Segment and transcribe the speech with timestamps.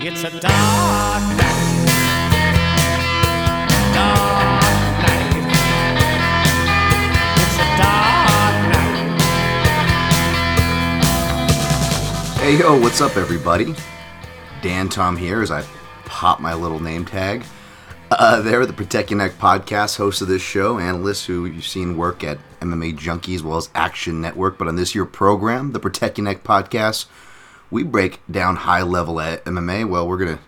[0.00, 1.88] It's a dark night.
[3.92, 4.62] Dark
[5.02, 5.34] night.
[7.34, 9.18] It's a dark night.
[12.38, 13.74] Hey yo, what's up, everybody?
[14.62, 15.64] Dan Tom here as I
[16.04, 17.42] pop my little name tag.
[18.12, 21.96] Uh, they're the Protect Your Neck podcast, host of this show, analyst who you've seen
[21.96, 24.58] work at MMA Junkie as well as Action Network.
[24.58, 27.06] But on this year program, the Protect Your Neck podcast,
[27.70, 29.88] we break down high level at MMA.
[29.88, 30.40] Well, we're gonna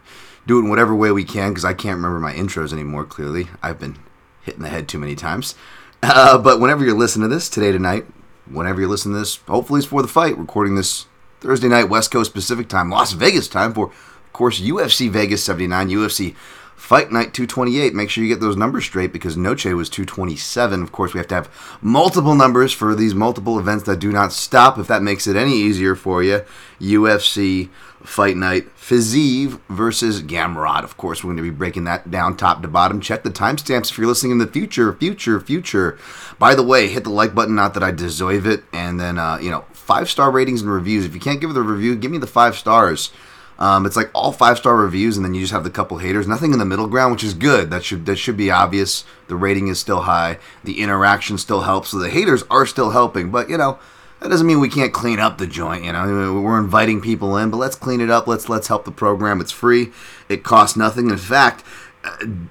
[0.47, 3.05] do it in whatever way we can because I can't remember my intros anymore.
[3.05, 3.99] Clearly, I've been
[4.43, 5.55] hitting the head too many times.
[6.03, 8.07] Uh, but whenever you're listening to this today, tonight,
[8.51, 10.39] whenever you're listening to this, hopefully it's for the fight.
[10.39, 11.05] Recording this
[11.41, 15.91] Thursday night, West Coast Pacific time, Las Vegas time for, of course, UFC Vegas 79,
[15.91, 16.35] UFC
[16.81, 17.95] Fight Night 228.
[17.95, 20.83] Make sure you get those numbers straight because Noche was 227.
[20.83, 24.33] Of course, we have to have multiple numbers for these multiple events that do not
[24.33, 24.77] stop.
[24.77, 26.43] If that makes it any easier for you,
[26.81, 27.69] UFC
[28.03, 30.83] Fight Night Fiziev versus Gamrot.
[30.83, 33.01] Of course, we're going to be breaking that down top to bottom.
[33.01, 35.99] Check the timestamps if you're listening in the future, future, future.
[36.41, 38.65] By the way, hit the like button, not that I deserve it.
[38.73, 41.05] And then, uh, you know, five star ratings and reviews.
[41.05, 43.13] If you can't give it a review, give me the five stars.
[43.61, 46.27] Um, it's like all five star reviews, and then you just have the couple haters.
[46.27, 47.71] Nothing in the middle ground, which is good.
[47.71, 49.05] That should that should be obvious.
[49.29, 50.39] The rating is still high.
[50.65, 51.91] The interaction still helps.
[51.91, 53.31] So the haters are still helping.
[53.31, 53.79] But you know,
[54.21, 55.85] that doesn't mean we can't clean up the joint.
[55.85, 58.27] You know, we're inviting people in, but let's clean it up.
[58.27, 59.43] Let's let's help the program.
[59.43, 59.93] It's free.
[60.29, 61.11] It costs nothing.
[61.11, 61.63] In fact,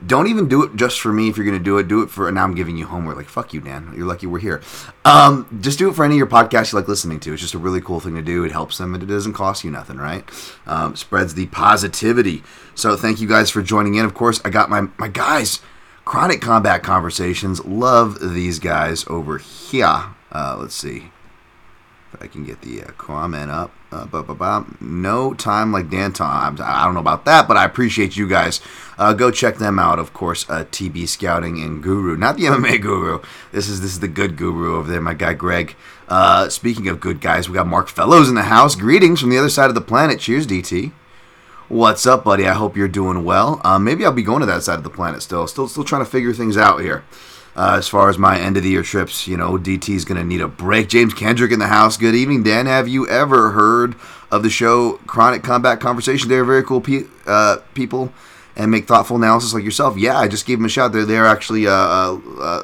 [0.05, 1.27] don't even do it just for me.
[1.27, 2.31] If you're going to do it, do it for.
[2.31, 3.15] Now I'm giving you homework.
[3.15, 3.91] Like fuck you, Dan.
[3.95, 4.61] You're lucky we're here.
[5.05, 7.33] Um, just do it for any of your podcasts you like listening to.
[7.33, 8.43] It's just a really cool thing to do.
[8.43, 10.23] It helps them, and it doesn't cost you nothing, right?
[10.67, 12.43] Um, spreads the positivity.
[12.75, 14.05] So thank you guys for joining in.
[14.05, 15.61] Of course, I got my my guys.
[16.05, 17.63] Chronic Combat Conversations.
[17.65, 20.05] Love these guys over here.
[20.31, 21.11] Uh, let's see
[22.21, 23.71] I can get the uh, comment up.
[23.91, 24.65] Uh, ba, ba, ba.
[24.81, 26.57] No time like Dan Tom.
[26.61, 28.59] I don't know about that, but I appreciate you guys.
[28.97, 30.47] Uh, go check them out, of course.
[30.49, 33.21] Uh, TB Scouting and Guru, not the MMA Guru.
[33.51, 35.75] This is this is the good Guru over there, my guy Greg.
[36.07, 38.75] Uh, speaking of good guys, we got Mark Fellows in the house.
[38.75, 40.19] Greetings from the other side of the planet.
[40.19, 40.91] Cheers, DT.
[41.69, 42.47] What's up, buddy?
[42.47, 43.61] I hope you're doing well.
[43.63, 45.45] Uh, maybe I'll be going to that side of the planet still.
[45.47, 47.03] Still, still trying to figure things out here.
[47.59, 50.23] Uh, as far as my end of the year trips, you know, DT's going to
[50.23, 50.87] need a break.
[50.87, 51.97] James Kendrick in the house.
[51.97, 52.67] Good evening, Dan.
[52.67, 53.95] Have you ever heard
[54.31, 56.29] of the show Chronic Combat Conversation?
[56.29, 58.13] They're very cool pe- uh, people
[58.55, 59.97] and make thoughtful analysis like yourself.
[59.97, 60.93] Yeah, I just gave them a shout.
[60.93, 62.63] They're, they're actually uh, uh,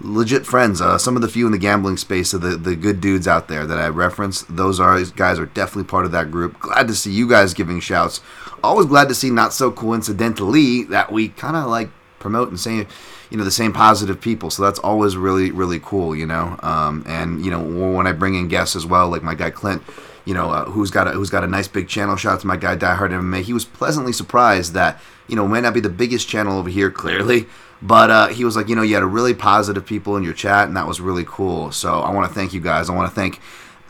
[0.00, 0.80] legit friends.
[0.80, 3.48] Uh, some of the few in the gambling space of the, the good dudes out
[3.48, 4.42] there that I reference.
[4.42, 6.60] Those are guys are definitely part of that group.
[6.60, 8.20] Glad to see you guys giving shouts.
[8.62, 11.90] Always glad to see, not so coincidentally, that we kind of like
[12.20, 12.86] promote and say
[13.30, 14.50] you know the same positive people.
[14.50, 16.58] So that's always really really cool you know?
[16.62, 19.82] Um, and you know when i bring in guests as well like my guy clint
[20.24, 22.46] you know uh, who's got a who's got a nice big channel shout out to
[22.46, 25.88] my guy diehard mma he was pleasantly surprised that you know may not be the
[25.88, 27.46] biggest channel over here clearly
[27.80, 30.34] but uh, he was like you know you had a really positive people in your
[30.34, 31.70] chat and that was really cool.
[31.70, 32.90] So i want to thank you guys.
[32.90, 33.40] I want to thank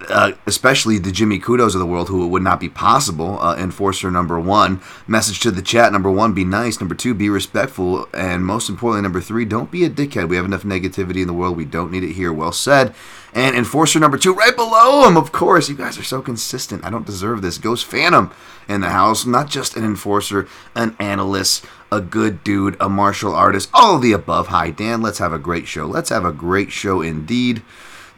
[0.09, 3.39] uh, especially the Jimmy Kudos of the world, who it would not be possible.
[3.41, 6.81] Uh, enforcer number one, message to the chat number one, be nice.
[6.81, 8.09] Number two, be respectful.
[8.15, 10.29] And most importantly, number three, don't be a dickhead.
[10.29, 11.57] We have enough negativity in the world.
[11.57, 12.33] We don't need it here.
[12.33, 12.95] Well said.
[13.35, 15.69] And enforcer number two, right below him, of course.
[15.69, 16.85] You guys are so consistent.
[16.85, 17.59] I don't deserve this.
[17.59, 18.31] Ghost Phantom
[18.69, 19.27] in the house.
[19.27, 24.13] Not just an enforcer, an analyst, a good dude, a martial artist, all of the
[24.13, 24.49] above.
[24.49, 25.03] Hi, Dan.
[25.03, 25.87] Let's have a great show.
[25.87, 27.63] Let's have a great show indeed.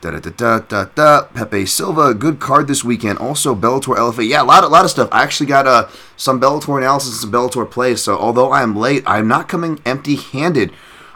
[0.01, 1.23] Da da da da da.
[1.25, 3.19] Pepe Silva, good card this weekend.
[3.19, 4.27] Also Bellator LFA.
[4.27, 5.11] Yeah, a lot, a lot of stuff.
[5.13, 8.03] I actually got uh, some Bellator analysis and some Bellator plays.
[8.03, 10.73] So although I am late, I'm not coming empty-handed.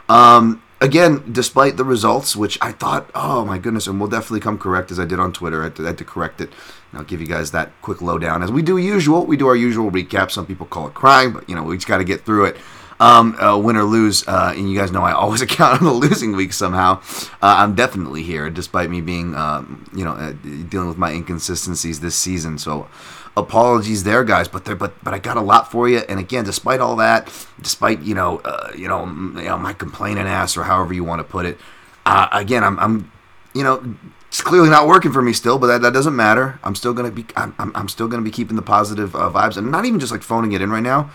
[0.07, 4.59] Um, again, despite the results, which I thought, oh my goodness, and we'll definitely come
[4.59, 5.61] correct as I did on Twitter.
[5.61, 6.49] I had to, I had to correct it.
[6.91, 9.25] And I'll give you guys that quick lowdown as we do usual.
[9.25, 10.29] We do our usual recap.
[10.29, 12.57] Some people call it crying, but you know we just got to get through it.
[12.97, 15.91] Um, uh, win or lose, uh, and you guys know I always account on the
[15.91, 17.01] losing week somehow.
[17.41, 20.31] Uh, I'm definitely here, despite me being, um, you know, uh,
[20.69, 22.57] dealing with my inconsistencies this season.
[22.57, 22.87] So,
[23.35, 24.47] apologies there, guys.
[24.47, 25.99] But there, but but I got a lot for you.
[26.07, 27.27] And again, despite all that,
[27.61, 31.19] despite you know, uh, you know, you know, my complaining ass or however you want
[31.19, 31.57] to put it,
[32.05, 33.11] uh, again, I'm, I'm,
[33.53, 33.83] you know,
[34.29, 36.59] It's clearly not working for me still, but that, that doesn't matter.
[36.63, 39.55] I'm still gonna be I'm, I'm, I'm still gonna be keeping the positive uh, vibes.
[39.57, 41.09] I'm not even just like phoning it in right now,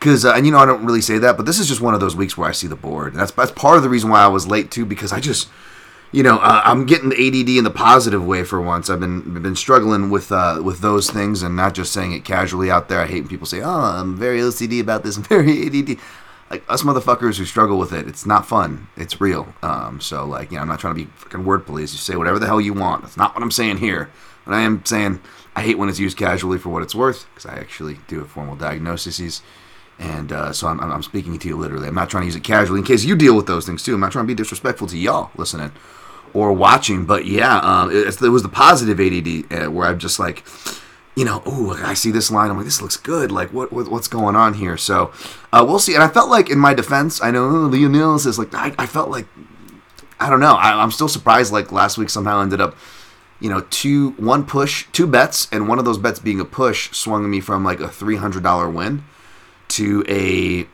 [0.00, 1.94] because uh, and you know I don't really say that, but this is just one
[1.94, 3.12] of those weeks where I see the board.
[3.12, 5.48] And that's that's part of the reason why I was late too, because I just
[6.12, 8.90] you know, uh, I'm getting the ADD in the positive way for once.
[8.90, 12.70] I've been been struggling with uh, with those things and not just saying it casually
[12.70, 13.00] out there.
[13.00, 15.16] I hate when people say, "Oh, I'm very OCD about this.
[15.16, 15.98] I'm very ADD."
[16.50, 18.88] Like us motherfuckers who struggle with it, it's not fun.
[18.96, 19.54] It's real.
[19.62, 21.92] Um, so like, you know, I'm not trying to be fucking word police.
[21.92, 23.02] You say whatever the hell you want.
[23.02, 24.10] That's not what I'm saying here.
[24.44, 25.20] But I am saying
[25.54, 28.24] I hate when it's used casually for what it's worth because I actually do a
[28.24, 29.42] formal diagnoses.
[30.00, 31.86] And uh, so I'm, I'm speaking to you literally.
[31.86, 33.94] I'm not trying to use it casually in case you deal with those things too.
[33.94, 35.72] I'm not trying to be disrespectful to y'all listening
[36.32, 37.04] or watching.
[37.04, 40.42] But yeah, um, it, it, was the positive ADD uh, where I'm just like,
[41.14, 42.50] you know, oh, I see this line.
[42.50, 43.30] I'm like, this looks good.
[43.30, 44.78] Like, what, what what's going on here?
[44.78, 45.12] So
[45.52, 45.94] uh, we'll see.
[45.94, 49.10] And I felt like in my defense, I know Lionel is like, I, I felt
[49.10, 49.26] like,
[50.18, 50.54] I don't know.
[50.54, 51.52] I, I'm still surprised.
[51.52, 52.74] Like last week somehow ended up
[53.38, 56.94] you know, two one push, two bets, and one of those bets being a push
[56.94, 59.02] swung me from like a three hundred dollar win
[59.70, 60.66] to a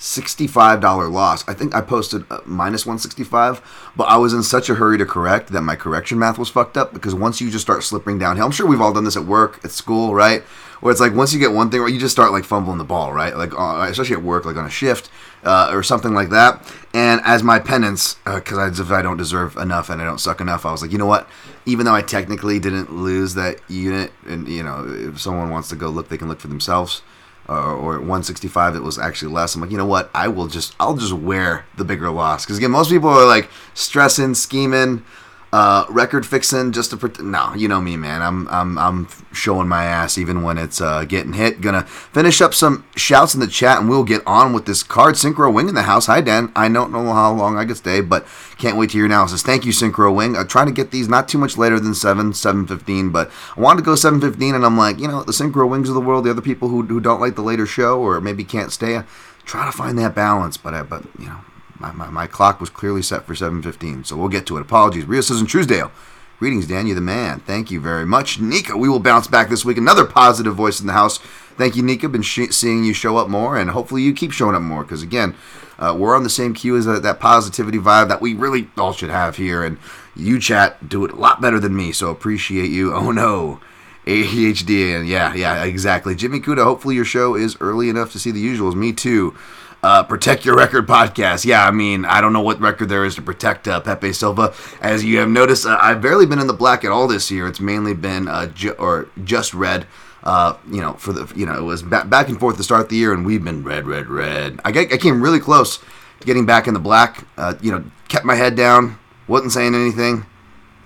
[0.00, 1.46] $65 loss.
[1.46, 5.52] I think I posted minus 165, but I was in such a hurry to correct
[5.52, 8.50] that my correction math was fucked up because once you just start slipping downhill, I'm
[8.50, 10.42] sure we've all done this at work, at school, right?
[10.80, 12.84] Where it's like once you get one thing right, you just start like fumbling the
[12.84, 13.36] ball, right?
[13.36, 15.10] Like uh, especially at work, like on a shift
[15.44, 16.66] uh, or something like that.
[16.94, 20.40] And as my penance, because uh, if I don't deserve enough and I don't suck
[20.40, 21.28] enough, I was like, you know what?
[21.66, 25.76] Even though I technically didn't lose that unit, and you know, if someone wants to
[25.76, 27.02] go look, they can look for themselves
[27.50, 29.54] uh, or 165 it was actually less.
[29.54, 30.08] I'm like you know what?
[30.14, 32.44] I will just i'll just wear the bigger loss.
[32.44, 35.04] Because again most people are like stressing scheming
[35.52, 38.22] uh, record fixing just to pret- no you know me man.
[38.22, 41.60] I'm i'm i'm showing my ass even when it's uh, getting hit.
[41.60, 45.16] Gonna finish up some shouts in the chat and we'll get on with this card.
[45.16, 46.06] Synchro wing in the house.
[46.06, 46.52] Hi dan.
[46.54, 48.26] I don't know how long i could stay but
[48.58, 49.42] can't wait to hear your analysis.
[49.42, 50.36] Thank you synchro wing.
[50.36, 53.78] I try to get these not too much later than 7 7.15 but i wanted
[53.78, 56.30] to go 7.15 and i'm like you know the synchro wings of the world the
[56.30, 59.00] other people who, who don't like the later show or maybe can't stay
[59.44, 61.40] try to find that balance but I, but you know
[61.80, 64.60] my, my, my clock was clearly set for 7.15, so we'll get to it.
[64.60, 65.06] Apologies.
[65.06, 65.90] Rio says in Truesdale.
[66.38, 66.86] Greetings, Dan.
[66.86, 67.40] You the man.
[67.40, 68.40] Thank you very much.
[68.40, 69.78] Nika, we will bounce back this week.
[69.78, 71.18] Another positive voice in the house.
[71.58, 72.08] Thank you, Nika.
[72.08, 75.02] Been sh- seeing you show up more, and hopefully you keep showing up more, because
[75.02, 75.34] again,
[75.78, 78.92] uh, we're on the same queue as that, that positivity vibe that we really all
[78.92, 79.78] should have here, and
[80.14, 82.94] you chat do it a lot better than me, so appreciate you.
[82.94, 83.60] Oh no.
[84.06, 86.14] ADHD, and yeah, yeah, exactly.
[86.14, 88.74] Jimmy Kuda, hopefully your show is early enough to see the usuals.
[88.74, 89.34] Me too.
[89.82, 91.44] Uh, protect your record podcast.
[91.46, 94.52] Yeah, I mean, I don't know what record there is to protect uh, Pepe Silva.
[94.82, 97.46] As you have noticed, uh, I've barely been in the black at all this year.
[97.46, 99.86] It's mainly been uh, ju- or just red.
[100.22, 102.90] Uh, you know, for the you know, it was ba- back and forth to start
[102.90, 104.60] the year, and we've been red, red, red.
[104.66, 107.24] I, get, I came really close to getting back in the black.
[107.38, 108.98] Uh, you know, kept my head down,
[109.28, 110.26] wasn't saying anything,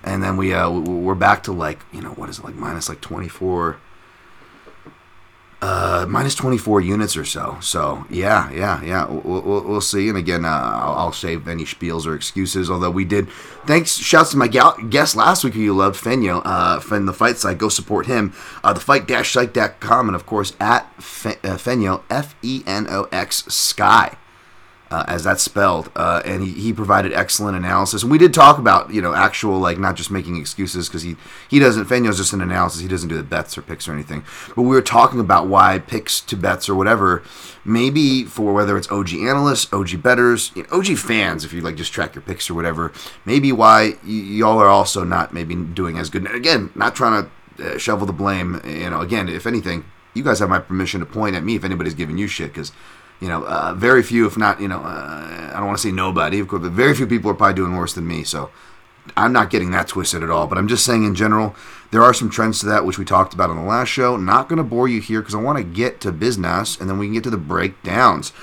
[0.05, 2.87] and then we uh, we're back to like you know what is it like minus
[2.87, 3.75] like twenty four
[5.65, 7.57] uh, minus 24 units or so.
[7.59, 9.07] So yeah, yeah, yeah.
[9.07, 10.09] We'll, we'll, we'll see.
[10.09, 12.69] And again, uh, I'll, I'll, save any spiels or excuses.
[12.69, 13.29] Although we did,
[13.65, 13.97] thanks.
[13.97, 17.37] Shouts to my gal- guest last week who you loved, Fenyo, uh, Fen the Fight
[17.37, 17.57] Site.
[17.57, 18.33] Go support him.
[18.63, 24.17] Uh, the fight-site.com and of course at uh, Fenyo F E N O X Sky
[24.95, 28.01] uh, as that's spelled, uh, and he, he provided excellent analysis.
[28.03, 31.17] And we did talk about you know actual like not just making excuses because he
[31.49, 32.81] he doesn't Fenyo's just an analysis.
[32.81, 34.23] He doesn't do the bets or picks or anything.
[34.55, 37.23] But we were talking about why picks to bets or whatever
[37.65, 41.75] maybe for whether it's OG analysts, OG betters, you know, OG fans if you like
[41.75, 42.93] just track your picks or whatever.
[43.25, 46.27] Maybe why y- y'all are also not maybe doing as good.
[46.33, 47.27] Again, not trying
[47.57, 48.61] to uh, shovel the blame.
[48.63, 51.63] You know, again, if anything, you guys have my permission to point at me if
[51.63, 52.71] anybody's giving you shit because
[53.19, 55.91] you know, uh, very few, if not, you know, uh, I don't want to say
[55.91, 58.23] nobody, of course, but very few people are probably doing worse than me.
[58.23, 58.49] So
[59.15, 60.47] I'm not getting that twisted at all.
[60.47, 61.55] But I'm just saying in general,
[61.91, 64.17] there are some trends to that, which we talked about on the last show.
[64.17, 66.97] Not going to bore you here because I want to get to business and then
[66.97, 68.33] we can get to the breakdowns.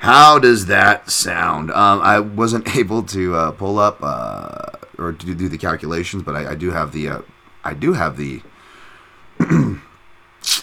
[0.00, 1.70] How does that sound?
[1.70, 4.66] Um, I wasn't able to uh, pull up uh,
[4.98, 7.20] or to do the calculations, but I, I do have the, uh,
[7.64, 8.42] I do have the,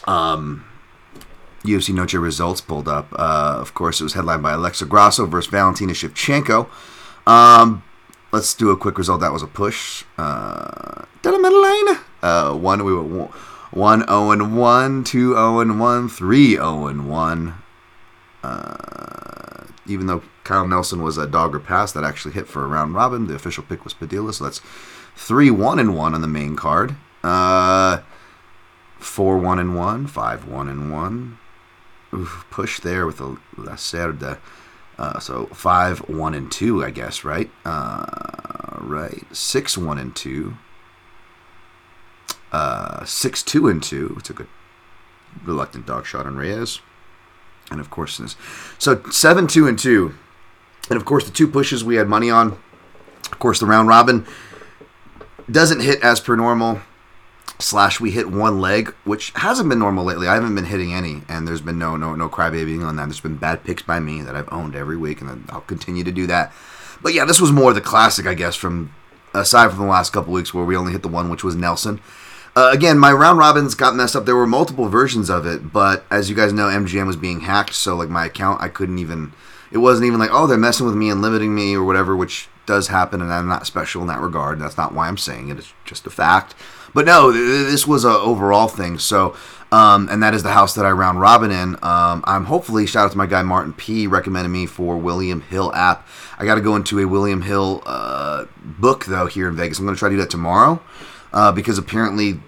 [0.05, 0.65] um,
[1.67, 3.11] UFC Noche results pulled up.
[3.13, 6.69] Uh, of course, it was headlined by Alexa Grasso versus Valentina Shevchenko.
[7.25, 7.83] Um,
[8.31, 9.21] let's do a quick result.
[9.21, 10.03] That was a push.
[10.17, 11.99] Uh, down the middle lane.
[12.21, 13.29] Uh, one we were
[13.71, 17.55] one zero and one, two zero and one, three zero and one.
[18.43, 22.67] Uh, even though Kyle Nelson was a dog or pass, that actually hit for a
[22.67, 23.27] round robin.
[23.27, 24.61] The official pick was Padilla, so that's
[25.15, 26.95] three one and one on the main card.
[27.23, 28.01] Uh,
[28.99, 31.37] four one and one, five one and one,
[32.49, 34.39] push there with a Lacerda.
[34.97, 37.49] Uh, so five, one, and two, I guess, right?
[37.65, 38.05] Uh,
[38.79, 39.23] right.
[39.35, 40.57] Six, one, and two.
[42.51, 44.17] Uh, six, two, and two.
[44.23, 44.47] Took a good
[45.45, 46.79] reluctant dog shot on Reyes,
[47.69, 48.35] and of course this.
[48.79, 50.13] So seven, two, and two,
[50.89, 52.57] and of course the two pushes we had money on.
[53.31, 54.25] Of course, the round robin
[55.49, 56.81] doesn't hit as per normal.
[57.59, 60.27] Slash, we hit one leg, which hasn't been normal lately.
[60.27, 63.05] I haven't been hitting any, and there's been no no no crybabying on that.
[63.05, 66.11] There's been bad picks by me that I've owned every week, and I'll continue to
[66.11, 66.53] do that.
[67.01, 68.93] But yeah, this was more the classic, I guess, from
[69.33, 71.99] aside from the last couple weeks where we only hit the one, which was Nelson.
[72.55, 74.25] Uh, again, my round robins got messed up.
[74.25, 77.75] There were multiple versions of it, but as you guys know, MGM was being hacked,
[77.75, 79.33] so like my account, I couldn't even.
[79.71, 82.47] It wasn't even like, oh, they're messing with me and limiting me or whatever, which
[82.65, 84.59] does happen, and I'm not special in that regard.
[84.59, 85.57] That's not why I'm saying it.
[85.57, 86.55] It's just a fact.
[86.97, 88.97] But no, this was a overall thing.
[88.97, 89.37] So,
[89.71, 91.75] um, and that is the house that I round robin in.
[91.83, 95.71] Um, I'm hopefully shout out to my guy Martin P recommended me for William Hill
[95.75, 96.07] app.
[96.39, 99.77] I got to go into a William Hill uh, book though here in Vegas.
[99.77, 100.81] I'm going to try to do that tomorrow.
[101.31, 102.39] Uh, because apparently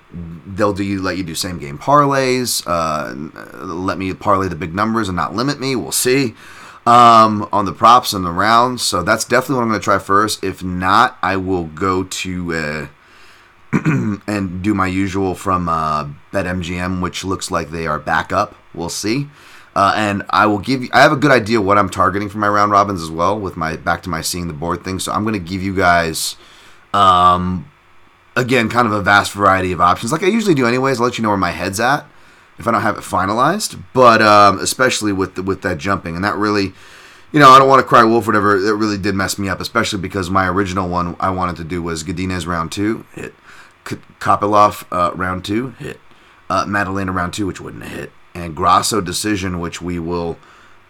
[0.48, 3.14] they'll do you let you do same game parlays, uh,
[3.64, 5.76] let me parlay the big numbers and not limit me.
[5.76, 6.34] We'll see
[6.88, 8.82] um, on the props and the rounds.
[8.82, 10.44] So that's definitely what I'm going to try first.
[10.44, 12.88] If not, I will go to uh,
[14.28, 18.56] and do my usual from uh, BetMGM, which looks like they are back up.
[18.74, 19.30] We'll see.
[19.76, 20.90] Uh, and I will give you.
[20.92, 23.40] I have a good idea what I'm targeting for my round robins as well.
[23.40, 25.76] With my back to my seeing the board thing, so I'm going to give you
[25.76, 26.36] guys,
[26.94, 27.70] um,
[28.36, 30.66] again, kind of a vast variety of options, like I usually do.
[30.66, 32.06] Anyways, I'll let you know where my head's at
[32.58, 33.82] if I don't have it finalized.
[33.94, 36.74] But um, especially with the, with that jumping, and that really,
[37.32, 38.58] you know, I don't want to cry wolf, whatever.
[38.58, 41.84] It really did mess me up, especially because my original one I wanted to do
[41.84, 43.36] was Godinez round two hit.
[44.20, 46.00] Kopylov uh, round two hit,
[46.50, 50.38] uh, Maddalena round two, which wouldn't hit, and Grasso decision, which we will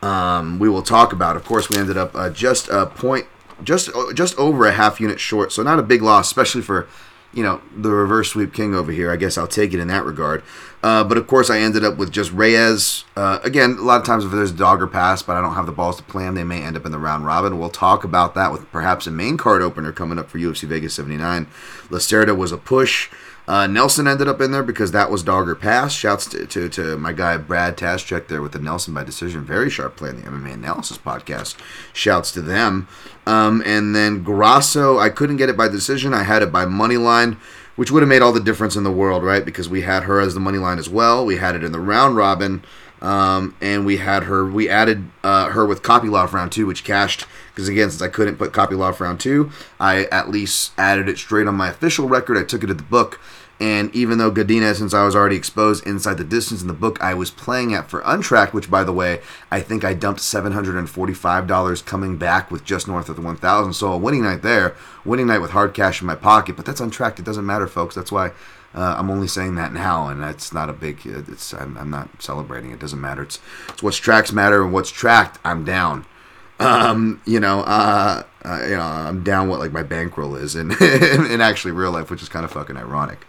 [0.01, 1.35] um, we will talk about.
[1.35, 3.25] Of course, we ended up uh, just a point,
[3.63, 6.87] just just over a half unit short, so not a big loss, especially for
[7.33, 9.11] you know the reverse sweep king over here.
[9.11, 10.43] I guess I'll take it in that regard.
[10.81, 13.03] Uh, but of course, I ended up with just Reyes.
[13.15, 15.55] Uh, again, a lot of times if there's a dog or pass, but I don't
[15.55, 17.59] have the balls to plan, they may end up in the round robin.
[17.59, 20.93] We'll talk about that with perhaps a main card opener coming up for UFC Vegas
[20.93, 21.47] 79.
[21.89, 23.09] Lacerda was a push.
[23.49, 25.91] Uh, Nelson ended up in there because that was dogger pass.
[25.91, 29.43] Shouts to, to, to my guy Brad Taschek there with the Nelson by decision.
[29.43, 31.55] Very sharp play in the MMA Analysis podcast.
[31.91, 32.87] Shouts to them.
[33.25, 36.13] Um, and then Grasso, I couldn't get it by decision.
[36.13, 37.37] I had it by money line
[37.79, 39.45] which would have made all the difference in the world, right?
[39.45, 41.25] Because we had her as the money line as well.
[41.25, 42.61] We had it in the round robin,
[43.01, 44.45] um, and we had her.
[44.45, 47.25] We added uh, her with Kopylov round two, which cashed.
[47.55, 51.47] Because again, since I couldn't put Kopylov round two, I at least added it straight
[51.47, 52.37] on my official record.
[52.37, 53.17] I took it at the book,
[53.59, 57.01] and even though Godinez, since I was already exposed inside the distance in the book,
[57.01, 61.85] I was playing at for untracked, which by the way, I think I dumped $745
[61.85, 65.39] coming back with just north of the 1000 So a winning night there, winning night
[65.39, 67.19] with hard cash in my pocket, but that's untracked.
[67.19, 67.95] It doesn't matter, folks.
[67.95, 68.31] That's why
[68.73, 71.01] uh, I'm only saying that now, and that's not a big.
[71.03, 72.71] It's I'm, I'm, not celebrating.
[72.71, 73.23] It doesn't matter.
[73.23, 73.39] It's
[73.69, 76.05] it's what's tracks matter, and what's tracked, I'm down.
[76.61, 80.71] Um, you know, uh, uh, you know, I'm down what like my bankroll is in
[80.81, 83.25] in actually real life, which is kind of fucking ironic.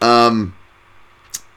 [0.00, 0.54] Um,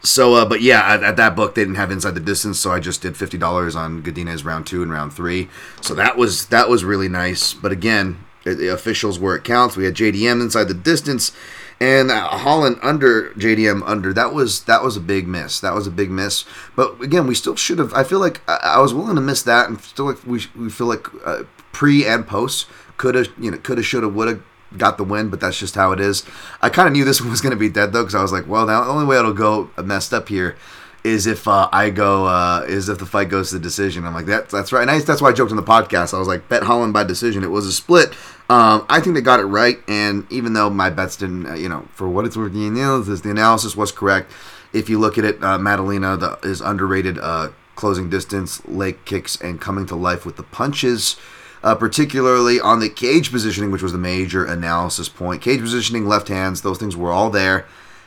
[0.03, 2.72] so, uh, but yeah, at, at, that book they didn't have inside the distance, so
[2.72, 5.50] I just did fifty dollars on Godinez round two and round three.
[5.82, 7.53] So that was that was really nice.
[7.53, 9.75] But again, the officials where it counts.
[9.75, 11.32] We had JDM inside the distance,
[11.79, 14.13] and uh, Holland under JDM under.
[14.13, 15.60] That was that was a big miss.
[15.60, 16.46] That was a big miss.
[16.75, 17.94] But again, we still should have.
[17.94, 20.88] I feel like I, was willing to miss that, and still like we we feel
[20.88, 22.67] like uh, pre and post
[22.98, 24.44] could have you know could have should have would have
[24.76, 26.26] got the win, but that's just how it is.
[26.62, 28.32] I kind of knew this one was going to be dead though, because I was
[28.32, 30.58] like, well, now the only way it'll go messed up here
[31.04, 34.06] is if uh, I go uh, is if the fight goes to the decision.
[34.06, 34.82] I'm like that that's right.
[34.82, 36.14] And I, that's why I joked on the podcast.
[36.14, 37.44] I was like bet Holland by decision.
[37.44, 38.10] It was a split.
[38.50, 39.80] Um, I think they got it right.
[39.88, 43.22] And even though my bets didn't, uh, you know, for what it's worth, the analysis
[43.22, 44.32] the analysis was correct.
[44.74, 49.40] If you look at it, uh, Maddalena the, is underrated uh, closing distance, leg kicks,
[49.40, 51.16] and coming to life with the punches
[51.64, 55.42] uh, particularly on the cage positioning, which was the major analysis point.
[55.42, 57.66] Cage positioning, left hands, those things were all there.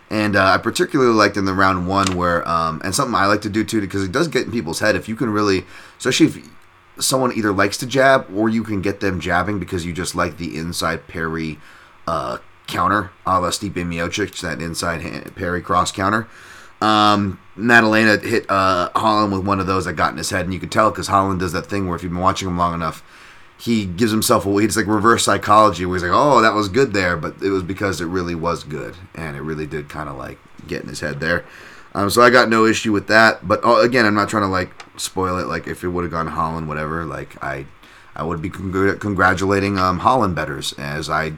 [0.08, 3.42] And uh, I particularly liked in the round one where, um, and something I like
[3.42, 4.96] to do too, because it does get in people's head.
[4.96, 5.64] If you can really,
[5.98, 6.50] especially if
[6.98, 10.36] someone either likes to jab or you can get them jabbing because you just like
[10.36, 11.58] the inside parry
[12.08, 16.28] uh, counter, a la Stipe Miocic, that inside hand, parry cross counter.
[16.80, 20.54] Um, Maddalena hit uh, Holland with one of those that got in his head, and
[20.54, 22.74] you could tell because Holland does that thing where if you've been watching him long
[22.74, 23.02] enough,
[23.60, 26.92] he gives himself a it's like reverse psychology where he's like oh that was good
[26.92, 30.16] there but it was because it really was good and it really did kind of
[30.16, 31.44] like get in his head there
[31.94, 34.48] um, so i got no issue with that but uh, again i'm not trying to
[34.48, 37.66] like spoil it like if it would have gone holland whatever like i
[38.14, 41.34] I would be congr- congratulating um, Holland betters as I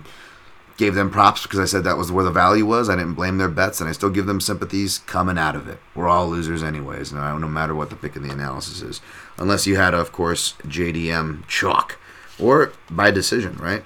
[0.76, 2.88] gave them props because I said that was where the value was.
[2.88, 5.78] I didn't blame their bets, and I still give them sympathies coming out of it.
[5.94, 9.00] We're all losers, anyways, no, matter what the pick of the analysis is,
[9.38, 11.98] unless you had, of course, JDM chalk
[12.38, 13.84] or by decision, right?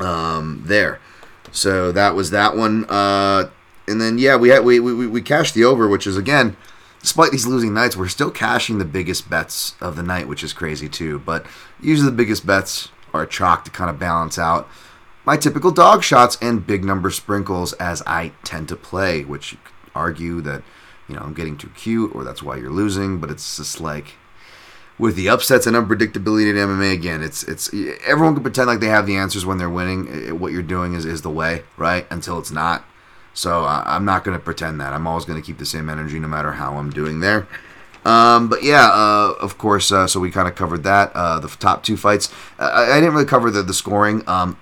[0.00, 1.00] Um, there.
[1.52, 2.86] So that was that one.
[2.88, 3.50] Uh,
[3.88, 6.56] and then yeah, we had we, we we cashed the over, which is again,
[7.00, 10.52] despite these losing nights, we're still cashing the biggest bets of the night, which is
[10.52, 11.18] crazy too.
[11.18, 11.46] But
[11.80, 14.68] usually the biggest bets are chalk to kind of balance out
[15.24, 19.58] my typical dog shots and big number sprinkles as I tend to play, which you
[19.64, 20.62] could argue that
[21.08, 24.14] you know I'm getting too cute or that's why you're losing, but it's just like
[25.00, 27.72] with the upsets and unpredictability in MMA again, it's it's
[28.06, 30.38] everyone can pretend like they have the answers when they're winning.
[30.38, 32.06] What you're doing is is the way, right?
[32.10, 32.84] Until it's not.
[33.32, 34.92] So uh, I'm not going to pretend that.
[34.92, 37.48] I'm always going to keep the same energy no matter how I'm doing there.
[38.04, 39.92] Um, but yeah, uh, of course.
[39.92, 41.12] Uh, so we kind of covered that.
[41.14, 42.32] Uh, the top two fights.
[42.58, 44.22] I, I, didn't really cover the the scoring.
[44.28, 44.58] Um,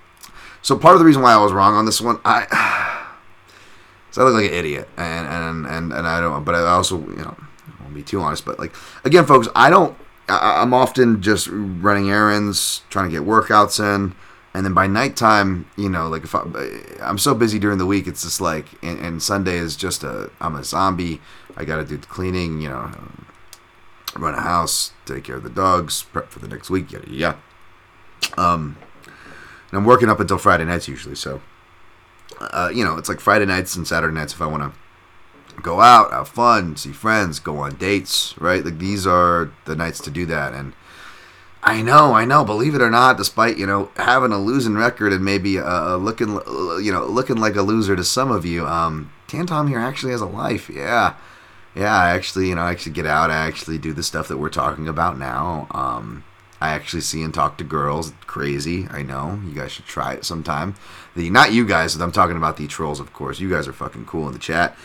[0.61, 2.45] so part of the reason why I was wrong on this one, I
[4.11, 6.43] so I look like an idiot, and and and, and I don't.
[6.43, 7.35] But I also, you know,
[7.67, 8.45] I won't be too honest.
[8.45, 9.97] But like again, folks, I don't.
[10.29, 14.15] I, I'm often just running errands, trying to get workouts in,
[14.53, 16.43] and then by nighttime, you know, like if I,
[17.01, 20.31] I'm so busy during the week, it's just like, and, and Sunday is just a
[20.41, 21.21] I'm a zombie.
[21.55, 22.91] I got to do the cleaning, you know,
[24.15, 27.37] run a house, take care of the dogs, prep for the next week, yada.
[28.37, 28.77] Um,
[29.69, 31.15] and I'm working up until Friday nights usually.
[31.15, 31.41] So,
[32.39, 34.79] uh, you know, it's like Friday nights and Saturday nights if I want to
[35.61, 38.63] go out, have fun, see friends, go on dates, right?
[38.63, 40.53] Like these are the nights to do that.
[40.53, 40.73] And
[41.61, 42.45] I know, I know.
[42.45, 46.39] Believe it or not, despite you know having a losing record and maybe uh, looking,
[46.81, 50.13] you know, looking like a loser to some of you, um, Dan Tom here actually
[50.13, 50.69] has a life.
[50.69, 51.15] Yeah,
[51.75, 51.95] yeah.
[51.95, 53.29] I actually, you know, I actually get out.
[53.29, 55.67] I actually do the stuff that we're talking about now.
[55.71, 56.23] Um,
[56.61, 58.13] I actually see and talk to girls.
[58.25, 59.41] Crazy, I know.
[59.45, 60.75] You guys should try it sometime.
[61.15, 63.39] The not you guys, I'm talking about the trolls, of course.
[63.39, 64.77] You guys are fucking cool in the chat.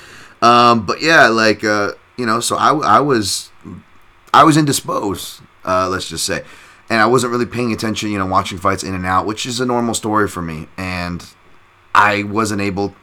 [0.45, 3.51] Um, but yeah, like uh, you know, so I, I was
[4.35, 5.41] I was indisposed.
[5.65, 6.45] Uh, let's just say,
[6.91, 8.11] and I wasn't really paying attention.
[8.11, 11.27] You know, watching fights in and out, which is a normal story for me, and
[11.95, 12.95] I wasn't able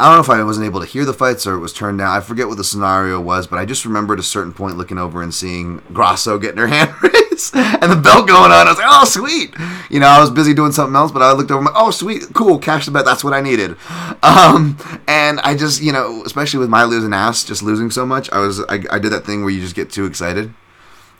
[0.00, 1.98] I don't know if I wasn't able to hear the fights or it was turned
[1.98, 2.08] down.
[2.08, 4.96] I forget what the scenario was, but I just remember at a certain point looking
[4.96, 8.66] over and seeing Grasso getting her hand raised and the bell going on.
[8.66, 9.54] I was like, oh, sweet.
[9.90, 11.90] You know, I was busy doing something else, but I looked over and like, oh,
[11.90, 13.04] sweet, cool, cash the bet.
[13.04, 13.76] That's what I needed.
[14.22, 18.32] Um, and I just, you know, especially with my losing ass, just losing so much,
[18.32, 20.54] I was, I, I did that thing where you just get too excited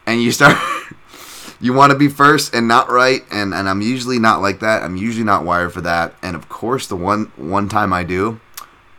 [0.06, 0.56] and you start.
[1.60, 4.82] you want to be first and not right and, and i'm usually not like that
[4.82, 8.40] i'm usually not wired for that and of course the one one time i do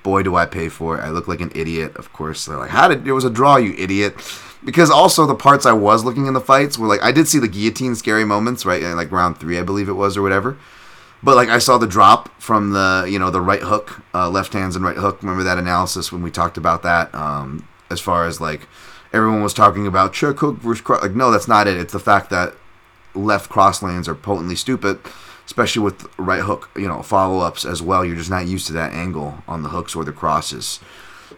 [0.04, 1.02] boy, do I pay for it.
[1.02, 1.96] I look like an idiot.
[1.96, 4.16] Of course, they're like, how did it was a draw, you idiot?
[4.64, 7.40] Because also the parts I was looking in the fights were like I did see
[7.40, 8.82] the guillotine scary moments, right?
[8.84, 10.58] Like round three, I believe it was, or whatever.
[11.24, 14.54] But like I saw the drop from the you know the right hook, uh, left
[14.54, 15.22] hands and right hook.
[15.22, 17.14] Remember that analysis when we talked about that?
[17.14, 18.68] Um, as far as like
[19.14, 20.88] everyone was talking about check hook versus.
[20.88, 21.78] Like no, that's not it.
[21.78, 22.54] It's the fact that
[23.14, 25.00] left cross lanes are potently stupid
[25.46, 28.06] especially with right hook, you know, follow ups as well.
[28.06, 30.80] You're just not used to that angle on the hooks or the crosses.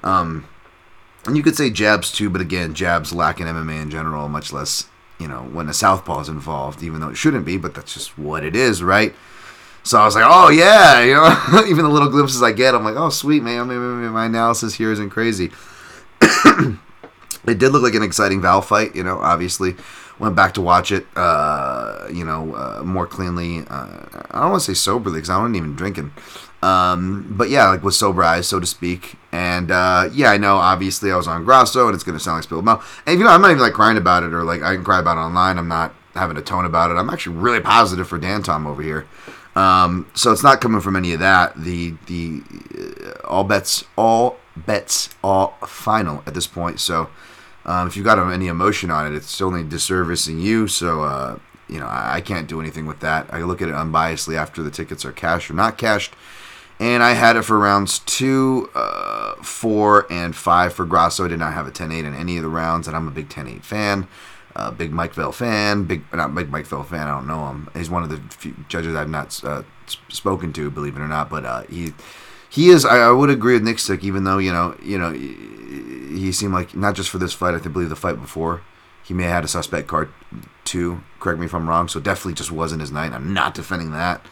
[0.03, 0.47] Um,
[1.25, 4.51] and you could say jabs too, but again, jabs lack in MMA in general, much
[4.51, 4.87] less,
[5.19, 8.17] you know, when a southpaw is involved, even though it shouldn't be, but that's just
[8.17, 9.15] what it is, right?
[9.83, 12.83] So I was like, oh yeah, you know, even the little glimpses I get, I'm
[12.83, 15.51] like, oh sweet man, maybe my analysis here isn't crazy.
[16.21, 19.75] it did look like an exciting Val fight, you know, obviously
[20.23, 23.59] went back to watch it, uh, you know, uh, more cleanly.
[23.69, 26.13] Uh, I don't want to say soberly because I wasn't even drinking.
[26.63, 29.17] Um, but yeah, like with sober eyes, so to speak.
[29.33, 30.55] And uh, yeah, I know.
[30.55, 32.83] Obviously, I was on Grasso, and it's gonna sound like spilled milk.
[33.05, 34.99] And you know, I'm not even like crying about it, or like I can cry
[34.99, 35.57] about it online.
[35.57, 36.93] I'm not having a tone about it.
[36.93, 39.05] I'm actually really positive for Dan Tom over here.
[39.55, 41.53] Um, so it's not coming from any of that.
[41.61, 42.41] The the
[43.05, 46.79] uh, all bets all bets all final at this point.
[46.79, 47.09] So
[47.65, 50.67] um, if you've got any emotion on it, it's only disservicing you.
[50.67, 53.27] So, uh, you know, I, I, can't do anything with that.
[53.31, 56.13] I look at it unbiasedly after the tickets are cashed or not cashed.
[56.79, 61.25] And I had it for rounds two, uh, four, and five for Grasso.
[61.25, 63.11] I did not have a 10 8 in any of the rounds, and I'm a
[63.11, 64.07] big 10 8 fan.
[64.55, 65.85] Uh, big Mike Vale fan.
[65.85, 67.07] Big, not big Mike Vale fan.
[67.07, 67.69] I don't know him.
[67.73, 69.63] He's one of the few judges I've not uh,
[70.09, 71.29] spoken to, believe it or not.
[71.29, 71.93] But uh, he
[72.53, 72.85] he is.
[72.85, 76.53] I, I, would agree with Nick Stick, even though you know, you know, he seemed
[76.53, 77.55] like not just for this fight.
[77.55, 78.61] I think believe the fight before,
[79.03, 80.13] he may have had a suspect card
[80.63, 81.01] too.
[81.19, 81.87] Correct me if I'm wrong.
[81.87, 83.11] So definitely just wasn't his night.
[83.11, 84.23] I'm not defending that,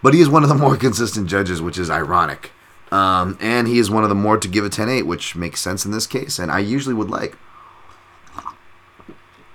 [0.00, 2.52] but he is one of the more consistent judges, which is ironic.
[2.92, 5.84] Um, and he is one of the more to give a 10-8, which makes sense
[5.84, 6.38] in this case.
[6.38, 7.36] And I usually would like.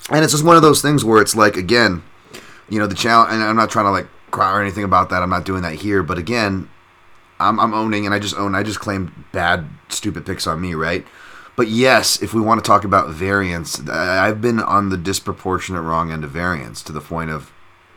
[0.10, 2.04] And it's just one of those things where it's like again,
[2.68, 5.24] you know, the challenge, and I'm not trying to like cry or anything about that.
[5.24, 6.04] I'm not doing that here.
[6.04, 6.70] But again,
[7.40, 10.74] I'm, I'm owning, and I just own, I just claim bad, stupid picks on me,
[10.74, 11.06] right?
[11.56, 16.12] But yes, if we want to talk about variance, I've been on the disproportionate wrong
[16.12, 17.52] end of variance to the point of,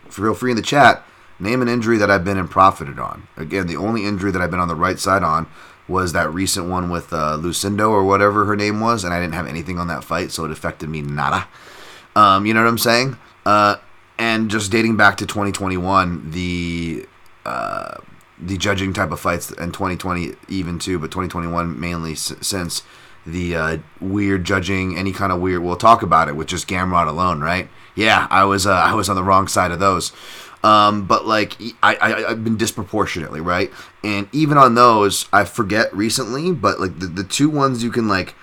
[0.08, 1.04] feel free in the chat,
[1.40, 3.26] name an injury that I've been and profited on.
[3.36, 5.48] Again, the only injury that I've been on the right side on
[5.88, 9.34] was that recent one with uh, Lucindo or whatever her name was, and I didn't
[9.34, 11.48] have anything on that fight, so it affected me nada.
[12.14, 13.16] Um, you know what I'm saying?
[13.46, 13.76] Uh,
[14.18, 17.06] and just dating back to 2021, the
[17.46, 17.96] uh,
[18.40, 22.82] the judging type of fights, and 2020 even too, but 2021 mainly s- since
[23.26, 25.62] the uh, weird judging, any kind of weird.
[25.62, 27.68] We'll talk about it with just Gamrot alone, right?
[27.94, 30.12] Yeah, I was uh, I was on the wrong side of those.
[30.64, 33.70] Um, but like I, I I've been disproportionately right,
[34.02, 38.08] and even on those I forget recently, but like the, the two ones you can
[38.08, 38.34] like,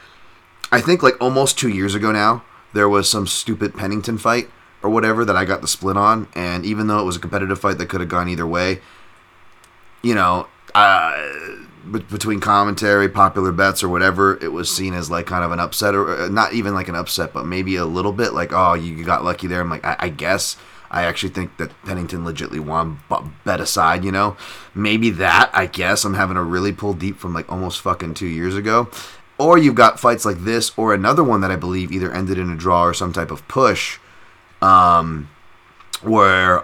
[0.71, 4.49] I think like almost two years ago now there was some stupid Pennington fight
[4.81, 7.59] or whatever that I got the split on, and even though it was a competitive
[7.59, 8.79] fight that could have gone either way,
[10.05, 11.19] you know, uh,
[12.11, 15.95] between commentary, popular bets, or whatever, it was seen as like kind of an upset,
[15.95, 19.03] or uh, not even like an upset, but maybe a little bit like, oh, you
[19.03, 19.61] got lucky there.
[19.61, 20.57] I'm like, I, I guess.
[20.91, 24.37] I actually think that Pennington legitly won, but bet aside, you know,
[24.75, 25.49] maybe that.
[25.51, 28.89] I guess I'm having a really pull deep from like almost fucking two years ago.
[29.39, 32.51] Or you've got fights like this, or another one that I believe either ended in
[32.51, 33.97] a draw or some type of push,
[34.61, 35.29] um,
[36.03, 36.63] where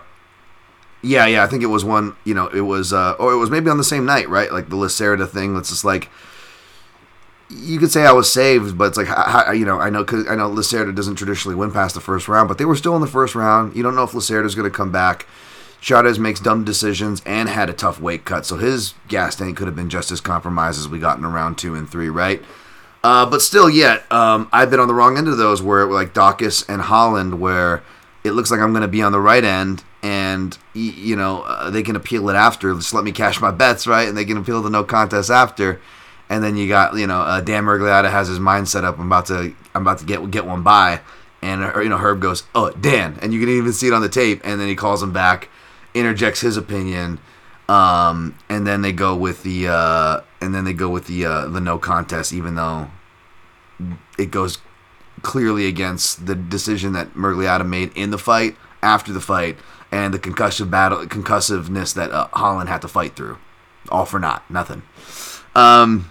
[1.01, 2.15] yeah, yeah, I think it was one.
[2.23, 4.51] You know, it was, uh, or it was maybe on the same night, right?
[4.51, 5.53] Like the Lacerda thing.
[5.55, 6.09] That's just like
[7.49, 10.25] you could say I was saved, but it's like how- you know, I know cause
[10.29, 13.01] I know Lacerda doesn't traditionally win past the first round, but they were still in
[13.01, 13.75] the first round.
[13.75, 15.27] You don't know if Lacerda's going to come back.
[15.81, 19.65] Chairez makes dumb decisions and had a tough weight cut, so his gas tank could
[19.67, 22.41] have been just as compromised as we got in round two and three, right?
[23.03, 26.13] Uh, but still, yet um, I've been on the wrong end of those, where like
[26.13, 27.81] Dawkins and Holland, where
[28.23, 31.69] it looks like I'm going to be on the right end, and you know uh,
[31.69, 32.73] they can appeal it after.
[32.73, 34.07] Just let me cash my bets, right?
[34.07, 35.81] And they can appeal the no contest after.
[36.29, 38.97] And then you got you know uh, Dan Miragliotta has his mind set up.
[38.97, 41.01] I'm about to I'm about to get get one by,
[41.41, 44.01] and uh, you know Herb goes, oh Dan, and you can even see it on
[44.01, 44.41] the tape.
[44.43, 45.49] And then he calls him back,
[45.93, 47.19] interjects his opinion,
[47.69, 51.47] um, and then they go with the uh, and then they go with the uh,
[51.47, 52.89] the no contest, even though
[54.17, 54.59] it goes
[55.21, 59.57] clearly against the decision that Miragliotta made in the fight after the fight
[59.91, 63.37] and the concussive battle concussiveness that uh, Holland had to fight through.
[63.89, 64.83] All for naught, nothing.
[65.55, 66.09] Um,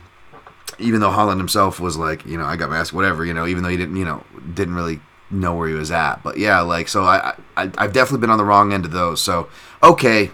[0.78, 3.46] even though Holland himself was like, you know, I got my ass, whatever, you know,
[3.46, 6.22] even though he didn't, you know, didn't really know where he was at.
[6.22, 9.20] But yeah, like, so I, I, I've definitely been on the wrong end of those.
[9.20, 9.48] So,
[9.82, 10.30] okay,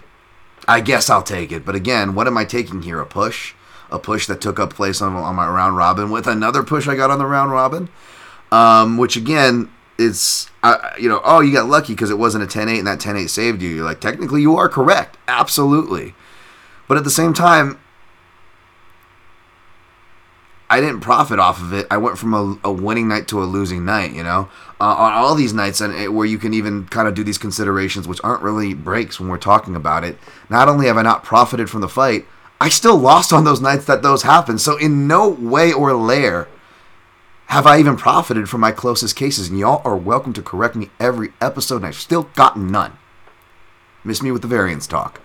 [0.67, 1.65] I guess I'll take it.
[1.65, 2.99] But again, what am I taking here?
[2.99, 3.53] A push?
[3.91, 6.95] A push that took up place on, on my round robin with another push I
[6.95, 7.89] got on the round robin?
[8.51, 12.47] Um, which again, it's, uh, you know, oh, you got lucky because it wasn't a
[12.47, 13.69] 10 8 and that 10 8 saved you.
[13.69, 15.17] You're like, technically, you are correct.
[15.27, 16.13] Absolutely.
[16.87, 17.79] But at the same time,
[20.69, 21.87] I didn't profit off of it.
[21.89, 24.49] I went from a, a winning night to a losing night, you know,
[24.81, 27.37] uh, on all these nights, and it, where you can even kind of do these
[27.37, 30.17] considerations, which aren't really breaks when we're talking about it.
[30.49, 32.25] Not only have I not profited from the fight,
[32.59, 34.59] I still lost on those nights that those happened.
[34.59, 36.47] So in no way or layer
[37.47, 39.49] have I even profited from my closest cases.
[39.49, 42.97] And y'all are welcome to correct me every episode, and I've still gotten none.
[44.03, 45.21] Miss me with the variance talk.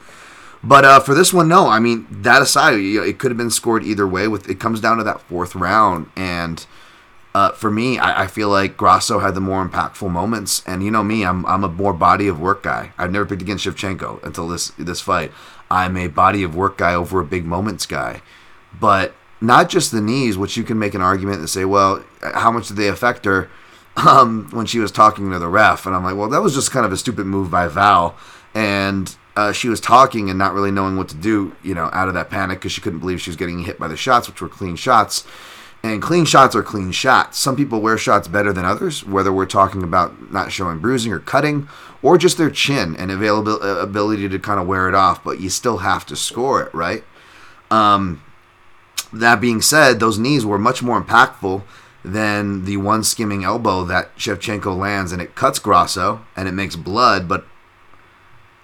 [0.65, 1.69] But uh, for this one, no.
[1.69, 4.29] I mean, that aside, you know, it could have been scored either way.
[4.29, 6.65] With it comes down to that fourth round, and
[7.35, 10.63] uh, for me, I, I feel like Grasso had the more impactful moments.
[10.65, 12.93] And you know me, I'm I'm a more body of work guy.
[12.97, 15.33] I've never picked against Shevchenko until this this fight.
[15.69, 18.23] I'm a body of work guy over a big moments guy,
[18.79, 22.51] but not just the knees, which you can make an argument and say, well, how
[22.51, 23.51] much did they affect her
[23.97, 25.85] um, when she was talking to the ref?
[25.85, 28.17] And I'm like, well, that was just kind of a stupid move by Val,
[28.55, 32.09] and uh, she was talking and not really knowing what to do, you know, out
[32.09, 34.41] of that panic because she couldn't believe she was getting hit by the shots, which
[34.41, 35.27] were clean shots.
[35.83, 37.39] And clean shots are clean shots.
[37.39, 41.19] Some people wear shots better than others, whether we're talking about not showing bruising or
[41.19, 41.67] cutting,
[42.03, 45.25] or just their chin and available uh, ability to kind of wear it off.
[45.25, 47.03] But you still have to score it, right?
[47.71, 48.23] Um,
[49.13, 51.63] that being said, those knees were much more impactful
[52.05, 56.75] than the one skimming elbow that Shevchenko lands, and it cuts Grasso and it makes
[56.75, 57.47] blood, but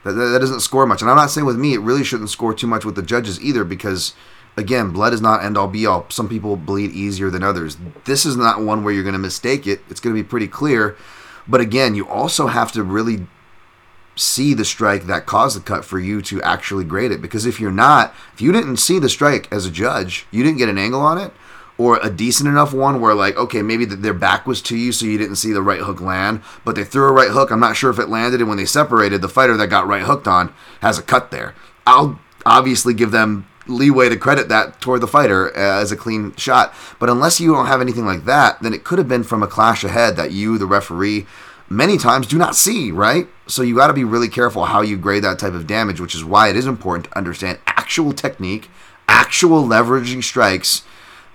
[0.05, 1.03] that, that doesn't score much.
[1.03, 3.41] And I'm not saying with me, it really shouldn't score too much with the judges
[3.41, 4.15] either, because
[4.57, 6.07] again, blood is not end all be all.
[6.09, 7.77] Some people bleed easier than others.
[8.05, 9.81] This is not one where you're going to mistake it.
[9.89, 10.97] It's going to be pretty clear.
[11.47, 13.27] But again, you also have to really
[14.18, 17.22] see the strike that caused the cut for you to actually grade it.
[17.22, 20.59] Because if you're not, if you didn't see the strike as a judge, you didn't
[20.59, 21.33] get an angle on it,
[21.78, 24.90] or a decent enough one where like okay maybe th- their back was to you
[24.90, 27.50] so you didn't see the right hook land but they threw a right hook.
[27.50, 30.02] I'm not sure if it landed and when they separated the fighter that got right
[30.02, 30.52] hooked on
[30.83, 31.54] has a cut there.
[31.87, 36.35] I'll obviously give them leeway to credit that toward the fighter uh, as a clean
[36.37, 36.74] shot.
[36.98, 39.46] But unless you don't have anything like that then it could have been from a
[39.46, 41.26] clash ahead that you the referee
[41.68, 44.96] many times do not see right so you got to be really careful how you
[44.96, 48.70] grade that type of damage which is why it is important to understand actual technique
[49.09, 50.83] actual leveraging strikes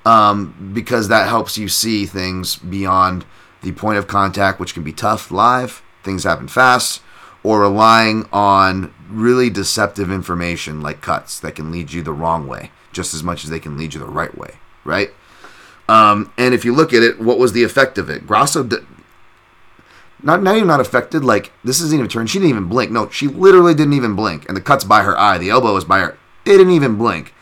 [0.06, 3.26] um, because that helps you see things beyond
[3.62, 5.82] the point of contact, which can be tough live.
[6.04, 7.02] Things happen fast,
[7.44, 12.72] or relying on really deceptive information like cuts that can lead you the wrong way
[12.92, 15.10] just as much as they can lead you the right way, right?
[15.90, 18.28] Um, and if you look at it, what was the effect of it?
[18.28, 18.78] Grasso, d-
[20.24, 21.24] not not even not affected.
[21.24, 22.30] Like this isn't even turned.
[22.30, 22.92] She didn't even blink.
[22.92, 24.48] No, she literally didn't even blink.
[24.48, 25.38] And the cuts by her eye.
[25.38, 26.18] The elbow is by her.
[26.46, 27.34] Didn't even blink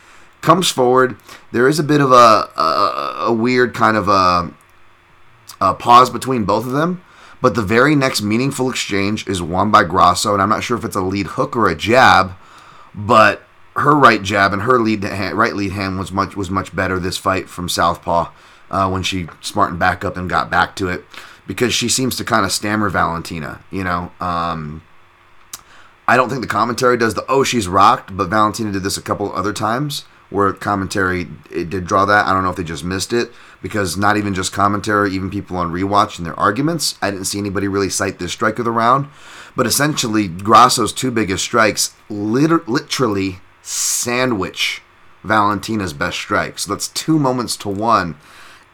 [0.42, 1.16] comes forward.
[1.52, 4.52] There is a bit of a a, a weird kind of a,
[5.62, 7.04] a, pause between both of them,
[7.42, 10.84] but the very next meaningful exchange is won by Grasso, and I'm not sure if
[10.84, 12.34] it's a lead hook or a jab,
[12.94, 13.44] but
[13.76, 17.00] her right jab and her lead hand, right lead hand was much was much better
[17.00, 18.32] this fight from Southpaw
[18.70, 21.06] uh, when she smartened back up and got back to it
[21.52, 24.10] because she seems to kind of stammer Valentina, you know.
[24.22, 24.82] Um,
[26.08, 29.02] I don't think the commentary does the oh she's rocked, but Valentina did this a
[29.02, 32.26] couple other times where commentary it did draw that.
[32.26, 35.58] I don't know if they just missed it because not even just commentary, even people
[35.58, 38.72] on rewatch and their arguments, I didn't see anybody really cite this strike of the
[38.72, 39.08] round.
[39.54, 44.82] But essentially, Grasso's two biggest strikes liter- literally sandwich
[45.22, 46.60] Valentina's best strike.
[46.60, 48.16] So that's two moments to one.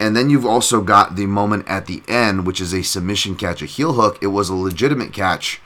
[0.00, 3.62] And then you've also got the moment at the end, which is a submission catch,
[3.62, 4.18] a heel hook.
[4.22, 5.60] It was a legitimate catch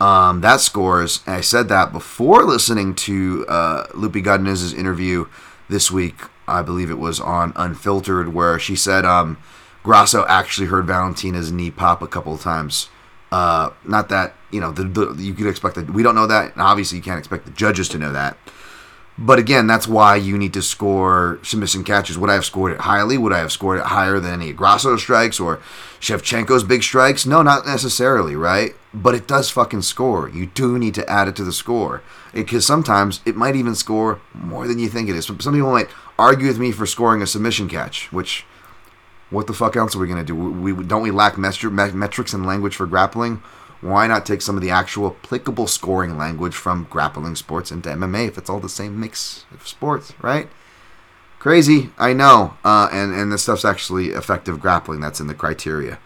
[0.00, 1.22] um, that scores.
[1.26, 5.26] I said that before listening to uh, Loopy Godinez's interview
[5.68, 6.16] this week.
[6.48, 9.38] I believe it was on Unfiltered, where she said um,
[9.82, 12.88] Grasso actually heard Valentina's knee pop a couple of times.
[13.32, 16.52] Uh, not that you know the, the, you could expect that we don't know that,
[16.52, 18.36] and obviously you can't expect the judges to know that.
[19.18, 22.18] But again, that's why you need to score submission catches.
[22.18, 23.16] Would I have scored it highly?
[23.16, 25.56] Would I have scored it higher than any Grasso strikes or
[26.00, 27.24] Shevchenko's big strikes?
[27.24, 28.74] No, not necessarily, right?
[28.92, 30.28] But it does fucking score.
[30.28, 32.02] You do need to add it to the score.
[32.34, 35.24] Because sometimes it might even score more than you think it is.
[35.24, 38.44] Some people might argue with me for scoring a submission catch, which,
[39.30, 40.34] what the fuck else are we going to do?
[40.34, 43.42] We, Don't we lack metrics and language for grappling?
[43.80, 48.28] Why not take some of the actual applicable scoring language from grappling sports into MMA
[48.28, 50.48] if it's all the same mix of sports, right?
[51.38, 52.56] Crazy, I know.
[52.64, 55.00] Uh, and, and this stuff's actually effective grappling.
[55.00, 55.98] That's in the criteria.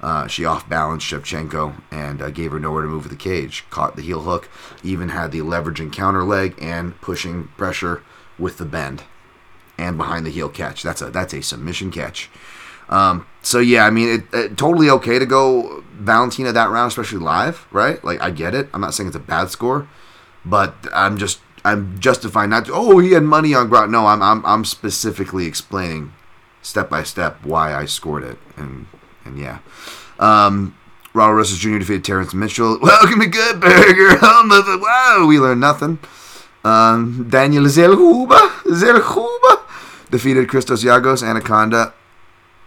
[0.00, 3.64] Uh, she off balanced Shevchenko and uh, gave her nowhere to move with the cage.
[3.70, 4.48] Caught the heel hook,
[4.82, 8.02] even had the leveraging counter leg and pushing pressure
[8.38, 9.02] with the bend
[9.76, 10.82] and behind the heel catch.
[10.82, 12.30] That's a that's a submission catch.
[12.88, 17.18] Um, so yeah, I mean, it, it, totally okay to go Valentina that round, especially
[17.18, 18.02] live, right?
[18.04, 18.68] Like I get it.
[18.72, 19.88] I'm not saying it's a bad score,
[20.44, 22.66] but I'm just I'm justifying not.
[22.66, 23.92] To, oh, he had money on ground.
[23.92, 26.12] No, I'm I'm I'm specifically explaining
[26.62, 28.86] step by step why I scored it, and
[29.24, 29.58] and yeah.
[30.18, 30.76] Um,
[31.14, 31.78] Ronald Russell Jr.
[31.78, 32.78] defeated Terrence Mitchell.
[32.82, 34.18] Welcome to Good Burger.
[34.22, 35.98] wow, we learned nothing.
[36.64, 39.62] Um, Daniel Zellhuber, Zellhuber
[40.10, 41.94] defeated Christos Giagos, Anaconda.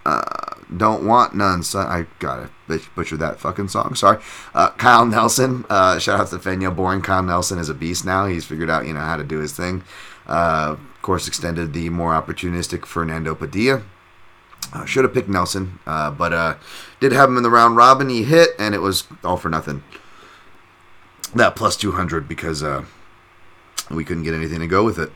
[0.06, 1.88] Uh, don't want none, son.
[1.88, 2.50] I gotta
[2.96, 3.96] butcher that fucking song.
[3.96, 4.22] Sorry.
[4.54, 5.66] Uh, Kyle Nelson.
[5.70, 7.02] Uh, shout out to Fenya Boring.
[7.02, 8.26] Kyle Nelson is a beast now.
[8.26, 9.84] He's figured out, you know, how to do his thing.
[10.28, 13.84] Uh, of course, extended the more opportunistic Fernando Padilla.
[14.74, 16.56] Uh, should have picked Nelson, uh, but uh,
[17.00, 18.10] did have him in the round robin.
[18.10, 19.84] He hit, and it was all for nothing.
[21.36, 22.86] That plus 200 because uh,
[23.90, 25.12] we couldn't get anything to go with it.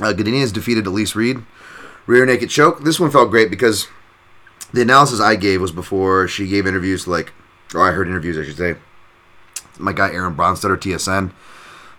[0.00, 1.44] Uh, Godinez defeated Elise Reed
[2.06, 2.82] rear naked choke.
[2.84, 3.88] This one felt great because
[4.72, 7.32] the analysis I gave was before she gave interviews, like,
[7.74, 8.76] or I heard interviews, I should say.
[9.78, 11.32] My guy Aaron Bronsteter, TSN.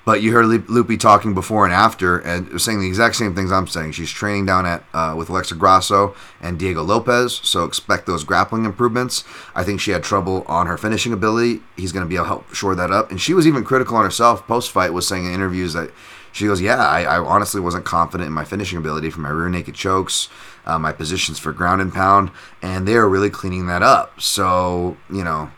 [0.04, 3.68] But you heard Loopy talking before and after, and saying the exact same things I'm
[3.68, 3.92] saying.
[3.92, 8.66] She's training down at uh, with Alexa Grasso and Diego Lopez, so expect those grappling
[8.66, 9.24] improvements.
[9.54, 11.62] I think she had trouble on her finishing ability.
[11.78, 13.12] He's going to be able to help shore that up.
[13.12, 15.92] And she was even critical on herself post fight, was saying in interviews that
[16.32, 19.50] she goes, Yeah, I, I, honestly wasn't confident in my finishing ability for my rear
[19.50, 20.30] naked chokes,
[20.66, 24.22] uh, my positions for ground and pound, and they are really cleaning that up.
[24.22, 25.52] So, you know,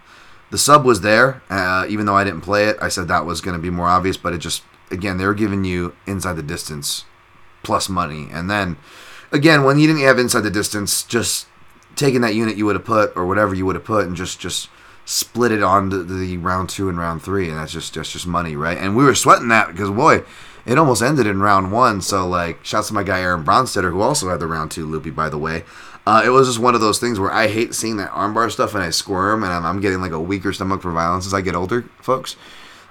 [0.52, 2.78] the sub was there, uh, even though I didn't play it.
[2.82, 5.34] I said that was going to be more obvious, but it just, again, they were
[5.34, 7.06] giving you inside the distance
[7.64, 8.28] plus money.
[8.32, 8.78] And then,
[9.32, 11.48] again, when you didn't have inside the distance, just
[11.96, 14.40] taking that unit you would have put or whatever you would have put and just,
[14.40, 14.70] just,
[15.06, 18.28] split it on the, the round two and round three, and that's just that's just
[18.28, 18.78] money, right?
[18.78, 20.24] And we were sweating that because boy,
[20.66, 22.02] it almost ended in round one.
[22.02, 25.10] So like, shouts to my guy Aaron Bronsteter, who also had the round two loopy,
[25.10, 25.64] by the way.
[26.06, 28.74] Uh, it was just one of those things where I hate seeing that armbar stuff
[28.74, 31.42] and I squirm and I'm, I'm getting like a weaker stomach for violence as I
[31.42, 32.36] get older, folks.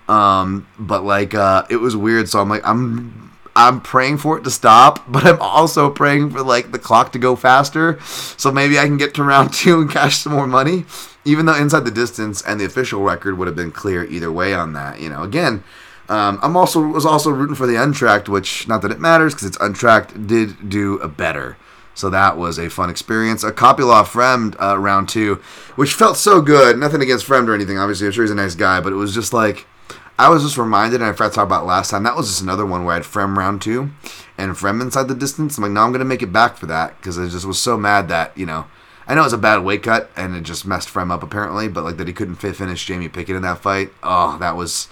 [0.08, 2.28] Um, but like, uh, it was weird.
[2.28, 6.42] So I'm like, I'm I'm praying for it to stop, but I'm also praying for
[6.42, 9.90] like the clock to go faster, so maybe I can get to round two and
[9.90, 10.84] cash some more money.
[11.24, 14.54] Even though inside the distance and the official record would have been clear either way
[14.54, 15.22] on that, you know.
[15.22, 15.62] Again,
[16.12, 19.46] um, I'm also was also rooting for the untracked, which not that it matters because
[19.48, 21.56] it's untracked did do a better.
[21.94, 23.42] So that was a fun experience.
[23.42, 25.36] A Kopylov Fremd uh, round two,
[25.74, 26.76] which felt so good.
[26.76, 27.78] Nothing against Fremd or anything.
[27.78, 29.66] Obviously, I'm sure he's a nice guy, but it was just like
[30.18, 32.02] I was just reminded, and I forgot to talk about last time.
[32.02, 33.90] That was just another one where I had Frem round two,
[34.36, 35.56] and Frem inside the distance.
[35.56, 37.78] I'm like, no, I'm gonna make it back for that because I just was so
[37.78, 38.66] mad that you know.
[39.04, 41.66] I know it was a bad weight cut and it just messed Frem up apparently,
[41.68, 43.90] but like that he couldn't finish Jamie Pickett in that fight.
[44.00, 44.86] Oh, that was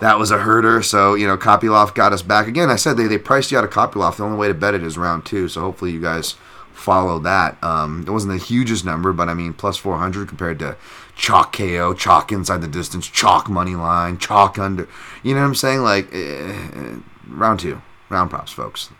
[0.00, 0.82] that was a herder.
[0.82, 2.70] So you know, Kopylov got us back again.
[2.70, 4.16] I said they they priced you out of Kopylov.
[4.16, 5.48] The only way to bet it is round two.
[5.48, 6.36] So hopefully you guys
[6.72, 7.62] follow that.
[7.62, 10.76] Um, it wasn't the hugest number, but I mean, plus 400 compared to
[11.16, 14.88] chalk KO, chalk inside the distance, chalk money line, chalk under.
[15.22, 15.80] You know what I'm saying?
[15.82, 18.90] Like, eh, round two, round props, folks.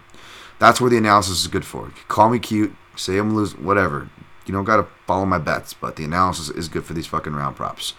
[0.59, 1.93] That's where the analysis is good for.
[2.09, 4.11] Call me cute, say I'm losing, whatever.
[4.45, 7.35] You don't got to follow my bets, but the analysis is good for these fucking
[7.35, 7.95] round props.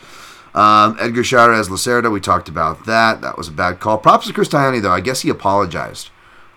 [0.60, 3.22] Um, Edgar Chairez Lacerda, we talked about that.
[3.22, 3.98] That was a bad call.
[3.98, 4.92] Props to Chris Tognoni, though.
[4.92, 6.10] I guess he apologized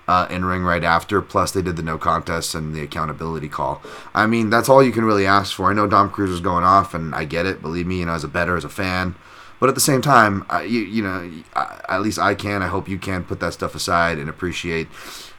[0.08, 1.22] uh, in ring right after.
[1.22, 3.80] Plus, they did the no contest and the accountability call.
[4.12, 5.70] I mean, that's all you can really ask for.
[5.70, 7.62] I know Dom Cruz was going off, and I get it.
[7.62, 9.14] Believe me, you know, as a better, as a fan.
[9.60, 12.60] But at the same time, I, you, you know, I, at least I can.
[12.60, 14.88] I hope you can put that stuff aside and appreciate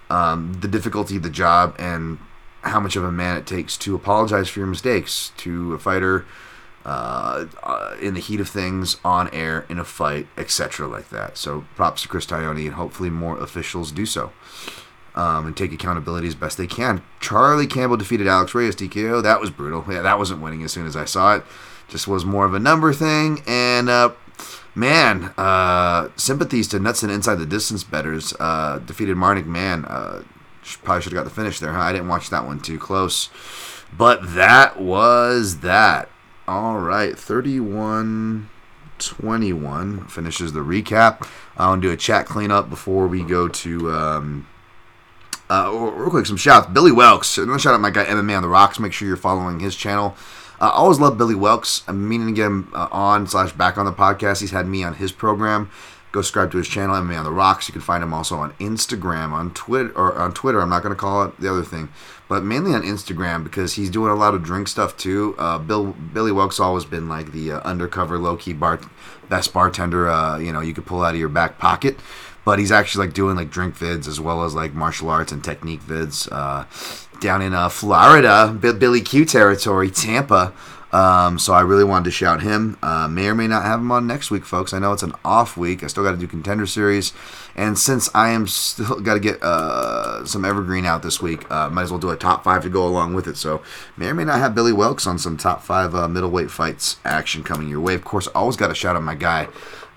[0.10, 2.18] um, the difficulty of the job and
[2.62, 6.26] how much of a man it takes to apologize for your mistakes to a fighter
[6.86, 11.38] uh, uh, in the heat of things, on air, in a fight, etc., like that.
[11.38, 14.32] So props to Chris Tognoni, and hopefully more officials do so.
[15.16, 17.04] Um, and take accountability as best they can.
[17.20, 19.22] Charlie Campbell defeated Alex Reyes TKO.
[19.22, 19.86] That was brutal.
[19.88, 21.44] Yeah, that wasn't winning as soon as I saw it.
[21.88, 23.44] Just was more of a number thing.
[23.46, 24.14] And uh,
[24.74, 28.34] man, uh, sympathies to Nuts and Inside the Distance betters.
[28.40, 29.84] Uh, defeated Marnik Man.
[29.84, 31.74] Probably should have got the finish there.
[31.74, 31.82] Huh?
[31.82, 33.30] I didn't watch that one too close.
[33.96, 36.10] But that was that.
[36.48, 38.50] All right, 31
[39.00, 41.28] 21 finishes the recap.
[41.58, 43.92] I want to do a chat cleanup before we go to.
[43.92, 44.48] Um,
[45.50, 46.68] uh, real quick, some shouts.
[46.68, 47.36] Billy Welks.
[47.60, 48.80] Shout out my guy MMA on the Rocks.
[48.80, 50.16] Make sure you're following his channel.
[50.60, 51.84] Uh, I always love Billy Welks.
[51.88, 54.42] I'm meaning to get him uh, on slash back on the podcast.
[54.42, 55.70] He's had me on his program.
[56.14, 57.68] Go subscribe to his channel, MMA on the Rocks.
[57.68, 60.62] You can find him also on Instagram, on Twitter, or on Twitter.
[60.62, 61.90] I'm not going to call it the other thing,
[62.30, 65.34] but mainly on Instagram because he's doing a lot of drink stuff too.
[65.40, 68.80] Uh, Bill Billy Welk's always been like the uh, undercover, low key bar,
[69.28, 70.08] best bartender.
[70.08, 71.98] Uh, you know, you could pull out of your back pocket.
[72.46, 75.44] But he's actually like doing like drink vids as well as like martial arts and
[75.44, 76.66] technique vids uh,
[77.22, 80.54] down in uh, Florida, Billy Q territory, Tampa.
[80.94, 82.78] Um, so I really wanted to shout him.
[82.84, 84.74] Uh, may or may not have him on next week, folks.
[84.74, 85.84] I know it's an off week.
[85.84, 87.14] I still got to do contender series,
[87.56, 91.70] and since I am still got to get uh, some evergreen out this week, uh,
[91.70, 93.38] might as well do a top five to go along with it.
[93.38, 93.64] So
[93.98, 97.44] may or may not have Billy Welks on some top five uh, middleweight fights action
[97.44, 97.96] coming your way.
[97.96, 99.48] Of course, always got to shout out my guy.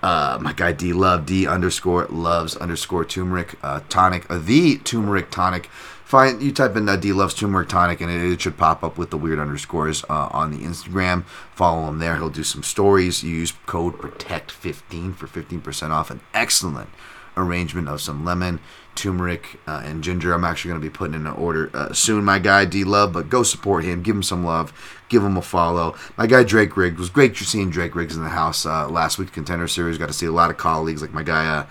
[0.01, 5.31] Uh, my guy D Love D underscore loves underscore turmeric uh, tonic uh, the turmeric
[5.31, 5.69] tonic
[6.07, 8.97] Find you type in uh, D loves turmeric tonic and it, it, should pop up
[8.97, 11.25] with the weird underscores uh, on the Instagram.
[11.53, 12.15] Follow him there.
[12.15, 13.25] He'll do some stories.
[13.25, 16.09] You use code protect15 for 15% off.
[16.09, 16.87] An excellent
[17.35, 18.61] arrangement of some lemon,
[18.95, 20.31] turmeric, uh, and ginger.
[20.31, 23.11] I'm actually going to be putting in an order uh, soon, my guy D Love.
[23.11, 24.01] But go support him.
[24.01, 24.71] Give him some love.
[25.09, 25.93] Give him a follow.
[26.15, 27.37] My guy Drake Riggs was great.
[27.41, 29.33] You seeing Drake Riggs in the house uh, last week.
[29.33, 29.97] Contender series.
[29.97, 31.67] Got to see a lot of colleagues like my guy.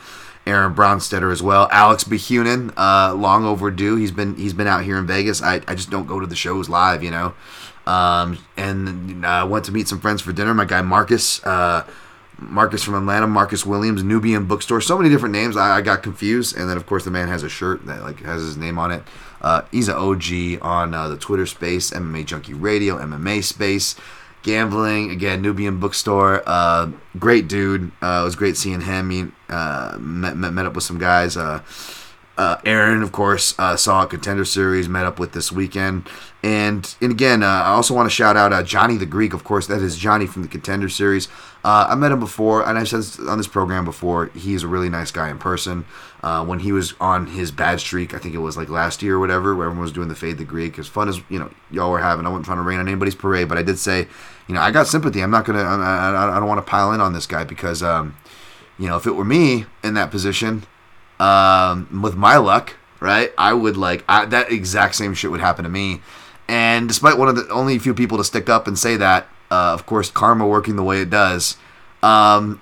[0.47, 1.69] Aaron Bronsteter as well.
[1.73, 3.97] Alex Behunin, uh, long overdue.
[3.97, 5.43] He's been he's been out here in Vegas.
[5.43, 7.35] I, I just don't go to the shows live, you know.
[7.87, 10.55] Um, and I uh, went to meet some friends for dinner.
[10.55, 11.85] My guy Marcus, uh,
[12.39, 14.81] Marcus from Atlanta, Marcus Williams, Nubian Bookstore.
[14.81, 15.57] So many different names.
[15.57, 16.57] I, I, got confused.
[16.57, 18.91] And then of course the man has a shirt that like has his name on
[18.93, 19.03] it.
[19.41, 23.95] Uh, he's an OG on uh, the Twitter space, MMA Junkie Radio, MMA space
[24.47, 29.97] gambling again nubian bookstore uh, great dude uh, it was great seeing him he, uh,
[29.99, 31.61] met, met, met up with some guys uh,
[32.39, 36.09] uh, aaron of course uh, saw a contender series met up with this weekend
[36.45, 39.83] and and again i also want to shout out johnny the greek of course that
[39.83, 41.29] is johnny from the contender series.
[41.65, 45.11] I met him before and i've said on this program before he's a really nice
[45.11, 45.85] guy in person.
[46.23, 49.19] When he was on his bad streak i think it was like last year or
[49.19, 51.91] whatever where everyone was doing the fade the greek as fun as you know y'all
[51.91, 54.07] were having i wasn't trying to rain on anybody's parade but i did say
[54.47, 55.21] you know, I got sympathy.
[55.21, 55.63] I'm not gonna.
[55.63, 58.17] I, I, I don't want to pile in on this guy because, um,
[58.79, 60.65] you know, if it were me in that position,
[61.19, 65.65] um, with my luck, right, I would like I, that exact same shit would happen
[65.65, 66.01] to me.
[66.49, 69.73] And despite one of the only few people to stick up and say that, uh,
[69.73, 71.57] of course, karma working the way it does,
[72.05, 72.61] um,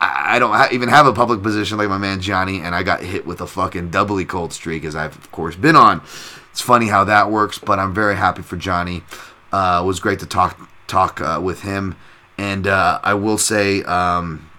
[0.00, 2.82] I, I don't ha- even have a public position like my man Johnny, and I
[2.82, 6.02] got hit with a fucking doubly cold streak, as I've of course been on.
[6.50, 9.02] It's funny how that works, but I'm very happy for Johnny.
[9.50, 11.96] Uh, it was great to talk talk uh, with him,
[12.38, 13.82] and uh, I will say.
[13.84, 14.50] Um,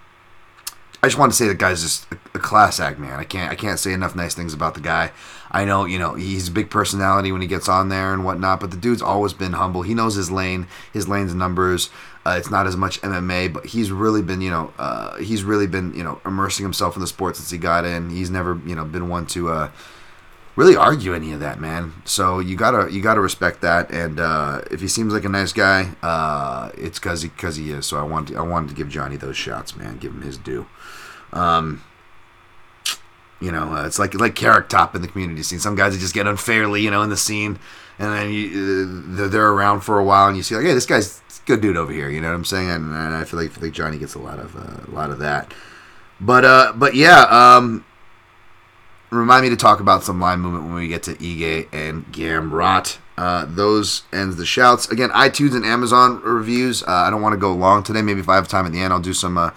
[1.02, 3.20] I just want to say the guy's just a, class act, man.
[3.20, 5.12] I can't I can't say enough nice things about the guy.
[5.52, 8.58] I know you know he's a big personality when he gets on there and whatnot,
[8.58, 9.82] but the dude's always been humble.
[9.82, 11.90] He knows his lane, his lane's numbers.
[12.24, 15.68] Uh, it's not as much MMA, but he's really been you know uh, he's really
[15.68, 18.10] been you know immersing himself in the sport since he got in.
[18.10, 19.70] He's never you know been one to uh,
[20.56, 21.92] really argue any of that, man.
[22.04, 23.90] So you gotta you gotta respect that.
[23.90, 27.70] And uh, if he seems like a nice guy, uh, it's cause he cause he
[27.70, 27.86] is.
[27.86, 29.98] So I wanted I wanted to give Johnny those shots, man.
[29.98, 30.66] Give him his due.
[31.32, 31.84] Um,
[33.40, 35.58] you know, uh, it's like like carrot top in the community scene.
[35.58, 37.58] Some guys that just get unfairly, you know, in the scene,
[37.98, 40.72] and then you, uh, they're, they're around for a while, and you see like, hey,
[40.72, 42.08] this guy's good dude over here.
[42.08, 42.70] You know what I'm saying?
[42.70, 44.92] And, and I feel like I feel like Johnny gets a lot of uh, a
[44.94, 45.52] lot of that.
[46.18, 47.84] But uh, but yeah, um,
[49.10, 52.98] remind me to talk about some line movement when we get to Ige and Gamrot.
[53.16, 54.88] Uh, those ends the shouts.
[54.90, 56.82] Again, iTunes and Amazon reviews.
[56.82, 58.02] Uh, I don't want to go long today.
[58.02, 59.50] Maybe if I have time at the end, I'll do some uh,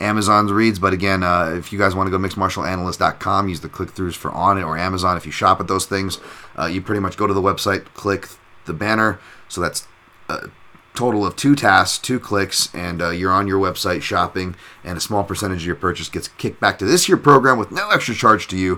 [0.00, 0.78] Amazon's reads.
[0.78, 4.30] But again, uh, if you guys want to go mixedmartialanalyst.com, use the click throughs for
[4.32, 5.16] Onnit or Amazon.
[5.16, 6.18] If you shop at those things,
[6.58, 8.28] uh, you pretty much go to the website, click
[8.64, 9.20] the banner.
[9.48, 9.86] So that's
[10.28, 10.48] a
[10.94, 15.00] total of two tasks, two clicks, and uh, you're on your website shopping, and a
[15.00, 18.14] small percentage of your purchase gets kicked back to this year program with no extra
[18.14, 18.74] charge to you.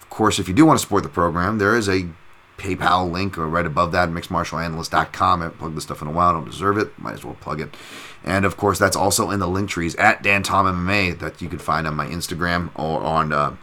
[0.00, 2.08] Of course, if you do want to support the program, there is a
[2.56, 5.40] PayPal link or right above that, mixedmartialanalyst.com.
[5.40, 6.30] I haven't plugged this stuff in a while.
[6.30, 6.98] I don't deserve it.
[6.98, 7.76] Might as well plug it.
[8.24, 11.48] And of course, that's also in the link trees at Dan Tom MMA that you
[11.48, 13.56] can find on my Instagram or on uh,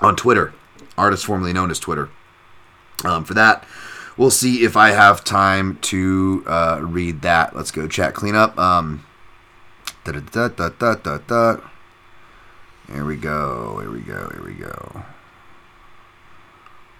[0.00, 0.52] on Twitter,
[0.98, 2.10] artist formerly known as Twitter.
[3.04, 3.64] Um, for that,
[4.16, 7.54] we'll see if I have time to uh, read that.
[7.54, 8.58] Let's go chat cleanup.
[8.58, 9.04] Um,
[10.04, 11.56] da da da da da da.
[12.92, 13.78] Here we go.
[13.80, 14.30] Here we go.
[14.32, 15.04] Here we go.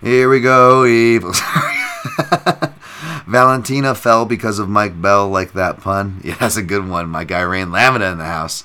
[0.02, 1.34] Here we go, evil.
[3.26, 6.20] Valentina fell because of Mike Bell, like that pun.
[6.24, 7.08] Yeah, that's a good one.
[7.08, 8.64] My guy Rain Lamina in the house.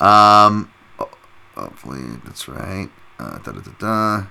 [0.00, 1.10] Um, oh,
[1.54, 2.88] hopefully that's right.
[3.18, 4.26] Uh, da da da da.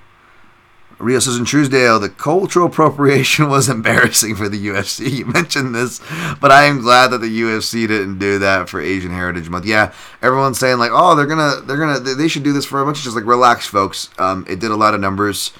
[1.02, 5.10] Real Susan Truesdale, the cultural appropriation was embarrassing for the UFC.
[5.22, 6.00] You mentioned this,
[6.40, 9.66] but I am glad that the UFC didn't do that for Asian Heritage Month.
[9.66, 9.92] Yeah,
[10.22, 13.02] everyone's saying like, oh, they're gonna, they're gonna, they should do this for a bunch.
[13.02, 14.10] Just like relax, folks.
[14.18, 15.52] Um, it did a lot of numbers.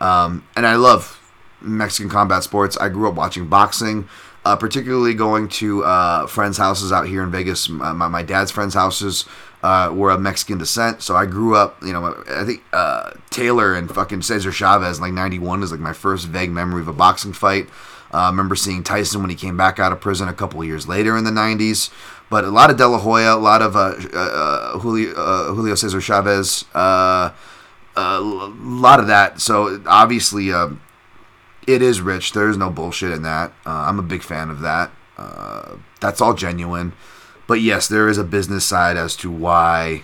[0.00, 1.20] Um, and I love
[1.60, 2.76] Mexican combat sports.
[2.78, 4.08] I grew up watching boxing,
[4.44, 7.68] uh, particularly going to uh, friends' houses out here in Vegas.
[7.68, 9.24] My, my, my dad's friends' houses
[9.62, 11.82] uh, were of Mexican descent, so I grew up.
[11.82, 15.92] You know, I think uh, Taylor and fucking Cesar Chavez, like '91, is like my
[15.92, 17.68] first vague memory of a boxing fight.
[18.12, 20.88] Uh, I remember seeing Tyson when he came back out of prison a couple years
[20.88, 21.90] later in the '90s.
[22.30, 26.64] But a lot of De La Hoya, a lot of uh, Julio, Julio Cesar Chavez
[28.00, 29.40] a lot of that.
[29.40, 30.70] So obviously, uh,
[31.66, 32.32] it is rich.
[32.32, 33.52] There is no bullshit in that.
[33.66, 34.90] Uh, I'm a big fan of that.
[35.16, 36.92] Uh, that's all genuine.
[37.50, 40.02] But yes, there is a business side as to why,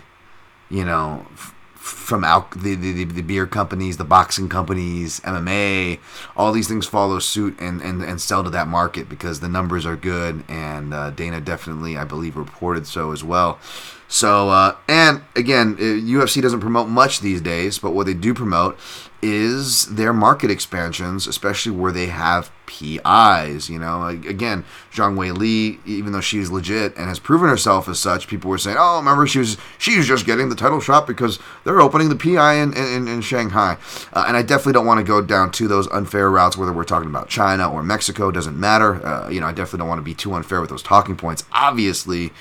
[0.68, 6.00] you know, f- from al- the, the, the beer companies, the boxing companies, MMA,
[6.36, 9.86] all these things follow suit and, and, and sell to that market because the numbers
[9.86, 10.42] are good.
[10.48, 13.60] And uh, Dana definitely, I believe, reported so as well.
[14.08, 18.34] So, uh, and again, UFC uh, doesn't promote much these days, but what they do
[18.34, 18.76] promote
[19.22, 23.70] is their market expansions, especially where they have PIs.
[23.70, 28.28] You know, again, Zhang Weili, even though she's legit and has proven herself as such,
[28.28, 31.38] people were saying, "Oh, remember she was she was just getting the title shot because
[31.64, 33.76] they're opening the PI in in, in Shanghai."
[34.12, 36.84] Uh, and I definitely don't want to go down to those unfair routes, whether we're
[36.84, 39.04] talking about China or Mexico, doesn't matter.
[39.06, 41.44] Uh, you know, I definitely don't want to be too unfair with those talking points.
[41.52, 42.32] Obviously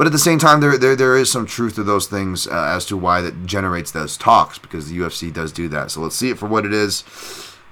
[0.00, 2.72] but at the same time, there there, there is some truth to those things uh,
[2.74, 5.90] as to why that generates those talks because the UFC does do that.
[5.90, 7.04] So let's see it for what it is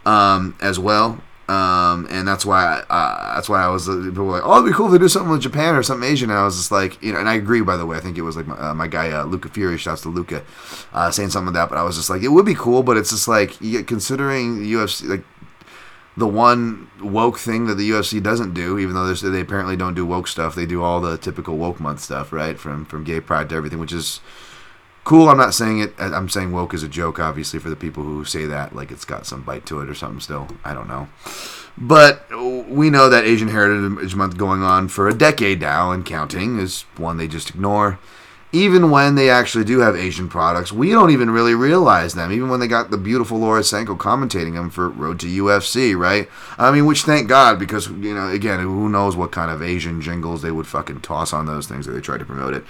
[0.04, 1.22] um, as well.
[1.48, 4.58] Um, and that's why I, uh, that's why I was uh, people were like, oh,
[4.58, 6.28] it'd be cool to do something with Japan or something Asian.
[6.28, 7.62] And I was just like, you know, and I agree.
[7.62, 9.78] By the way, I think it was like my, uh, my guy uh, Luca Fury,
[9.78, 10.44] shouts to Luca,
[10.92, 11.70] uh, saying something like that.
[11.70, 14.72] But I was just like, it would be cool, but it's just like considering the
[14.74, 15.24] UFC, like
[16.18, 20.04] the one woke thing that the UFC doesn't do, even though they apparently don't do
[20.04, 20.54] woke stuff.
[20.54, 22.58] They do all the typical woke month stuff, right?
[22.58, 24.20] From from gay pride to everything, which is
[25.04, 25.28] cool.
[25.28, 25.94] I'm not saying it.
[25.98, 29.04] I'm saying woke is a joke, obviously, for the people who say that, like it's
[29.04, 30.20] got some bite to it or something.
[30.20, 31.08] Still, I don't know.
[31.76, 32.28] But
[32.68, 36.82] we know that Asian Heritage Month going on for a decade now and counting is
[36.96, 37.98] one they just ignore.
[38.52, 42.32] Even when they actually do have Asian products, we don't even really realize them.
[42.32, 46.28] Even when they got the beautiful Laura Sanko commentating them for Road to UFC, right?
[46.56, 50.00] I mean, which thank God because you know, again, who knows what kind of Asian
[50.00, 52.64] jingles they would fucking toss on those things that they tried to promote it.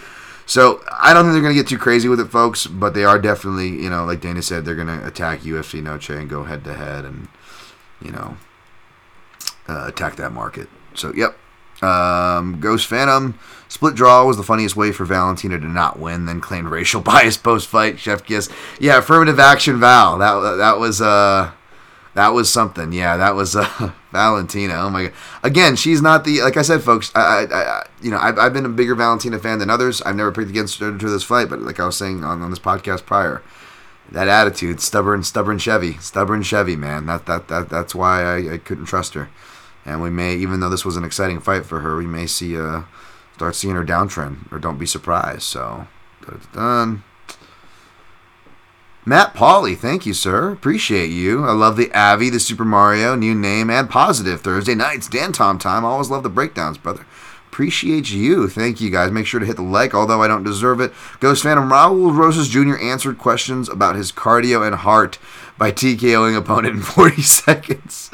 [0.47, 2.67] So I don't think they're gonna get too crazy with it, folks.
[2.67, 6.29] But they are definitely, you know, like Dana said, they're gonna attack UFC Noche and
[6.29, 7.29] go head to head and,
[8.03, 8.37] you know,
[9.69, 10.69] uh, attack that market.
[10.95, 11.39] So yep,
[11.83, 16.25] um, Ghost Phantom split draw was the funniest way for Valentina to not win.
[16.25, 17.99] Then claimed racial bias post fight.
[17.99, 18.49] Chef Kiss,
[18.81, 20.19] yeah, affirmative action Val.
[20.19, 21.53] That that was uh
[22.15, 22.93] that was something.
[22.93, 24.75] Yeah, that was uh, Valentina.
[24.75, 25.13] Oh my god!
[25.43, 27.13] Again, she's not the like I said, folks.
[27.15, 30.03] I, I, I you know I've, I've been a bigger Valentina fan than others.
[30.03, 32.51] I've never picked against her to this fight, but like I was saying on, on
[32.51, 33.43] this podcast prior,
[34.11, 37.07] that attitude, stubborn, stubborn Chevy, stubborn Chevy, man.
[37.07, 39.29] That that that that's why I, I couldn't trust her.
[39.89, 42.59] And we may, even though this was an exciting fight for her, we may see
[42.59, 42.83] uh
[43.35, 45.43] start seeing her downtrend, or don't be surprised.
[45.43, 45.87] So,
[46.53, 47.05] done.
[49.05, 50.51] Matt Pauley, thank you, sir.
[50.51, 51.47] Appreciate you.
[51.47, 55.09] I love the Avi, the Super Mario, new name, and positive Thursday nights.
[55.09, 55.85] Dan Tom time.
[55.85, 57.07] Always love the breakdowns, brother.
[57.47, 58.49] Appreciate you.
[58.49, 59.11] Thank you, guys.
[59.11, 60.93] Make sure to hit the like, although I don't deserve it.
[61.21, 62.77] Ghost Phantom Raul Rosas Jr.
[62.77, 65.19] answered questions about his cardio and heart
[65.59, 68.11] by TKOing opponent in 40 seconds.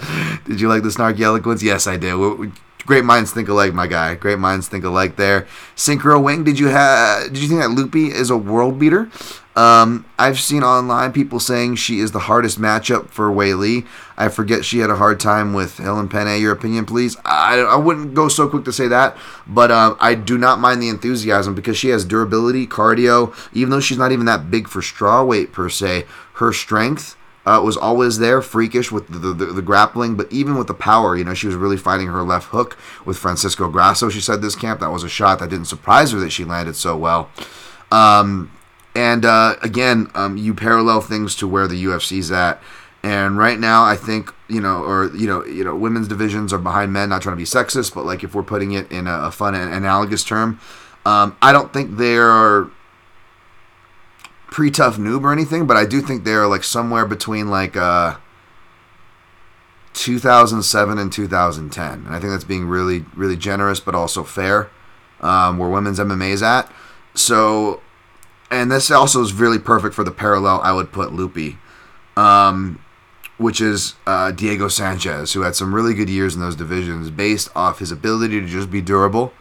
[0.47, 1.63] Did you like the snarky eloquence?
[1.63, 2.53] Yes, I did.
[2.87, 4.15] Great minds think alike, my guy.
[4.15, 5.47] Great minds think alike there.
[5.75, 7.33] Synchro Wing, did you have?
[7.33, 9.11] Did you think that Loopy is a world beater?
[9.57, 13.87] Um, I've seen online people saying she is the hardest matchup for Weili.
[14.17, 16.41] I forget she had a hard time with Helen Penne.
[16.41, 17.17] Your opinion, please.
[17.25, 19.17] I, I wouldn't go so quick to say that,
[19.47, 23.35] but um, I do not mind the enthusiasm because she has durability, cardio.
[23.55, 27.17] Even though she's not even that big for straw weight per se, her strength
[27.47, 31.17] uh, was always there, freakish with the, the, the grappling, but even with the power,
[31.17, 34.09] you know, she was really fighting her left hook with Francisco Grasso.
[34.09, 36.77] She said this camp that was a shot that didn't surprise her that she landed
[36.77, 37.31] so well.
[37.91, 38.51] Um,
[38.95, 42.63] and uh, again, um, you parallel things to where the UFC's at.
[43.03, 46.59] And right now, I think you know, or you know, you know, women's divisions are
[46.59, 47.11] behind men.
[47.11, 49.55] Not trying to be sexist, but like if we're putting it in a, a fun
[49.55, 50.59] and analogous term,
[51.05, 51.99] um, I don't think
[54.55, 58.17] they're pre-tough noob or anything, but I do think they're like somewhere between like uh,
[59.95, 64.71] 2007 and 2010, and I think that's being really, really generous, but also fair.
[65.21, 66.71] Um, where women's MMA is at,
[67.15, 67.81] so,
[68.51, 71.57] and this also is really perfect for the parallel I would put Loopy,
[72.15, 72.79] um,
[73.39, 77.49] which is uh, Diego Sanchez, who had some really good years in those divisions, based
[77.57, 79.33] off his ability to just be durable,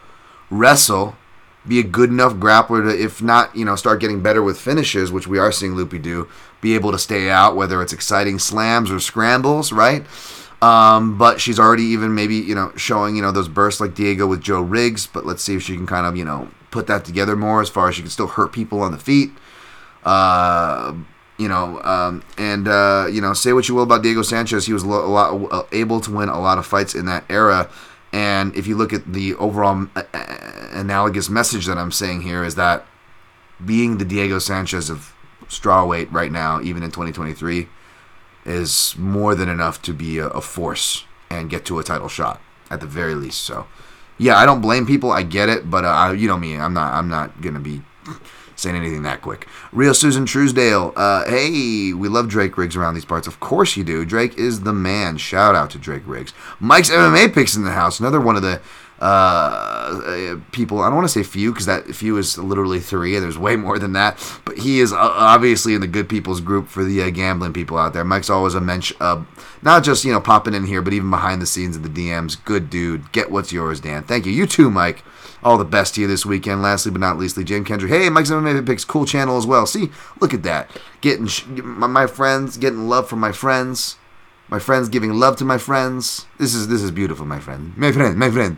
[0.50, 1.18] wrestle,
[1.68, 5.12] be a good enough grappler to, if not, you know, start getting better with finishes,
[5.12, 6.28] which we are seeing Loopy do,
[6.62, 10.06] be able to stay out, whether it's exciting slams or scrambles, right?
[10.62, 14.28] Um, but she's already even maybe, you know, showing, you know, those bursts like Diego
[14.28, 17.06] with Joe Riggs, but let's see if she can kind of, you know, put that
[17.06, 19.32] together more as far as she can still hurt people on the feet.
[20.04, 20.94] Uh,
[21.38, 24.74] you know, um, and uh, you know, say what you will about Diego Sanchez, he
[24.74, 27.70] was a lot uh, able to win a lot of fights in that era.
[28.14, 32.44] And if you look at the overall uh, uh, analogous message that I'm saying here,
[32.44, 32.86] is that
[33.66, 35.16] being the Diego Sanchez of
[35.48, 37.68] strawweight right now, even in 2023,
[38.46, 42.40] is more than enough to be a, force and get to a title shot
[42.70, 43.42] at the very least.
[43.42, 43.66] So,
[44.20, 45.12] yeah, I don't blame people.
[45.12, 46.94] I get it, but uh, you know me, I'm not.
[46.94, 47.82] I'm not gonna be
[48.64, 49.48] saying anything that quick.
[49.72, 50.94] Real Susan Truesdale.
[50.96, 53.28] Uh, hey, we love Drake Riggs around these parts.
[53.28, 54.06] Of course you do.
[54.06, 55.18] Drake is the man.
[55.18, 56.34] Shout out to Drake Riggs.
[56.60, 58.00] Mike's MMA picks in the house.
[58.00, 58.62] Another one of the
[59.04, 60.80] uh, people.
[60.80, 63.58] I don't want to say few because that few is literally three, and there's way
[63.58, 64.18] more than that.
[64.46, 67.78] But he is uh, obviously in the good people's group for the uh, gambling people
[67.78, 68.06] out there.
[68.06, 69.24] Mike's always a mensch, uh,
[69.62, 72.42] not just you know popping in here, but even behind the scenes in the DMs.
[72.46, 73.12] Good dude.
[73.12, 74.04] Get what's yours, Dan.
[74.04, 74.32] Thank you.
[74.32, 75.04] You too, Mike.
[75.44, 76.62] All the best to you this weekend.
[76.62, 77.92] Lastly but not leastly, Jim Kendrick.
[77.92, 79.66] Hey, Mike's MMA picks cool channel as well.
[79.66, 79.92] See,
[80.22, 80.72] look at that.
[81.02, 83.98] Getting sh- my friends, getting love from my friends.
[84.48, 86.26] My friends giving love to my friends.
[86.38, 87.76] This is this is beautiful, my friend.
[87.76, 88.56] My friend, my friend.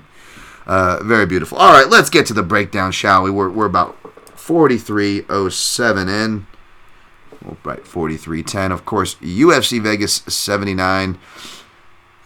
[0.66, 1.58] Uh, very beautiful.
[1.58, 3.32] All right, let's get to the breakdown, shall we?
[3.32, 4.02] We're, we're about
[4.36, 6.48] 43.07 in.
[7.44, 8.72] Well, right, 43.10.
[8.72, 11.18] Of course, UFC Vegas 79.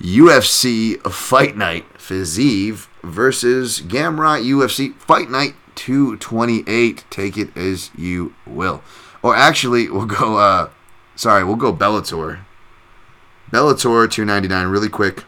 [0.02, 7.04] UFC Fight Night Fiziev versus Gamrot UFC Fight Night 228.
[7.10, 8.82] Take it as you will.
[9.22, 10.70] Or actually, we'll go, uh,
[11.16, 12.40] sorry, we'll go Bellator.
[13.52, 15.26] Bellator 299, really quick.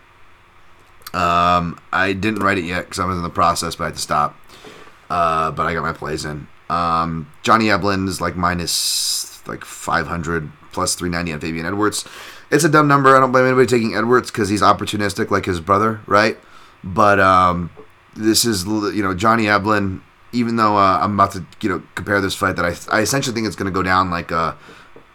[1.13, 3.95] Um, I didn't write it yet because I was in the process, but I had
[3.95, 4.37] to stop.
[5.09, 6.47] Uh, but I got my plays in.
[6.69, 12.05] Um, Johnny Eblin is like minus like 500 plus 390 on Fabian Edwards.
[12.49, 13.15] It's a dumb number.
[13.15, 16.37] I don't blame anybody taking Edwards because he's opportunistic like his brother, right?
[16.83, 17.71] But um,
[18.15, 20.01] this is you know Johnny Eblin
[20.33, 23.33] even though uh, I'm about to you know compare this fight, that I I essentially
[23.33, 24.55] think it's going to go down like uh,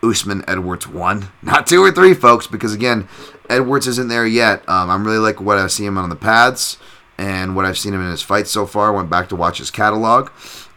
[0.02, 3.08] Usman Edwards one, not two or three, folks, because again,
[3.50, 4.68] Edwards isn't there yet.
[4.68, 6.78] Um, I'm really like what I've seen him on the pads
[7.18, 8.92] and what I've seen him in his fights so far.
[8.92, 10.30] Went back to watch his catalog.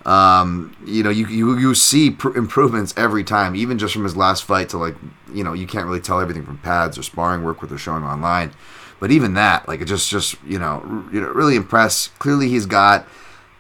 [0.05, 4.15] Um, you know, you, you you see pr- improvements every time, even just from his
[4.15, 4.95] last fight to like,
[5.33, 8.03] you know, you can't really tell everything from pads or sparring work what they're showing
[8.03, 8.51] online.
[8.99, 12.17] But even that, like, it just just you know, r- you know, really impressed.
[12.17, 13.07] Clearly, he's got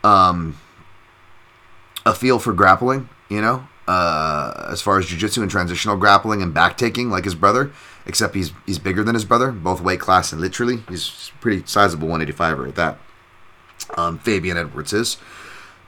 [0.03, 0.57] um,
[2.05, 3.09] a feel for grappling.
[3.27, 7.35] You know, uh, as far as jiu-jitsu and transitional grappling and back taking, like his
[7.35, 7.71] brother.
[8.05, 10.83] Except he's he's bigger than his brother, both weight class and literally.
[10.89, 12.97] He's pretty sizable 185er at that.
[13.97, 15.17] Um, Fabian Edwards is.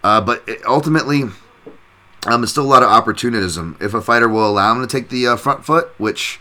[0.03, 3.77] Uh, but it- ultimately, um, there's still a lot of opportunism.
[3.79, 6.39] If a fighter will allow him to take the uh, front foot, which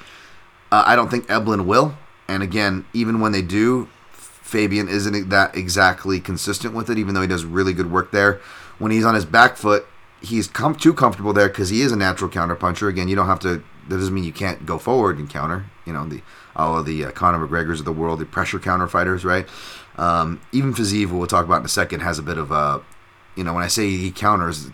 [0.70, 1.96] uh, I don't think Eblin will.
[2.28, 7.22] And again, even when they do, Fabian isn't that exactly consistent with it, even though
[7.22, 8.40] he does really good work there.
[8.78, 9.86] When he's on his back foot,
[10.20, 12.88] he's com- too comfortable there because he is a natural counterpuncher.
[12.88, 13.62] Again, you don't have to.
[13.88, 15.66] That doesn't mean you can't go forward and counter.
[15.84, 16.22] You know, the
[16.54, 19.46] all of the uh, Conor McGregor's of the world, the pressure counter fighters, right?
[19.96, 22.82] Um, even Fiziev, who we'll talk about in a second, has a bit of a.
[23.36, 24.70] You know, when I say he counters,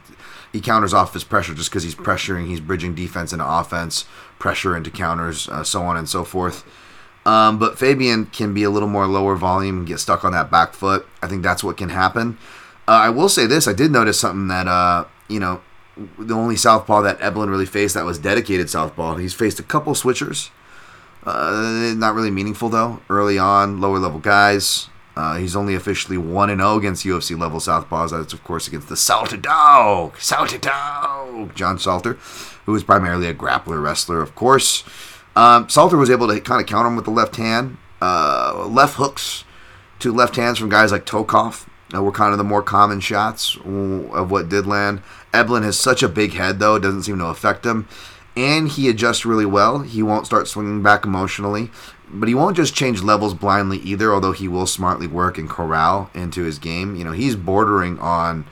[0.53, 4.07] he counters off his pressure just because he's pressuring, he's bridging defense into offense,
[4.38, 6.64] pressure into counters, uh, so on and so forth.
[7.26, 10.51] Um, but Fabian can be a little more lower volume and get stuck on that
[10.51, 11.07] back foot.
[11.22, 12.38] I think that's what can happen.
[12.88, 15.61] Uh, I will say this: I did notice something that uh, you know,
[16.18, 19.16] the only southpaw that Eblin really faced that was dedicated southpaw.
[19.16, 20.51] He's faced a couple switchers,
[21.24, 23.01] uh, not really meaningful though.
[23.09, 24.89] Early on, lower level guys.
[25.16, 28.11] Uh, he's only officially one and zero against UFC level southpaws.
[28.11, 32.14] That's of course against the Salter Dog, Salter Dog, John Salter,
[32.66, 34.85] who is primarily a grappler wrestler, of course.
[35.35, 38.97] Um, Salter was able to kind of counter him with the left hand, uh, left
[38.97, 39.45] hooks
[40.01, 41.66] to left hands from guys like Tokov.
[41.95, 45.01] Uh, were kind of the more common shots of what did land.
[45.32, 47.87] Eblin has such a big head, though, it doesn't seem to affect him.
[48.37, 49.80] And he adjusts really well.
[49.80, 51.70] He won't start swinging back emotionally.
[52.09, 56.11] But he won't just change levels blindly either, although he will smartly work and corral
[56.14, 56.95] into his game.
[56.97, 58.47] You know, he's bordering on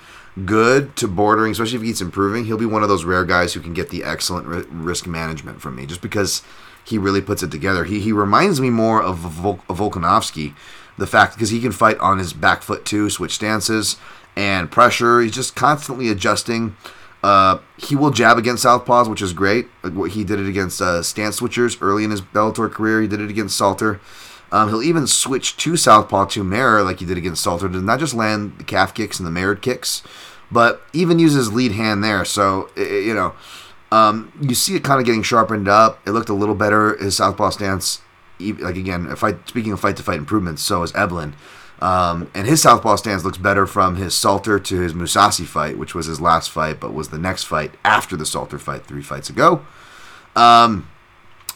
[0.44, 2.44] good to bordering, especially if he keeps improving.
[2.44, 5.60] He'll be one of those rare guys who can get the excellent ri- risk management
[5.60, 6.42] from me just because
[6.84, 7.84] he really puts it together.
[7.84, 10.54] He, he reminds me more of, Vol- Volkanovski
[10.98, 13.96] the fact because he can fight on his back foot too, switch stances
[14.36, 15.20] and pressure.
[15.20, 16.76] He's just constantly adjusting.
[17.22, 19.66] Uh, he will jab against southpaws, which is great.
[20.10, 23.00] He did it against uh, stance switchers early in his Bellator career.
[23.00, 23.98] He did it against Salter.
[24.52, 27.98] Um, he'll even switch to southpaw to mirror like he did against Salter to not
[27.98, 30.02] just land the calf kicks and the mirrored kicks,
[30.52, 32.24] but even use his lead hand there.
[32.24, 33.32] So i- i- you know,
[33.90, 36.00] um, you see it kind of getting sharpened up.
[36.06, 36.96] It looked a little better.
[36.98, 38.00] His southpaw stance,
[38.52, 39.14] like again, I
[39.46, 41.32] speaking of fight to fight improvements, so is Eblin.
[41.80, 45.94] Um, and his southpaw stance looks better from his Salter to his Mousasi fight, which
[45.94, 49.28] was his last fight, but was the next fight after the Salter fight three fights
[49.28, 49.66] ago.
[50.36, 50.88] Um,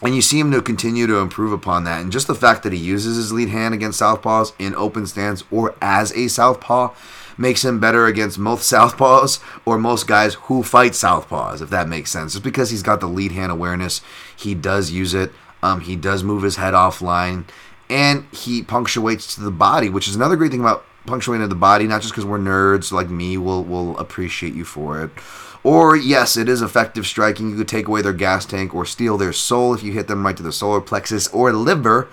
[0.01, 2.01] and you see him to continue to improve upon that.
[2.01, 5.43] And just the fact that he uses his lead hand against southpaws in open stance
[5.51, 6.93] or as a southpaw
[7.37, 12.11] makes him better against most southpaws or most guys who fight southpaws, if that makes
[12.11, 12.33] sense.
[12.33, 14.01] Just because he's got the lead hand awareness,
[14.35, 15.31] he does use it.
[15.61, 17.45] Um, he does move his head offline,
[17.89, 21.55] and he punctuates to the body, which is another great thing about punctuating to the
[21.55, 21.87] body.
[21.87, 25.11] Not just because we're nerds like me, will will appreciate you for it.
[25.63, 27.49] Or yes, it is effective striking.
[27.49, 30.25] You could take away their gas tank or steal their soul if you hit them
[30.25, 32.07] right to the solar plexus or liver.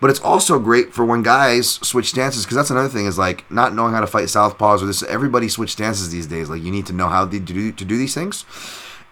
[0.00, 3.50] But it's also great for when guys switch stances because that's another thing is like
[3.50, 5.02] not knowing how to fight southpaws or this.
[5.02, 6.48] Everybody switch stances these days.
[6.48, 8.44] Like you need to know how to do to do these things.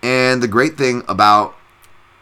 [0.03, 1.57] And the great thing about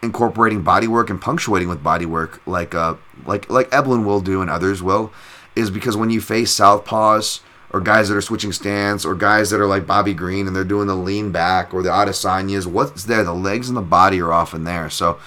[0.01, 2.95] incorporating body work and punctuating with body work, like uh,
[3.25, 5.11] like like Eblin will do and others will,
[5.55, 7.41] is because when you face southpaws
[7.71, 10.63] or guys that are switching stance or guys that are like Bobby Green and they're
[10.63, 13.23] doing the lean back or the Adesanyas, what's there?
[13.23, 14.89] The legs and the body are often there.
[14.89, 15.19] So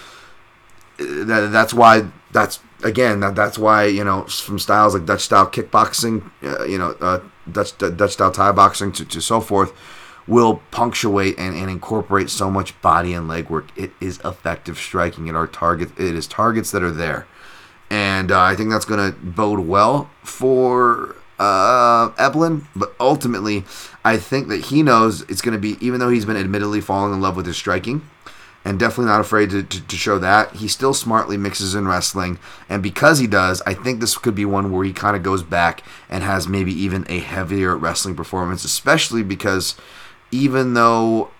[0.98, 5.22] uh, that, that's why that's again that, that's why you know from styles like Dutch
[5.22, 9.72] style kickboxing, uh, you know uh, Dutch Dutch style Thai boxing to, to so forth
[10.26, 13.68] will punctuate and, and incorporate so much body and leg work.
[13.76, 15.90] It is effective striking at our target.
[15.98, 17.26] It is targets that are there,
[17.90, 22.66] and uh, I think that's going to bode well for uh, Eblin.
[22.76, 23.64] But ultimately,
[24.04, 27.12] I think that he knows it's going to be even though he's been admittedly falling
[27.12, 28.02] in love with his striking.
[28.62, 30.56] And definitely not afraid to, to, to show that.
[30.56, 32.38] He still smartly mixes in wrestling.
[32.68, 35.42] And because he does, I think this could be one where he kind of goes
[35.42, 39.76] back and has maybe even a heavier wrestling performance, especially because
[40.30, 41.30] even though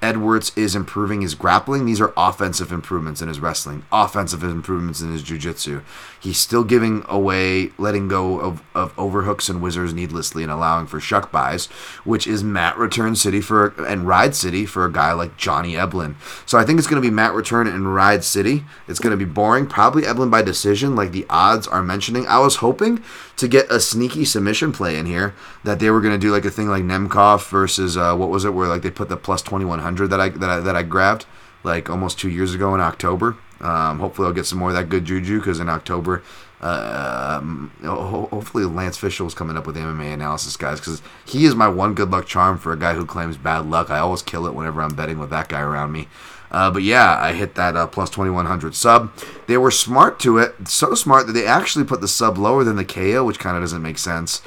[0.00, 1.84] Edwards is improving his grappling.
[1.84, 5.82] These are offensive improvements in his wrestling, offensive improvements in his jiu-jitsu.
[6.20, 11.00] He's still giving away, letting go of, of overhooks and whizzers needlessly and allowing for
[11.00, 11.66] shuck buys,
[12.04, 16.16] which is mat return city for and ride city for a guy like Johnny Eblin.
[16.46, 18.64] So I think it's going to be mat return and ride city.
[18.88, 22.26] It's going to be boring, probably Eblin by decision, like the odds are mentioning.
[22.26, 23.02] I was hoping
[23.36, 26.44] to get a sneaky submission play in here that they were going to do like
[26.44, 29.42] a thing like Nemkov versus uh, what was it where like they put the plus
[29.42, 31.26] 2100 that I that I, that I grabbed
[31.62, 33.36] like almost 2 years ago in October.
[33.60, 36.22] Um, hopefully I'll get some more of that good juju cuz in October
[36.60, 41.68] um, hopefully Lance Fishel is coming up with MMA analysis guys cuz he is my
[41.68, 43.90] one good luck charm for a guy who claims bad luck.
[43.90, 46.08] I always kill it whenever I'm betting with that guy around me.
[46.50, 49.12] Uh, but yeah, I hit that uh, plus 2100 sub.
[49.46, 52.76] They were smart to it, so smart that they actually put the sub lower than
[52.76, 54.40] the KO, which kind of doesn't make sense.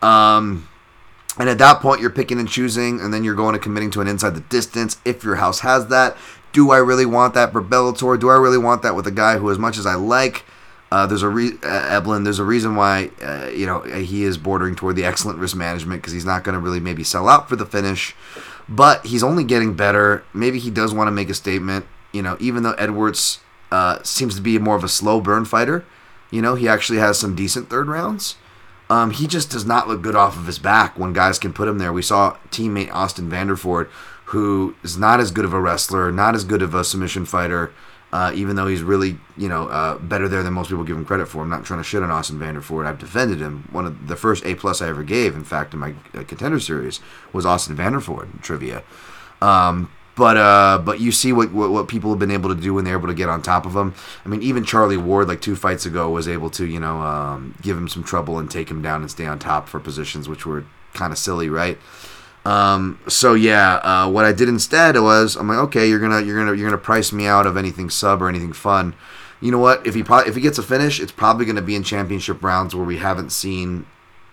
[0.00, 0.68] Um,
[1.38, 4.00] and at that point, you're picking and choosing, and then you're going to committing to
[4.00, 6.16] an inside the distance if your house has that.
[6.52, 8.18] Do I really want that for Bellator?
[8.18, 10.44] Do I really want that with a guy who, as much as I like,
[10.92, 12.24] uh, there's a re- uh, Eblin.
[12.24, 16.02] There's a reason why uh, you know he is bordering toward the excellent risk management
[16.02, 18.14] because he's not going to really maybe sell out for the finish,
[18.68, 20.22] but he's only getting better.
[20.34, 21.86] Maybe he does want to make a statement.
[22.12, 23.40] You know, even though Edwards
[23.70, 25.82] uh, seems to be more of a slow burn fighter,
[26.30, 28.36] you know he actually has some decent third rounds.
[28.90, 31.68] Um, he just does not look good off of his back when guys can put
[31.68, 31.94] him there.
[31.94, 33.88] We saw teammate Austin Vanderford,
[34.26, 37.72] who is not as good of a wrestler, not as good of a submission fighter,
[38.12, 41.04] uh, even though he's really, you know, uh, better there than most people give him
[41.04, 41.42] credit for.
[41.42, 42.86] I'm not trying to shit on Austin Vanderford.
[42.86, 43.68] I've defended him.
[43.72, 46.60] One of the first A plus I ever gave, in fact, in my uh, contender
[46.60, 47.00] series,
[47.32, 48.82] was Austin Vanderford trivia.
[49.40, 52.74] Um, but uh, but you see what, what what people have been able to do
[52.74, 53.94] when they're able to get on top of him.
[54.24, 57.54] I mean, even Charlie Ward, like two fights ago, was able to you know um,
[57.62, 60.44] give him some trouble and take him down and stay on top for positions which
[60.44, 61.78] were kind of silly, right?
[62.44, 66.38] Um, so yeah, uh, what I did instead was I'm like, okay, you're gonna you're
[66.38, 68.94] gonna you're gonna price me out of anything sub or anything fun.
[69.40, 69.86] You know what?
[69.86, 72.74] If he pro- if he gets a finish, it's probably gonna be in championship rounds
[72.74, 73.86] where we haven't seen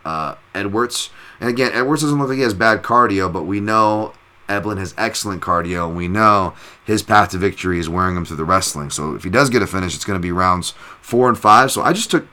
[0.06, 1.10] uh, Edwards.
[1.40, 4.14] And again, Edwards doesn't look like he has bad cardio, but we know
[4.50, 6.54] Eblin has excellent cardio, and we know
[6.84, 8.90] his path to victory is wearing him through the wrestling.
[8.90, 11.72] So if he does get a finish, it's going to be rounds four and five.
[11.72, 12.28] So I just took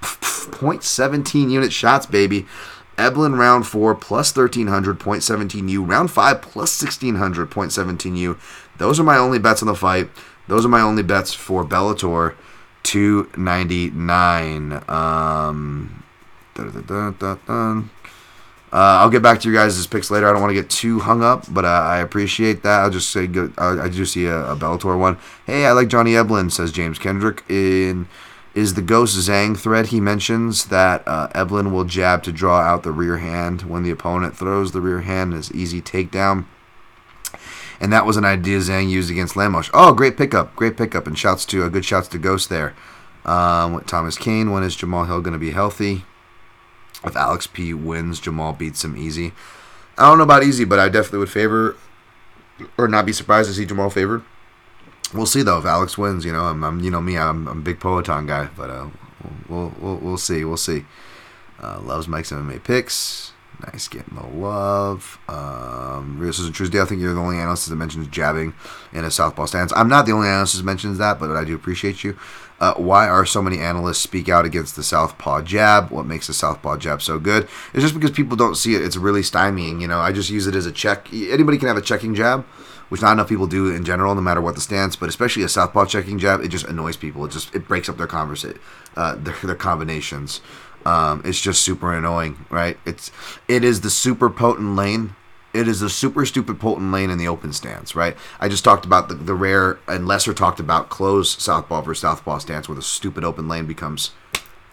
[0.00, 2.46] 0.17 unit shots, baby.
[2.98, 5.84] Eblin round four plus 1300, 0.17 U.
[5.84, 8.36] Round five plus 1600, 0.17 U.
[8.76, 10.10] Those are my only bets on the fight.
[10.48, 12.34] Those are my only bets for Bellator
[12.82, 14.72] 299.
[14.88, 16.04] Um,
[18.70, 20.28] uh, I'll get back to you guys' picks later.
[20.28, 22.80] I don't want to get too hung up, but uh, I appreciate that.
[22.80, 23.54] I'll just say good.
[23.58, 25.18] I do see a, a Bellator one.
[25.46, 27.44] Hey, I like Johnny Eblin, says James Kendrick.
[27.48, 28.08] In
[28.58, 32.82] is the Ghost Zhang thread he mentions that uh, Eblin will jab to draw out
[32.82, 36.44] the rear hand when the opponent throws the rear hand as easy takedown.
[37.80, 39.70] And that was an idea Zhang used against Lemos.
[39.72, 42.74] Oh, great pickup, great pickup, and shouts to uh, good shouts to Ghost there.
[43.24, 46.04] Um, Thomas Kane, when is Jamal Hill going to be healthy?
[47.04, 49.34] If Alex P wins, Jamal beats him easy.
[49.96, 51.76] I don't know about easy, but I definitely would favor,
[52.76, 54.24] or not be surprised to see Jamal favored.
[55.14, 56.24] We'll see though if Alex wins.
[56.24, 58.88] You know, I'm, I'm you know me, I'm, I'm a big Poatan guy, but uh,
[59.48, 60.84] we'll, we'll we'll see, we'll see.
[61.62, 63.32] Uh, loves Mike's MMA picks.
[63.72, 65.18] Nice getting the love.
[65.28, 68.54] Um, Real Susan Truesdale, I think you're the only analyst that mentions jabbing
[68.92, 69.72] in a southpaw stance.
[69.74, 72.16] I'm not the only analyst that mentions that, but I do appreciate you.
[72.60, 75.90] Uh, why are so many analysts speak out against the southpaw jab?
[75.90, 77.48] What makes the southpaw jab so good?
[77.72, 78.82] It's just because people don't see it.
[78.82, 79.80] It's really stymieing.
[79.80, 81.12] You know, I just use it as a check.
[81.12, 82.46] Anybody can have a checking jab,
[82.88, 84.96] which not enough people do in general, no matter what the stance.
[84.96, 87.24] But especially a southpaw checking jab, it just annoys people.
[87.24, 88.60] It just it breaks up their conversation,
[88.96, 90.40] uh, their, their combinations.
[90.84, 92.78] Um, it's just super annoying, right?
[92.86, 93.10] It's
[93.46, 95.14] it is the super potent lane.
[95.54, 98.16] It is the super stupid potent lane in the open stance, right?
[98.38, 102.38] I just talked about the, the rare and lesser talked about closed southpaw versus southpaw
[102.38, 104.12] stance, where the stupid open lane becomes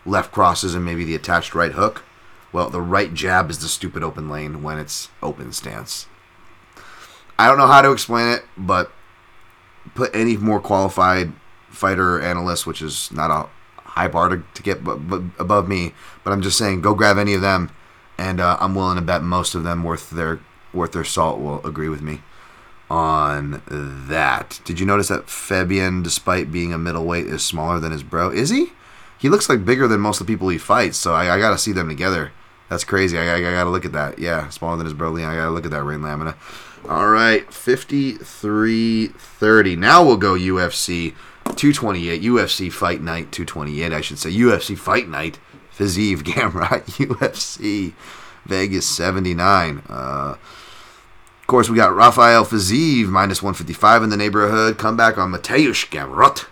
[0.06, 2.04] left crosses and maybe the attached right hook.
[2.52, 6.08] Well, the right jab is the stupid open lane when it's open stance.
[7.38, 8.92] I don't know how to explain it, but
[9.94, 11.34] put any more qualified
[11.70, 13.50] fighter analyst, which is not a
[13.82, 17.18] high bar to, to get b- b- above me, but I'm just saying, go grab
[17.18, 17.72] any of them,
[18.18, 20.40] and uh, I'm willing to bet most of them worth their
[20.74, 22.22] worth their salt will agree with me
[22.90, 24.60] on that.
[24.66, 28.30] Did you notice that Fabian, despite being a middleweight, is smaller than his bro?
[28.30, 28.74] Is he?
[29.18, 31.52] He looks like bigger than most of the people he fights, so I, I got
[31.52, 32.32] to see them together.
[32.70, 33.18] That's crazy.
[33.18, 34.20] I, I, I got to look at that.
[34.20, 35.32] Yeah, smaller than his bro Leon.
[35.32, 36.36] I got to look at that Rain Lamina.
[36.90, 39.78] All right, 53-30.
[39.78, 41.14] Now we'll go UFC
[41.56, 42.22] 228.
[42.22, 44.32] UFC Fight Night 228, I should say.
[44.32, 45.40] UFC Fight Night.
[45.78, 46.84] Fiziev Gamrot.
[47.08, 47.94] UFC
[48.46, 49.84] Vegas 79.
[49.90, 50.36] Uh,
[51.42, 54.78] Of course, we got Rafael Fiziev minus 155 in the neighborhood.
[54.78, 56.46] Comeback on Mateusz Gamrot.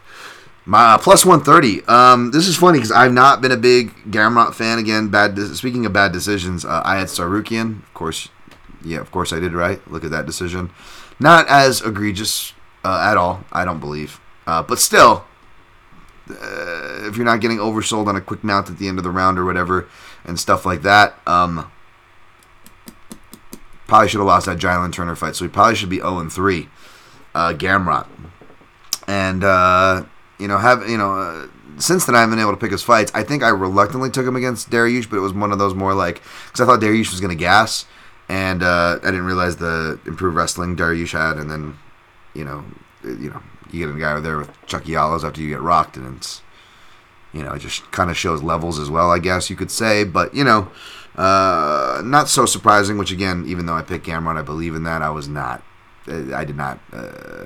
[0.65, 1.85] My uh, plus 130.
[1.87, 4.77] Um, this is funny because I've not been a big Gamrot fan.
[4.79, 5.35] Again, bad.
[5.35, 7.83] De- speaking of bad decisions, uh, I had Tsarukyan.
[7.83, 8.29] Of course,
[8.83, 9.79] yeah, of course I did right.
[9.89, 10.71] Look at that decision.
[11.19, 12.53] Not as egregious
[12.83, 14.19] uh, at all, I don't believe.
[14.45, 15.25] Uh, but still,
[16.29, 19.11] uh, if you're not getting oversold on a quick mount at the end of the
[19.11, 19.87] round or whatever
[20.25, 21.71] and stuff like that, um,
[23.87, 25.35] probably should have lost that Jalen Turner fight.
[25.35, 26.69] So he probably should be 0 and 3.
[27.35, 28.07] Uh, Gamrot.
[29.07, 30.05] And, uh,
[30.39, 32.83] you know, have, you know, uh, since then I haven't been able to pick his
[32.83, 33.11] fights.
[33.13, 35.93] I think I reluctantly took him against Dariush, but it was one of those more
[35.93, 37.85] like, because I thought Dariush was going to gas.
[38.29, 41.37] And uh, I didn't realize the improved wrestling Dariush had.
[41.37, 41.77] And then,
[42.33, 42.63] you know,
[43.03, 45.97] you know, you get a guy over there with Chucky Allos after you get rocked,
[45.97, 46.41] and it's,
[47.33, 50.03] you know, it just kind of shows levels as well, I guess you could say.
[50.03, 50.69] But, you know,
[51.15, 55.01] uh, not so surprising, which again, even though I picked Gamrot, I believe in that,
[55.01, 55.63] I was not,
[56.07, 57.45] uh, I did not, uh,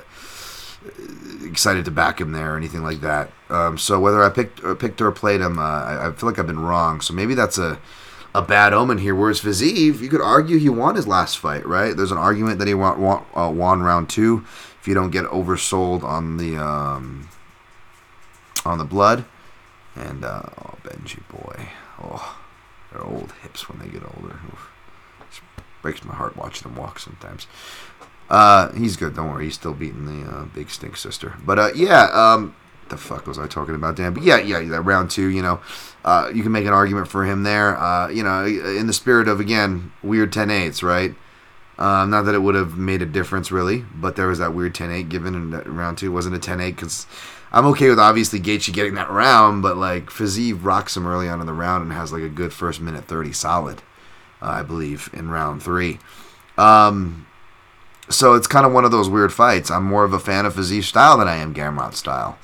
[1.44, 3.32] excited to back him there or anything like that.
[3.50, 6.40] Um, so whether I picked or picked or played him, uh, I, I, feel like
[6.40, 7.02] I've been wrong.
[7.02, 7.80] So maybe that's a
[8.38, 9.16] a bad omen here.
[9.16, 11.98] Whereas Fiziev, you could argue he won his last fight, right?
[11.98, 14.46] There's an argument that he won, won, uh, won round two
[14.80, 17.30] if you don't get oversold on the um,
[18.64, 19.26] on the blood.
[19.96, 21.70] And uh, oh, Benji boy,
[22.04, 22.40] oh,
[22.92, 24.40] their old hips when they get older.
[24.54, 24.70] Oof.
[25.82, 27.48] breaks my heart watching them walk sometimes.
[28.30, 29.16] Uh, he's good.
[29.16, 29.46] Don't worry.
[29.46, 31.38] He's still beating the uh, big stink sister.
[31.44, 32.56] But uh, yeah, um,
[32.90, 34.14] the fuck was I talking about, Dan?
[34.14, 35.28] But yeah, yeah, that round two.
[35.28, 35.60] You know,
[36.06, 37.78] uh, you can make an argument for him there.
[37.78, 41.14] Uh, you know, in the spirit of again weird 10-8s, right?
[41.78, 44.74] Uh, not that it would have made a difference really, but there was that weird
[44.74, 46.08] 10-8 given in round two.
[46.08, 47.06] It wasn't a 10-8 because
[47.52, 51.40] I'm okay with obviously Gaethje getting that round, but like Fiziev rocks him early on
[51.40, 53.84] in the round and has like a good first minute 30 solid,
[54.42, 56.00] uh, I believe, in round three.
[56.58, 57.28] Um,
[58.10, 59.70] so it's kind of one of those weird fights.
[59.70, 62.38] I'm more of a fan of Fiziev style than I am Gamrot style.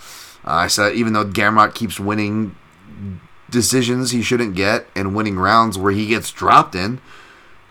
[0.45, 2.55] Uh, I said even though Gamrot keeps winning
[3.49, 6.99] decisions he shouldn't get and winning rounds where he gets dropped in,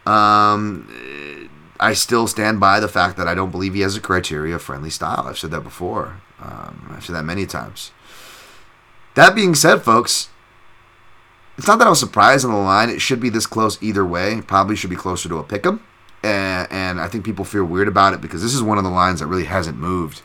[0.07, 4.59] um, I still stand by the fact that I don't believe he has a criteria
[4.59, 5.27] friendly style.
[5.27, 6.21] I've said that before.
[6.41, 7.91] Um, I've said that many times.
[9.15, 10.29] That being said, folks,
[11.59, 12.89] it's not that I was surprised on the line.
[12.89, 14.41] It should be this close either way.
[14.41, 15.83] Probably should be closer to a pick 'em.
[16.23, 18.91] And, and I think people feel weird about it because this is one of the
[18.91, 20.23] lines that really hasn't moved.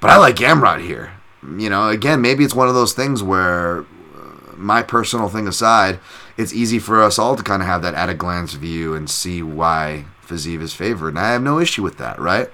[0.00, 1.12] But I like Gamrot here.
[1.42, 3.84] You know, again, maybe it's one of those things where, uh,
[4.56, 6.00] my personal thing aside,
[6.36, 9.08] it's easy for us all to kind of have that at a glance view and
[9.08, 11.10] see why Fiziev is favored.
[11.10, 12.50] And I have no issue with that, right?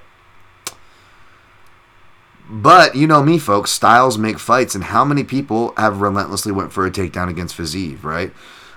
[2.49, 3.71] But you know me, folks.
[3.71, 8.05] Styles make fights, and how many people have relentlessly went for a takedown against Fiziev,
[8.05, 8.33] right?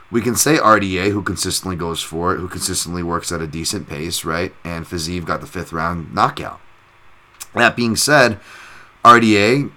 [0.09, 3.89] We can say RDA, who consistently goes for it, who consistently works at a decent
[3.89, 4.53] pace, right?
[4.63, 6.61] And Fiziev got the fifth round knockout.
[7.53, 8.39] That being said,
[9.03, 9.69] RDA,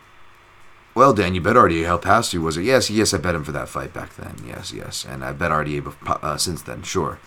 [1.00, 2.64] well, Dan, you bet RDA how past you was it?
[2.64, 4.34] Yes, yes, I bet him for that fight back then.
[4.46, 7.18] Yes, yes, and I bet RDA uh, since then, sure.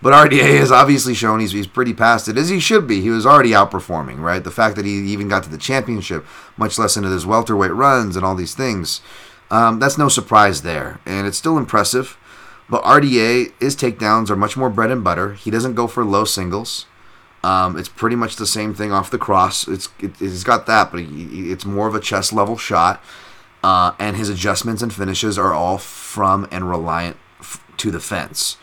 [0.00, 3.02] But RDA has obviously shown he's, he's pretty past it, as he should be.
[3.02, 4.42] He was already outperforming, right?
[4.42, 6.24] The fact that he even got to the championship,
[6.56, 9.02] much less into his welterweight runs and all these things,
[9.50, 10.98] um, that's no surprise there.
[11.04, 12.16] And it's still impressive.
[12.70, 15.34] But RDA, his takedowns are much more bread and butter.
[15.34, 16.86] He doesn't go for low singles.
[17.42, 19.66] Um, it's pretty much the same thing off the cross.
[19.66, 23.02] It's it, has got that, but he, it's more of a chest level shot.
[23.62, 28.56] Uh, and his adjustments and finishes are all from and reliant f- to the fence.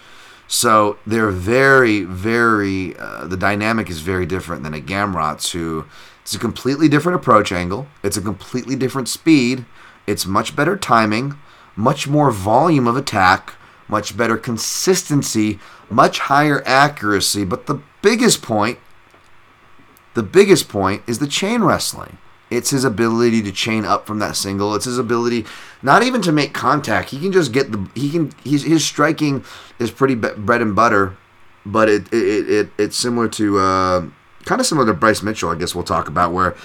[0.47, 2.97] So they're very, very.
[2.97, 5.85] Uh, the dynamic is very different than a Gamrot's, who
[6.21, 7.87] it's a completely different approach angle.
[8.03, 9.65] It's a completely different speed.
[10.05, 11.37] It's much better timing,
[11.75, 13.53] much more volume of attack,
[13.87, 15.59] much better consistency,
[15.89, 17.43] much higher accuracy.
[17.43, 18.79] But the biggest point,
[20.13, 22.17] the biggest point is the chain wrestling.
[22.49, 24.73] It's his ability to chain up from that single.
[24.75, 25.45] It's his ability
[25.81, 27.09] not even to make contact.
[27.09, 29.43] He can just get the he can his his striking
[29.77, 31.17] is pretty bread and butter,
[31.65, 34.05] but it it, it it's similar to uh,
[34.45, 35.49] kind of similar to Bryce Mitchell.
[35.49, 36.55] I guess we'll talk about where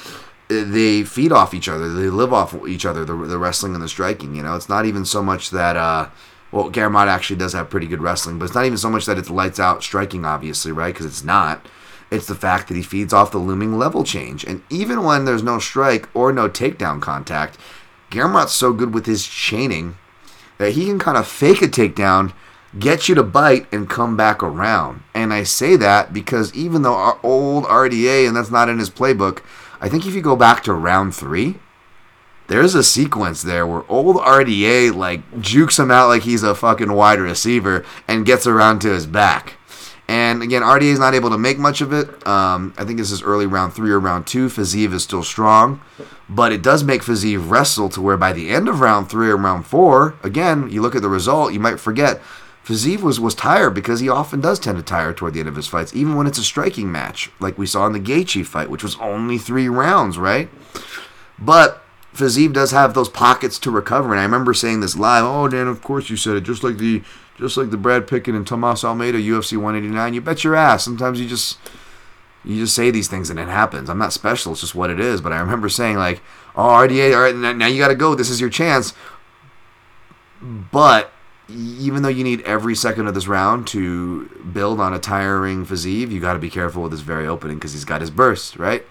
[0.49, 1.93] they feed off each other.
[1.93, 3.05] They live off each other.
[3.05, 4.37] The, the wrestling and the striking.
[4.37, 5.77] You know, it's not even so much that.
[5.77, 6.09] Uh,
[6.53, 9.19] well, Gamrot actually does have pretty good wrestling, but it's not even so much that
[9.19, 10.93] it's lights out striking, obviously, right?
[10.93, 11.67] Because it's not.
[12.11, 14.45] It's the fact that he feeds off the looming level change.
[14.45, 17.57] And even when there's no strike or no takedown contact,
[18.11, 19.97] Gamrot's so good with his chaining
[20.59, 22.35] that he can kind of fake a takedown,
[22.79, 25.03] get you to bite, and come back around.
[25.15, 28.91] And I say that because even though our old RDA, and that's not in his
[28.91, 29.43] playbook,
[29.81, 31.57] I think if you go back to round three,
[32.53, 36.93] there's a sequence there where old RDA like jukes him out like he's a fucking
[36.93, 39.55] wide receiver and gets around to his back.
[40.07, 42.27] And again, RDA is not able to make much of it.
[42.27, 44.49] Um, I think this is early round three or round two.
[44.49, 45.81] Fiziev is still strong,
[46.29, 49.39] but it does make Fiziev wrestle to where by the end of round three or
[49.39, 52.21] round four, again, you look at the result, you might forget
[52.67, 55.57] Fiziev was, was tired because he often does tend to tire toward the end of
[55.57, 58.69] his fights, even when it's a striking match, like we saw in the Gaethje fight,
[58.69, 60.51] which was only three rounds, right?
[61.39, 61.82] But
[62.15, 65.25] Fiziev does have those pockets to recover, and I remember saying this live.
[65.25, 67.03] Oh, Dan, of course you said it, just like the
[67.39, 70.15] just like the Brad Pickett and Tomas Almeida UFC 189.
[70.15, 70.85] You bet your ass.
[70.85, 71.59] Sometimes you just
[72.45, 73.89] you just say these things and it happens.
[73.89, 75.21] I'm not special; it's just what it is.
[75.21, 76.21] But I remember saying like,
[76.55, 78.15] "Oh, RDA, all right, now you got to go.
[78.15, 78.93] This is your chance."
[80.41, 81.13] But
[81.49, 86.11] even though you need every second of this round to build on a tiring Fiziev,
[86.11, 88.85] you got to be careful with his very opening because he's got his burst, right?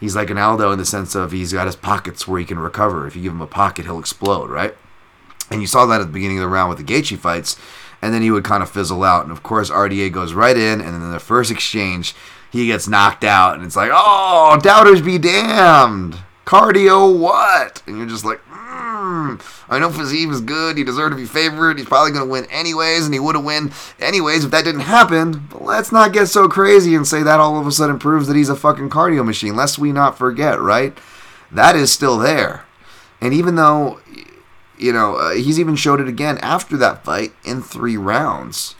[0.00, 2.58] He's like an Aldo in the sense of he's got his pockets where he can
[2.58, 3.06] recover.
[3.06, 4.74] If you give him a pocket, he'll explode, right?
[5.50, 7.58] And you saw that at the beginning of the round with the Gaethje fights,
[8.02, 9.22] and then he would kind of fizzle out.
[9.22, 12.14] And of course, RDA goes right in, and then in the first exchange,
[12.50, 16.18] he gets knocked out, and it's like, oh, doubters be damned.
[16.44, 17.82] Cardio what?
[17.86, 20.76] And you're just like, mm, I know Fiziev is good.
[20.76, 21.78] He deserved to be favored.
[21.78, 24.82] He's probably going to win anyways, and he would have win anyways if that didn't
[24.82, 25.46] happen.
[25.50, 28.36] But let's not get so crazy and say that all of a sudden proves that
[28.36, 29.56] he's a fucking cardio machine.
[29.56, 30.96] Lest we not forget, right?
[31.50, 32.64] That is still there.
[33.20, 34.00] And even though,
[34.78, 38.74] you know, uh, he's even showed it again after that fight in three rounds.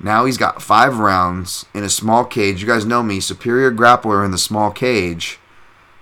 [0.00, 2.60] Now he's got five rounds in a small cage.
[2.60, 5.38] You guys know me, superior grappler in the small cage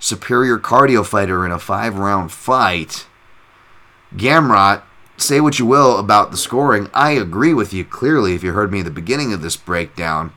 [0.02, 3.06] superior cardio fighter in a five round fight.
[4.16, 4.82] Gamrot,
[5.16, 6.90] say what you will about the scoring.
[6.92, 10.32] I agree with you clearly if you heard me at the beginning of this breakdown.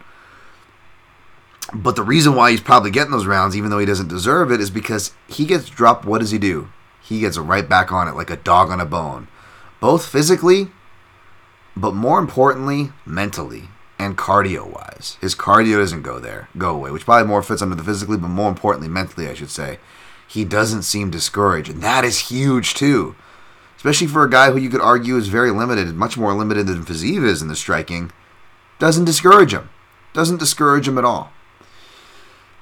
[1.74, 4.62] But the reason why he's probably getting those rounds, even though he doesn't deserve it,
[4.62, 6.06] is because he gets dropped.
[6.06, 6.70] What does he do?
[7.02, 9.28] He gets right back on it like a dog on a bone,
[9.80, 10.70] both physically,
[11.76, 13.70] but more importantly, mentally
[14.00, 15.18] and cardio wise.
[15.22, 18.28] His cardio doesn't go there, go away, which probably more fits under the physically, but
[18.28, 19.80] more importantly, mentally, I should say.
[20.28, 23.16] He doesn't seem discouraged, and that is huge too.
[23.86, 26.84] Especially for a guy who you could argue is very limited, much more limited than
[26.84, 28.12] Fiziev is in the striking.
[28.80, 29.70] Doesn't discourage him.
[30.12, 31.32] Doesn't discourage him at all.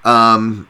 [0.04, 0.68] Um,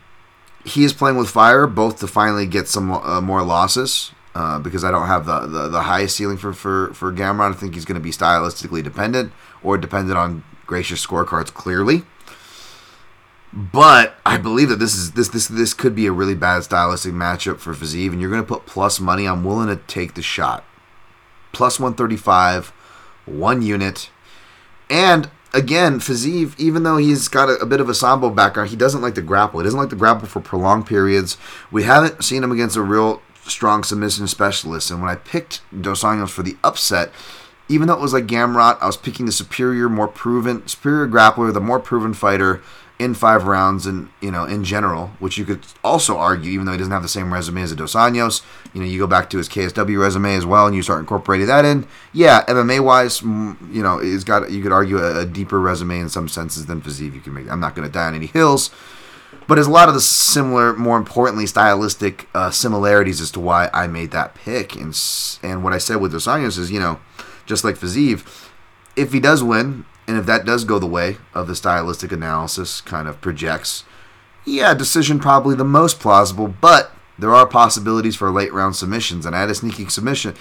[0.63, 4.11] he is playing with fire, both to finally get some uh, more losses.
[4.35, 7.51] Uh, because I don't have the, the, the highest ceiling for for for Gamrot.
[7.51, 9.31] I think he's going to be stylistically dependent
[9.63, 12.03] or dependent on gracious scorecards clearly.
[13.55, 17.13] But I believe that this is this this this could be a really bad stylistic
[17.13, 19.27] matchup for Fiziev, and you're going to put plus money.
[19.27, 20.65] I'm willing to take the shot.
[21.51, 22.69] Plus 135,
[23.27, 24.09] one unit,
[24.89, 28.75] and again, Fiziev, even though he's got a, a, bit of a sambo background, he
[28.75, 29.59] doesn't like to grapple.
[29.59, 31.37] He doesn't like to grapple for prolonged periods.
[31.69, 36.01] We haven't seen him against a real strong submission specialist, and when I picked Dos
[36.01, 37.11] Anjos for the upset,
[37.69, 41.53] even though it was like Gamrot, I was picking the superior, more proven, superior grappler,
[41.53, 42.63] the more proven fighter
[42.99, 46.71] in five rounds, and you know, in general, which you could also argue, even though
[46.71, 49.29] he doesn't have the same resume as a Dos Anjos, you know, you go back
[49.31, 51.87] to his KSW resume as well, and you start incorporating that in.
[52.13, 56.09] Yeah, MMA wise, you know, he's got you could argue a, a deeper resume in
[56.09, 57.13] some senses than Fiziev.
[57.13, 57.49] You can make.
[57.49, 58.69] I'm not going to die on any hills.
[59.47, 63.69] But there's a lot of the similar, more importantly, stylistic uh, similarities as to why
[63.73, 64.75] I made that pick.
[64.75, 64.97] And
[65.41, 66.99] and what I said with Dos Anjos is, you know,
[67.45, 68.49] just like Fiziev,
[68.95, 72.81] if he does win, and if that does go the way of the stylistic analysis
[72.81, 73.83] kind of projects,
[74.45, 79.25] yeah, decision probably the most plausible, but there are possibilities for late round submissions.
[79.25, 80.35] And I had a sneaky submission,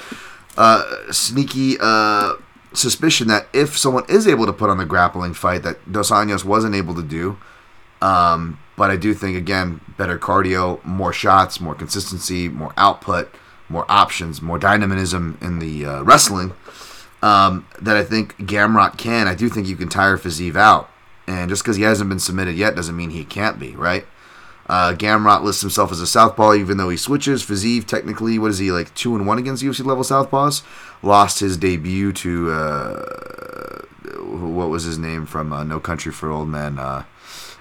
[0.57, 2.35] uh, sneaky uh,
[2.73, 6.45] suspicion that if someone is able to put on the grappling fight that Dos Anjos
[6.45, 7.39] wasn't able to do,
[8.01, 13.33] um, but I do think, again, better cardio, more shots, more consistency, more output,
[13.69, 16.53] more options, more dynamism in the uh, wrestling
[17.23, 19.29] um, that I think Gamrot can.
[19.29, 20.91] I do think you can tire Fiziev out.
[21.27, 24.05] And just because he hasn't been submitted yet doesn't mean he can't be, right?
[24.69, 27.45] Uh, Gamrot lists himself as a southpaw, even though he switches.
[27.45, 30.63] Fiziev, technically, what is he like two and one against UFC level southpaws?
[31.03, 33.83] Lost his debut to uh,
[34.23, 36.79] what was his name from uh, No Country for Old Men?
[36.79, 37.05] Uh,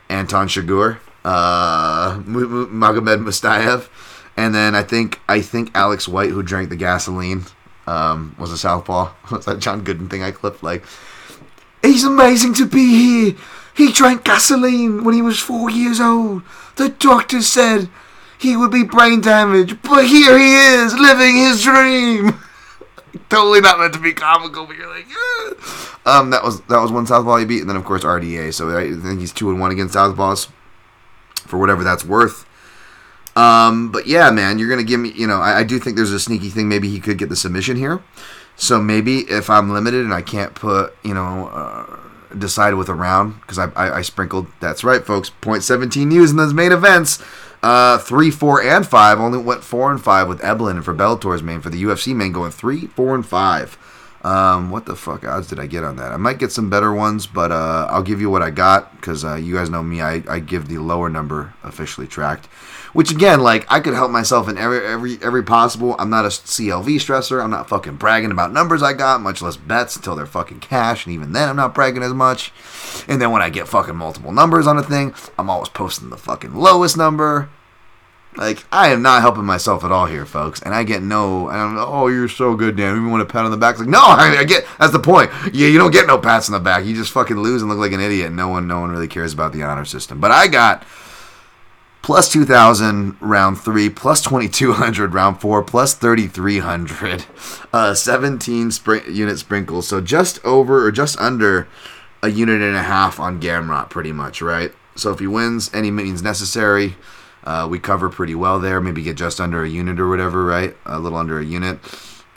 [0.09, 3.87] Anton Chigurh, uh, Magomed Mustafaev,
[4.35, 7.45] and then I think I think Alex White, who drank the gasoline,
[7.91, 9.07] um, was a southpaw.
[9.27, 10.63] What's that John Gooden thing I clipped?
[10.63, 10.83] Like,
[11.81, 13.35] he's amazing to be here.
[13.73, 16.43] He drank gasoline when he was four years old.
[16.75, 17.89] The doctor said
[18.37, 22.39] he would be brain damaged, but here he is, living his dream.
[23.29, 25.53] totally not meant to be comical, but you're like, yeah.
[26.05, 28.53] Um, that was that was one Southpaw he beat, and then of course RDA.
[28.53, 30.49] So I think he's two and one against Southpaws,
[31.35, 32.45] for whatever that's worth.
[33.35, 35.11] Um, but yeah, man, you're gonna give me.
[35.11, 36.67] You know, I, I do think there's a sneaky thing.
[36.67, 38.01] Maybe he could get the submission here.
[38.55, 42.93] So maybe if I'm limited and I can't put, you know, uh, decided with a
[42.93, 44.47] round because I, I, I sprinkled.
[44.59, 45.29] That's right, folks.
[45.29, 47.23] Point seventeen news in those main events.
[47.63, 49.19] Uh, three, four, and five.
[49.19, 51.61] Only went four and five with Eblen and for Bellator's main.
[51.61, 53.77] For the UFC main, going three, four, and five.
[54.23, 56.11] Um, what the fuck odds did I get on that?
[56.11, 59.25] I might get some better ones, but uh, I'll give you what I got because
[59.25, 60.01] uh, you guys know me.
[60.01, 62.47] I, I give the lower number officially tracked,
[62.93, 65.95] which again, like I could help myself in every every every possible.
[65.97, 67.43] I'm not a CLV stressor.
[67.43, 71.05] I'm not fucking bragging about numbers I got, much less bets until they're fucking cash,
[71.05, 72.51] and even then I'm not bragging as much.
[73.07, 76.17] And then when I get fucking multiple numbers on a thing, I'm always posting the
[76.17, 77.49] fucking lowest number.
[78.37, 81.49] Like I am not helping myself at all here, folks, and I get no.
[81.49, 81.85] I don't know.
[81.85, 82.95] Oh, you're so good, Dan.
[82.95, 83.73] You want a pat on the back?
[83.73, 84.65] It's like, no, I, I get.
[84.79, 85.31] That's the point.
[85.53, 86.85] Yeah, you don't get no pats on the back.
[86.85, 88.31] You just fucking lose and look like an idiot.
[88.31, 90.21] No one, no one really cares about the honor system.
[90.21, 90.85] But I got
[92.11, 97.23] plus two thousand round three, plus twenty two hundred round four, plus thirty three hundred,
[97.71, 99.87] uh, seventeen spr- unit sprinkles.
[99.87, 101.69] So just over or just under
[102.21, 104.73] a unit and a half on Gamrot, pretty much, right?
[104.93, 106.97] So if he wins any means necessary.
[107.45, 108.79] Uh, we cover pretty well there.
[108.81, 110.75] Maybe get just under a unit or whatever, right?
[110.85, 111.79] A little under a unit.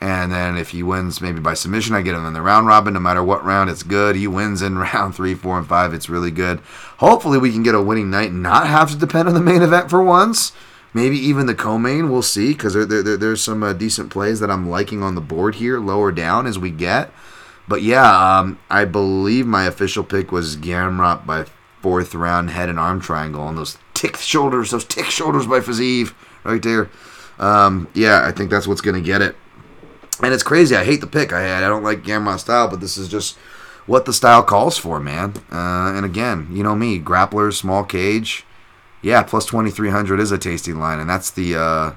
[0.05, 2.93] And then if he wins maybe by submission, I get him in the round robin.
[2.93, 4.17] No matter what round, it's good.
[4.17, 5.95] He wins in round three, four, and five.
[5.95, 6.61] It's really good.
[6.99, 9.63] Hopefully, we can get a winning night and not have to depend on the main
[9.63, 10.53] event for once.
[10.93, 12.11] Maybe even the co-main.
[12.11, 15.23] We'll see because there, there, there's some uh, decent plays that I'm liking on the
[15.23, 17.11] board here, lower down as we get.
[17.67, 21.47] But yeah, um, I believe my official pick was Gamrot by
[21.81, 26.13] fourth round head and arm triangle on those tick shoulders, those tick shoulders by Fiziev
[26.45, 26.91] right there.
[27.39, 29.35] Um, yeah, I think that's what's going to get it.
[30.23, 30.77] And it's crazy.
[30.77, 31.33] I hate the pick.
[31.33, 31.65] I had.
[31.65, 33.37] I don't like Gamrot style, but this is just
[33.87, 35.35] what the style calls for, man.
[35.51, 38.45] Uh, and again, you know me, grapplers, small cage.
[39.03, 41.93] Yeah, plus 2300 is a tasty line, and that's the uh,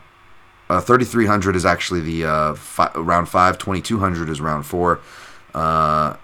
[0.70, 5.00] uh, 3300 is actually the uh, fi- round five, 2200 is round four.
[5.54, 6.18] Uh,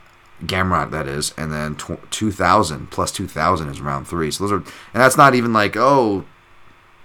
[0.43, 4.29] Gamrot, that is, and then tw- 2000 plus 2000 is round three.
[4.31, 6.25] So those are, and that's not even like, oh,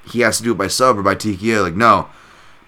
[0.04, 1.62] he has to do it by sub or by TKO.
[1.62, 2.08] Like, no,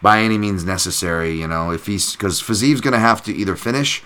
[0.03, 3.57] by any means necessary, you know, if he's, because Fiziev's going to have to either
[3.57, 4.03] finish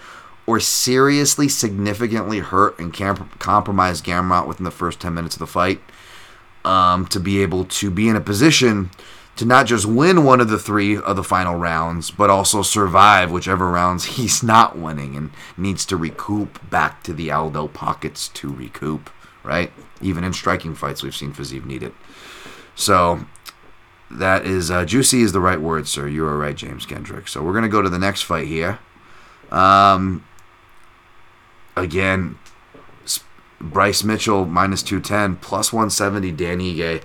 [0.46, 5.46] or seriously, significantly hurt and camp- compromise Gamrot within the first 10 minutes of the
[5.46, 5.80] fight
[6.64, 8.90] um, to be able to be in a position
[9.36, 13.30] to not just win one of the three of the final rounds, but also survive
[13.30, 18.52] whichever rounds he's not winning and needs to recoup back to the Aldo pockets to
[18.52, 19.10] recoup,
[19.42, 19.72] right?
[20.00, 21.94] Even in striking fights, we've seen Fiziev need it.
[22.74, 23.24] So
[24.14, 26.08] that is uh, juicy is the right word, sir.
[26.08, 27.28] You are right, James Kendrick.
[27.28, 28.78] So we're gonna go to the next fight here.
[29.50, 30.24] Um,
[31.76, 32.38] again,
[33.60, 36.30] Bryce Mitchell minus two ten plus one seventy.
[36.30, 37.02] Dan Ige.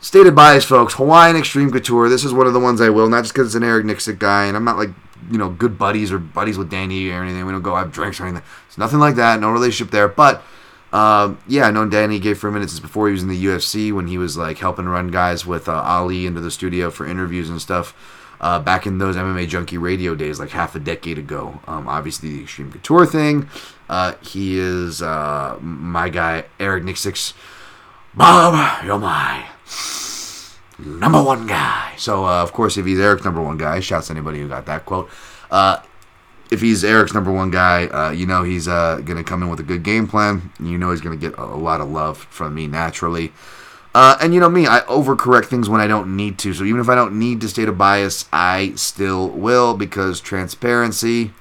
[0.00, 0.94] Stated bias, folks.
[0.94, 2.10] Hawaiian Extreme Couture.
[2.10, 4.18] This is one of the ones I will, not just because it's an Eric Nicksick
[4.18, 4.90] guy, and I'm not like,
[5.30, 7.46] you know, good buddies or buddies with Danny or anything.
[7.46, 8.42] We don't go have drinks or anything.
[8.68, 9.40] It's nothing like that.
[9.40, 10.06] No relationship there.
[10.06, 10.42] But,
[10.94, 14.06] um, yeah, I known Danny gave for minutes before he was in the UFC when
[14.06, 17.60] he was like helping run guys with uh, Ali into the studio for interviews and
[17.60, 17.96] stuff.
[18.40, 21.60] Uh, back in those MMA Junkie radio days, like half a decade ago.
[21.66, 23.48] Um, obviously, the Extreme Couture thing.
[23.88, 27.34] Uh, he is uh, my guy, Eric Nicksick's
[28.14, 29.46] Bob, you're my
[30.78, 31.94] number one guy.
[31.96, 34.86] So, uh, of course, if he's Eric's number one guy, shouts anybody who got that
[34.86, 35.10] quote.
[36.54, 39.50] If he's Eric's number one guy, uh, you know he's uh, going to come in
[39.50, 40.52] with a good game plan.
[40.60, 43.32] You know he's going to get a, lot of love from me naturally.
[43.92, 46.54] Uh, and you know me, I overcorrect things when I don't need to.
[46.54, 51.32] So even if I don't need to state a bias, I still will because transparency,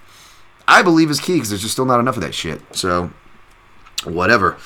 [0.68, 2.62] I believe, is key because there's just still not enough of that shit.
[2.76, 3.12] So,
[4.04, 4.58] whatever.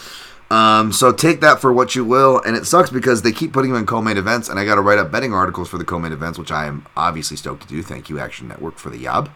[0.49, 3.71] Um, so take that for what you will, and it sucks because they keep putting
[3.71, 6.13] them in co-main events, and I got to write up betting articles for the co-main
[6.13, 7.83] events, which I am obviously stoked to do.
[7.83, 9.29] Thank you, Action Network, for the job.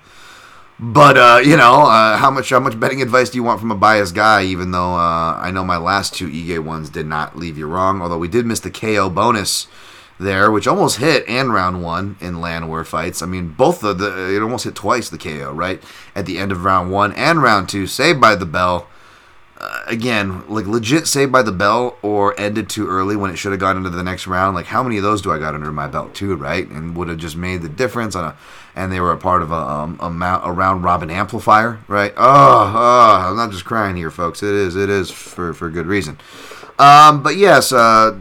[0.83, 3.69] But uh, you know, uh, how much how much betting advice do you want from
[3.69, 4.43] a biased guy?
[4.45, 8.01] Even though uh, I know my last two Ige ones did not leave you wrong,
[8.01, 9.67] although we did miss the KO bonus
[10.19, 13.21] there, which almost hit and round one in land Landwehr fights.
[13.21, 15.83] I mean, both of the it almost hit twice the KO right
[16.15, 18.87] at the end of round one and round two, saved by the bell
[19.61, 23.51] uh, again, like legit saved by the bell or ended too early when it should
[23.51, 24.55] have gone into the next round.
[24.55, 26.67] Like how many of those do I got under my belt too, right?
[26.67, 28.37] And would have just made the difference on a,
[28.75, 32.13] and they were a part of a um, a, a round robin amplifier, right?
[32.15, 34.43] Oh, oh, I'm not just crying here, folks.
[34.43, 36.17] It is, it is for for good reason.
[36.79, 38.17] Um, but yes, uh,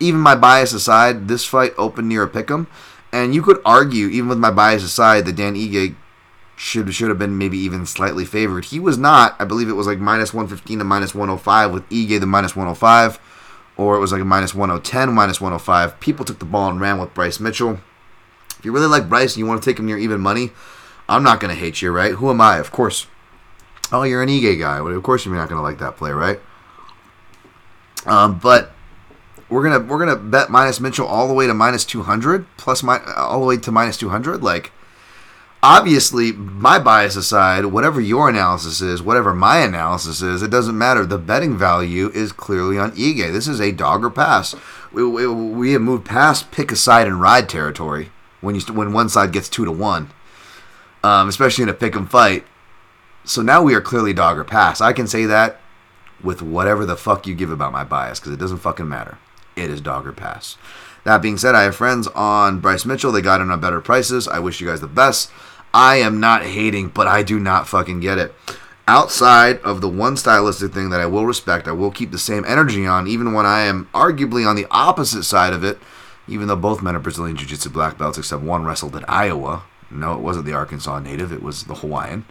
[0.00, 2.66] even my bias aside, this fight opened near a pick'em,
[3.12, 5.94] and you could argue, even with my bias aside, that Dan Ige
[6.56, 8.66] should should have been maybe even slightly favored.
[8.66, 9.36] He was not.
[9.38, 13.18] I believe it was like minus 115 to minus 105 with Ige the minus 105,
[13.76, 16.00] or it was like a minus 110, minus 105.
[16.00, 17.80] People took the ball and ran with Bryce Mitchell.
[18.64, 20.50] If you really like Bryce and you want to take him near even money,
[21.06, 22.12] I'm not going to hate you, right?
[22.12, 22.56] Who am I?
[22.56, 23.06] Of course.
[23.92, 24.80] Oh, you're an Ige guy.
[24.80, 26.40] Well, of course you're not going to like that play, right?
[28.06, 28.72] Um, but
[29.50, 32.82] we're gonna we're gonna bet minus Mitchell all the way to minus two hundred, plus
[32.82, 34.42] my all the way to minus two hundred.
[34.42, 34.72] Like,
[35.62, 41.04] obviously, my bias aside, whatever your analysis is, whatever my analysis is, it doesn't matter.
[41.04, 43.30] The betting value is clearly on Ige.
[43.30, 44.54] This is a dog or pass.
[44.90, 48.10] We, we, we have moved past pick a side and ride territory
[48.44, 50.10] when you when one side gets two to one,
[51.02, 52.46] um, especially in a pick 'em fight.
[53.24, 54.80] So now we are clearly dog or pass.
[54.80, 55.60] I can say that
[56.22, 59.18] with whatever the fuck you give about my bias because it doesn't fucking matter.
[59.56, 60.56] It is dog or pass.
[61.04, 63.12] That being said, I have friends on Bryce Mitchell.
[63.12, 64.26] They got in on better prices.
[64.26, 65.30] I wish you guys the best.
[65.72, 68.34] I am not hating, but I do not fucking get it.
[68.86, 72.44] Outside of the one stylistic thing that I will respect, I will keep the same
[72.46, 75.78] energy on, even when I am arguably on the opposite side of it.
[76.26, 79.64] Even though both men are Brazilian Jiu Jitsu black belts, except one wrestled at Iowa.
[79.90, 82.24] No, it wasn't the Arkansas native, it was the Hawaiian.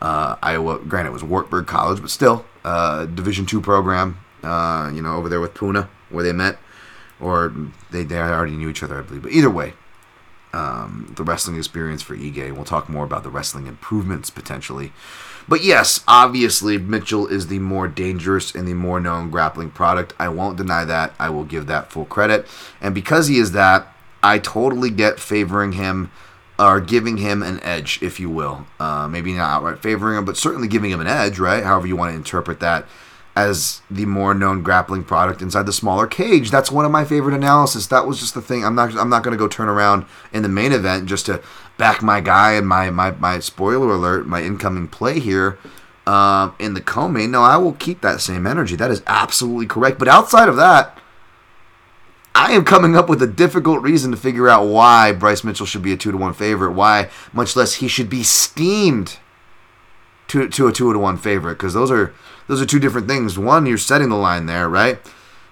[0.00, 4.18] Uh, Iowa, granted, it was Wartburg College, but still, uh, Division two program.
[4.42, 6.58] Uh, you know, over there with Puna, where they met,
[7.20, 7.52] or
[7.90, 9.22] they they already knew each other, I believe.
[9.22, 9.74] But either way,
[10.52, 12.52] um, the wrestling experience for Ige.
[12.52, 14.92] We'll talk more about the wrestling improvements potentially.
[15.48, 20.12] But yes, obviously Mitchell is the more dangerous and the more known grappling product.
[20.18, 21.14] I won't deny that.
[21.18, 22.46] I will give that full credit.
[22.80, 26.10] And because he is that, I totally get favoring him
[26.58, 28.66] or giving him an edge, if you will.
[28.80, 31.62] Uh, maybe not outright favoring him, but certainly giving him an edge, right?
[31.62, 32.86] However you want to interpret that
[33.36, 36.50] as the more known grappling product inside the smaller cage.
[36.50, 37.86] That's one of my favorite analysis.
[37.86, 38.64] That was just the thing.
[38.64, 41.42] I'm not I'm not going to go turn around in the main event just to
[41.76, 45.58] back my guy and my my, my spoiler alert, my incoming play here.
[46.06, 48.76] Um, in the co-main, no, I will keep that same energy.
[48.76, 49.98] That is absolutely correct.
[49.98, 50.96] But outside of that,
[52.32, 55.82] I am coming up with a difficult reason to figure out why Bryce Mitchell should
[55.82, 56.72] be a two to one favorite.
[56.72, 59.18] Why, much less, he should be steamed
[60.28, 61.54] to to a two to one favorite.
[61.54, 62.14] Because those are
[62.46, 63.36] those are two different things.
[63.36, 65.00] One, you're setting the line there, right?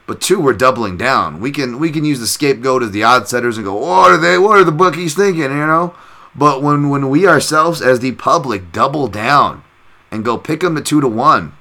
[0.06, 1.40] But two, we're doubling down.
[1.40, 4.18] We can we can use the scapegoat as the odd setters and go, what are
[4.18, 4.38] they?
[4.38, 5.42] What are the bookies thinking?
[5.42, 5.96] You know.
[6.36, 9.62] But when when we ourselves as the public double down
[10.11, 11.52] and go pick them at two to one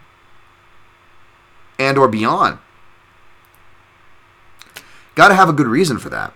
[1.80, 2.60] and or beyond
[5.16, 6.34] Got to have a good reason for that.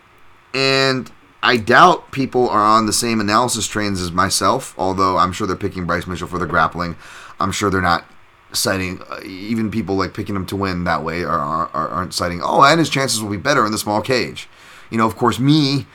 [0.54, 1.12] And
[1.42, 5.56] I doubt people are on the same analysis trains as myself, although I'm sure they're
[5.56, 6.96] picking Bryce Mitchell for the grappling.
[7.40, 8.06] I'm sure they're not
[8.54, 12.42] citing, uh, even people like picking him to win that way are, are, aren't citing,
[12.42, 14.48] oh, and his chances will be better in the small cage.
[14.90, 15.86] You know, of course, me,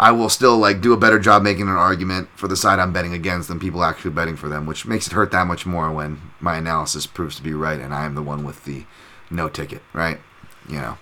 [0.00, 2.90] I will still like do a better job making an argument for the side I'm
[2.90, 5.92] betting against than people actually betting for them, which makes it hurt that much more
[5.92, 8.86] when my analysis proves to be right and I am the one with the
[9.30, 10.18] no ticket, right?
[10.66, 10.98] You know.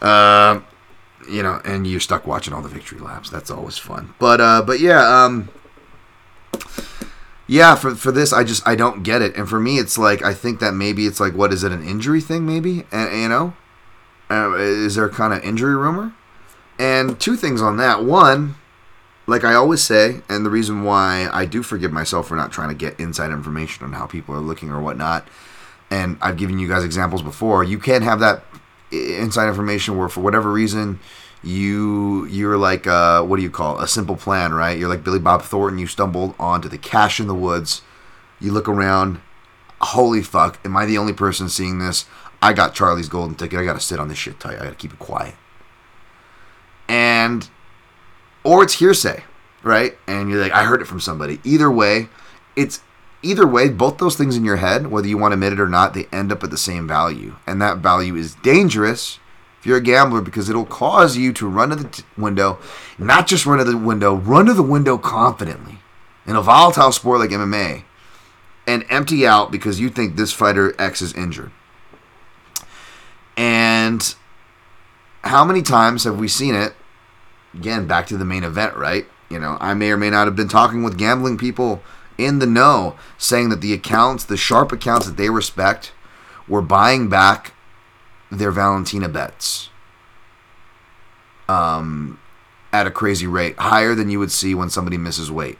[0.00, 0.62] Uh,
[1.28, 3.28] you know, and you're stuck watching all the victory laps.
[3.28, 4.14] That's always fun.
[4.18, 5.50] But uh, but yeah, um,
[7.46, 7.74] yeah.
[7.74, 9.36] For for this, I just I don't get it.
[9.36, 11.86] And for me, it's like I think that maybe it's like what is it an
[11.86, 12.46] injury thing?
[12.46, 13.52] Maybe and, you know,
[14.30, 16.14] uh, is there kind of injury rumor?
[16.80, 18.04] And two things on that.
[18.04, 18.54] One,
[19.26, 22.70] like I always say, and the reason why I do forgive myself for not trying
[22.70, 25.28] to get inside information on how people are looking or whatnot.
[25.90, 27.62] And I've given you guys examples before.
[27.64, 28.44] You can't have that
[28.90, 31.00] inside information where for whatever reason
[31.42, 33.84] you you're like uh, what do you call it?
[33.84, 37.28] a simple plan right you're like billy bob thornton you stumbled onto the cache in
[37.28, 37.82] the woods
[38.40, 39.20] you look around
[39.80, 42.04] holy fuck am i the only person seeing this
[42.42, 44.92] i got charlie's golden ticket i gotta sit on this shit tight i gotta keep
[44.92, 45.34] it quiet
[46.90, 47.48] and
[48.44, 49.22] or it's hearsay
[49.62, 52.08] right and you're like i heard it from somebody either way
[52.56, 52.80] it's
[53.22, 55.68] either way, both those things in your head, whether you want to admit it or
[55.68, 57.36] not, they end up at the same value.
[57.46, 59.18] And that value is dangerous
[59.58, 62.58] if you're a gambler because it'll cause you to run to the t- window,
[62.98, 65.78] not just run to the window, run to the window confidently
[66.26, 67.84] in a volatile sport like MMA
[68.66, 71.50] and empty out because you think this fighter X is injured.
[73.36, 74.14] And
[75.24, 76.74] how many times have we seen it?
[77.54, 79.06] Again, back to the main event, right?
[79.28, 81.82] You know, I may or may not have been talking with gambling people
[82.18, 85.92] in the know saying that the accounts, the sharp accounts that they respect,
[86.48, 87.54] were buying back
[88.30, 89.70] their Valentina bets
[91.48, 92.18] um,
[92.72, 95.58] at a crazy rate, higher than you would see when somebody misses weight.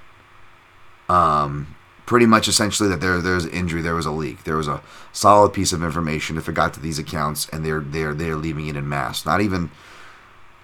[1.08, 1.74] Um,
[2.06, 5.52] pretty much essentially that there there's injury, there was a leak, there was a solid
[5.52, 8.76] piece of information if it got to these accounts, and they're they're they're leaving it
[8.76, 9.70] in mass, not even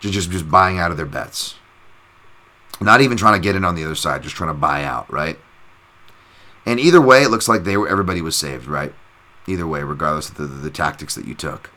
[0.00, 1.56] just just buying out of their bets,
[2.80, 5.10] not even trying to get in on the other side, just trying to buy out,
[5.12, 5.38] right?
[6.64, 8.94] And either way, it looks like they were everybody was saved, right?
[9.46, 11.70] Either way, regardless of the, the, the tactics that you took.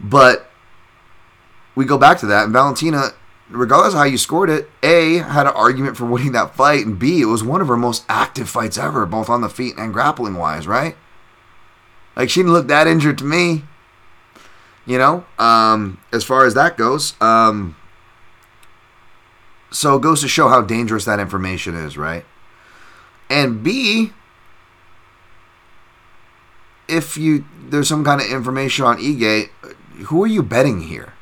[0.00, 0.50] But
[1.74, 3.10] we go back to that, and Valentina
[3.50, 6.98] regardless of how you scored it, A, had an argument for winning that fight, and
[6.98, 9.92] B, it was one of her most active fights ever, both on the feet and
[9.92, 10.96] grappling wise, right?
[12.16, 13.64] Like, she didn't look that injured to me.
[14.86, 17.14] You know, um, as far as that goes.
[17.20, 17.76] Um,
[19.70, 22.24] so it goes to show how dangerous that information is, right?
[23.28, 24.12] And B,
[26.88, 29.48] if you there's some kind of information on Ige,
[30.06, 31.14] who are you betting here?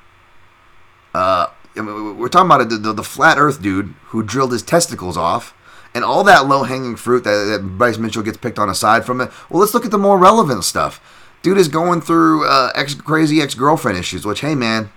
[1.14, 4.62] Uh, I mean, we're talking about the, the, the, flat Earth dude who drilled his
[4.62, 5.54] testicles off,
[5.94, 9.20] and all that low hanging fruit that, that, Bryce Mitchell gets picked on aside from
[9.20, 9.30] it.
[9.48, 11.00] Well, let's look at the more relevant stuff.
[11.42, 14.90] Dude is going through uh, ex crazy ex girlfriend issues, which hey man,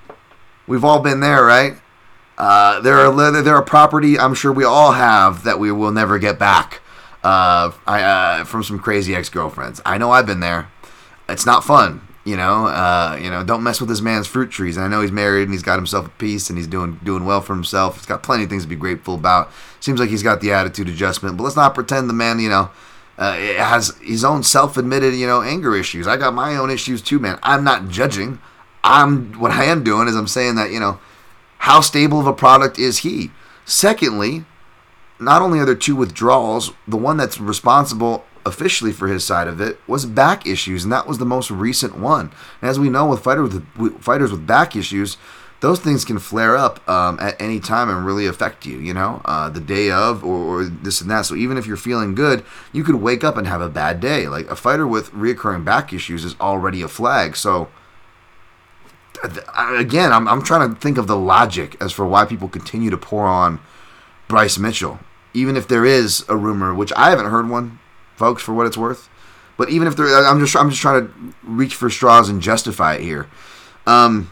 [0.67, 1.77] we've all been there, right?
[2.38, 6.19] Uh, there are there are property I'm sure we all have that we will never
[6.19, 6.81] get back.
[7.23, 9.81] Uh, I, uh, from some crazy ex girlfriends.
[9.84, 10.69] I know I've been there.
[11.27, 12.01] It's not fun.
[12.23, 14.77] You know, uh, you know, don't mess with this man's fruit trees.
[14.77, 17.26] And I know he's married and he's got himself a piece and he's doing doing
[17.26, 17.95] well for himself.
[17.95, 19.51] He's got plenty of things to be grateful about.
[19.80, 22.69] Seems like he's got the attitude adjustment, but let's not pretend the man, you know,
[23.17, 26.07] uh, has his own self-admitted, you know, anger issues.
[26.07, 27.39] I got my own issues too, man.
[27.43, 28.39] I'm not judging.
[28.83, 30.99] I'm what I am doing is I'm saying that you know,
[31.59, 33.31] how stable of a product is he?
[33.65, 34.45] Secondly,
[35.19, 39.59] not only are there two withdrawals, the one that's responsible officially for his side of
[39.59, 42.31] it was back issues, and that was the most recent one.
[42.61, 45.17] And as we know, with, fighter with fighters with back issues,
[45.61, 48.77] those things can flare up um, at any time and really affect you.
[48.77, 51.26] You know, uh, the day of or, or, this and that.
[51.26, 54.27] So even if you're feeling good, you could wake up and have a bad day.
[54.27, 57.36] Like a fighter with reoccurring back issues is already a flag.
[57.36, 57.69] So
[59.57, 62.98] again, I'm I'm trying to think of the logic as for why people continue to
[62.98, 63.60] pour on
[64.27, 64.99] Bryce Mitchell,
[65.34, 67.80] even if there is a rumor, which I haven't heard one
[68.15, 69.10] folks, for what it's worth.
[69.57, 72.95] But even if there, I'm just I'm just trying to reach for straws and justify
[72.95, 73.27] it here.
[73.88, 74.32] Um,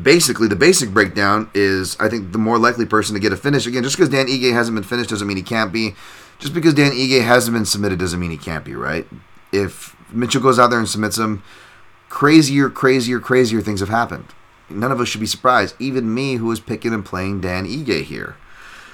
[0.00, 3.66] basically, the basic breakdown is I think the more likely person to get a finish
[3.66, 5.94] again, just because Dan Ige hasn't been finished doesn't mean he can't be.
[6.38, 8.74] Just because Dan Ige hasn't been submitted doesn't mean he can't be.
[8.74, 9.06] Right?
[9.52, 11.42] If Mitchell goes out there and submits him,
[12.08, 14.26] crazier, crazier, crazier things have happened.
[14.68, 15.74] None of us should be surprised.
[15.78, 18.36] Even me, who is picking and playing Dan Ige here.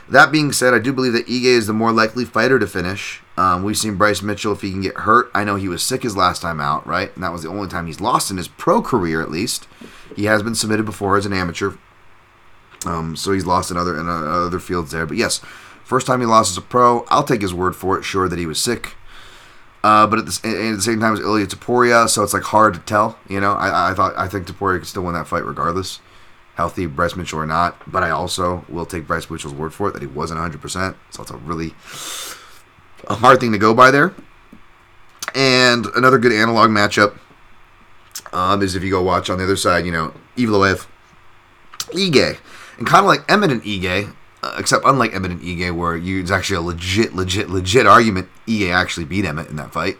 [0.08, 3.20] That being said, I do believe that Ige is the more likely fighter to finish.
[3.36, 5.30] Um, we've seen Bryce Mitchell if he can get hurt.
[5.34, 7.14] I know he was sick his last time out, right?
[7.14, 9.68] And that was the only time he's lost in his pro career, at least.
[10.16, 11.72] He has been submitted before as an amateur,
[12.86, 15.06] um, so he's lost in other in uh, other fields there.
[15.06, 15.38] But yes,
[15.84, 17.04] first time he lost as a pro.
[17.08, 18.04] I'll take his word for it.
[18.04, 18.94] Sure that he was sick,
[19.84, 22.74] uh, but at the, at the, same time as Ilia Topuria, so it's like hard
[22.74, 23.18] to tell.
[23.28, 26.00] You know, I, I thought I think Topuria could still win that fight regardless
[26.58, 27.80] healthy, Bryce Mitchell or not.
[27.90, 30.96] But I also will take Bryce Mitchell's word for it that he wasn't 100%.
[31.10, 31.72] So it's a really
[33.06, 34.12] a hard thing to go by there.
[35.36, 37.16] And another good analog matchup
[38.32, 40.86] um, is if you go watch on the other side, you know, Evloev,
[41.90, 42.38] Ige.
[42.78, 46.56] And kind of like Eminent Ige, uh, except unlike Eminent Ige, where you, it's actually
[46.56, 49.98] a legit, legit, legit argument, Ige actually beat Emmett in that fight.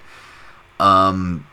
[0.78, 1.46] Um,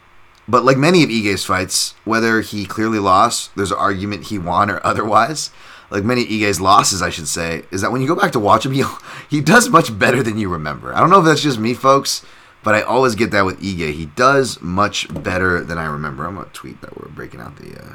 [0.47, 4.69] but like many of Ige's fights, whether he clearly lost, there's an argument he won
[4.69, 5.51] or otherwise.
[5.89, 8.65] Like many Ige's losses, I should say, is that when you go back to watch
[8.65, 8.83] him, he
[9.29, 10.93] he does much better than you remember.
[10.93, 12.25] I don't know if that's just me, folks,
[12.65, 13.93] but I always get that with Ige.
[13.93, 16.25] He does much better than I remember.
[16.25, 17.93] I'm gonna tweet that we're breaking out the uh,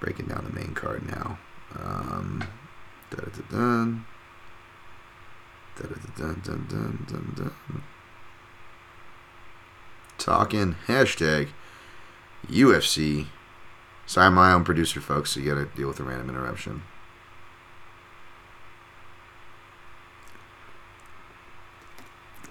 [0.00, 1.38] breaking down the main card now.
[1.78, 2.48] Um,
[10.16, 11.48] talking hashtag
[12.48, 13.26] UFC.
[14.06, 16.84] Sorry, I'm my own producer, folks, so you gotta deal with a random interruption.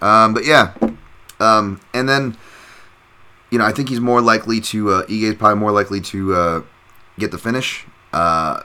[0.00, 0.74] Um, but yeah,
[1.38, 2.36] um, and then
[3.50, 6.34] you know I think he's more likely to uh, Ige is probably more likely to
[6.34, 6.62] uh,
[7.18, 7.86] get the finish.
[8.12, 8.62] Uh,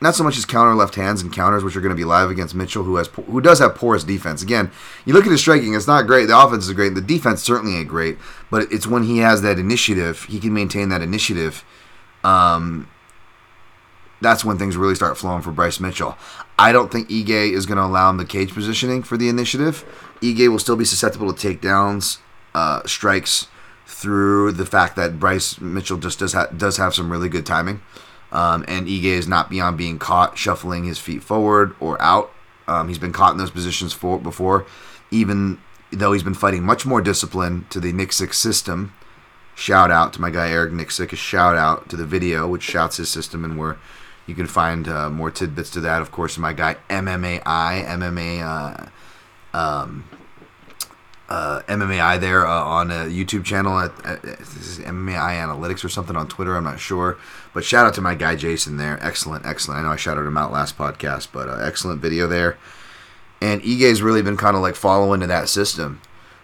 [0.00, 2.28] not so much his counter left hands and counters, which are going to be live
[2.28, 4.42] against Mitchell, who has who does have porous defense.
[4.42, 4.70] Again,
[5.06, 6.26] you look at his striking; it's not great.
[6.26, 6.94] The offense is great.
[6.94, 8.18] The defense certainly ain't great,
[8.50, 11.64] but it's when he has that initiative, he can maintain that initiative.
[12.24, 12.90] Um,
[14.20, 16.16] that's when things really start flowing for Bryce Mitchell.
[16.58, 19.84] I don't think Ige is going to allow him the cage positioning for the initiative.
[20.20, 22.18] Ige will still be susceptible to takedowns,
[22.54, 23.48] uh, strikes
[23.86, 27.82] through the fact that Bryce Mitchell just does ha- does have some really good timing.
[28.32, 32.32] Um, and Ige is not beyond being caught shuffling his feet forward or out.
[32.66, 34.66] Um, he's been caught in those positions for, before,
[35.10, 35.58] even
[35.92, 38.92] though he's been fighting much more discipline to the Nicksick system.
[39.54, 41.12] Shout out to my guy Eric Nicksick.
[41.12, 43.78] A shout out to the video, which shouts his system, and where
[44.26, 46.02] you can find uh, more tidbits to that.
[46.02, 47.42] Of course, my guy MMAI,
[47.86, 48.88] MMA, uh,
[49.56, 50.04] um,
[51.28, 56.14] uh, MMAI there uh, on a YouTube channel at, at, at MMAI Analytics or something
[56.14, 56.56] on Twitter.
[56.56, 57.18] I'm not sure,
[57.52, 58.98] but shout out to my guy Jason there.
[59.02, 59.80] Excellent, excellent.
[59.80, 62.58] I know I shouted him out last podcast, but uh, excellent video there.
[63.40, 66.00] And Ige's really been kind of like following to that system.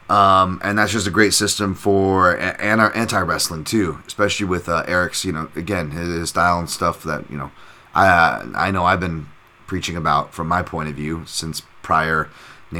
[0.08, 5.24] Um, and that's just a great system for anti wrestling too, especially with uh, Eric's,
[5.24, 7.50] you know, again his, his, style and stuff that you know,
[7.94, 9.28] I I know I've been
[9.66, 12.28] preaching about from my point of view since prior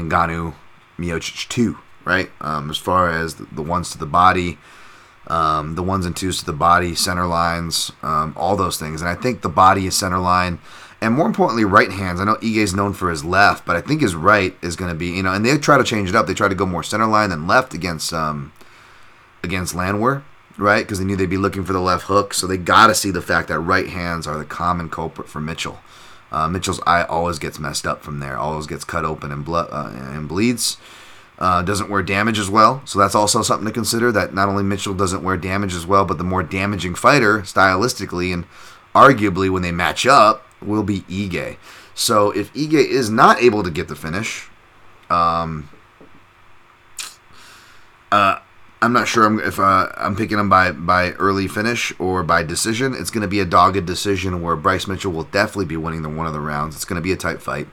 [0.01, 0.53] Ngannou
[0.97, 2.29] Miocic two, right?
[2.41, 4.57] Um, as far as the, the, ones to the body,
[5.27, 9.09] um, the ones and twos to the body, center lines, um, all those things, and
[9.09, 10.59] I think the body is center line
[11.03, 12.21] and more importantly, right hands.
[12.21, 14.89] I know Ige is known for his left, but I think his right is going
[14.89, 16.27] to be, you know, and they try to change it up.
[16.27, 18.53] They try to go more center line than left against um
[19.43, 20.23] against Landwehr,
[20.57, 20.81] right?
[20.81, 23.11] Because they knew they'd be looking for the left hook, so they got to see
[23.11, 25.79] the fact that right hands are the common culprit for Mitchell.
[26.33, 29.69] Uh, Mitchell's eye always gets messed up from there, always gets cut open and blood
[29.71, 30.77] uh, and bleeds.
[31.39, 34.11] Uh, doesn't wear damage as well, so that's also something to consider.
[34.11, 38.33] That not only Mitchell doesn't wear damage as well, but the more damaging fighter stylistically
[38.33, 38.45] and
[38.95, 41.57] arguably when they match up will be Ige.
[41.95, 44.49] So if Ige is not able to get the finish,
[45.09, 45.69] um,
[48.11, 48.39] uh,
[48.83, 52.93] I'm not sure if uh, I'm picking him by, by early finish or by decision.
[52.93, 56.09] It's going to be a dogged decision where Bryce Mitchell will definitely be winning the
[56.09, 56.75] one of the rounds.
[56.75, 57.69] It's going to be a tight fight.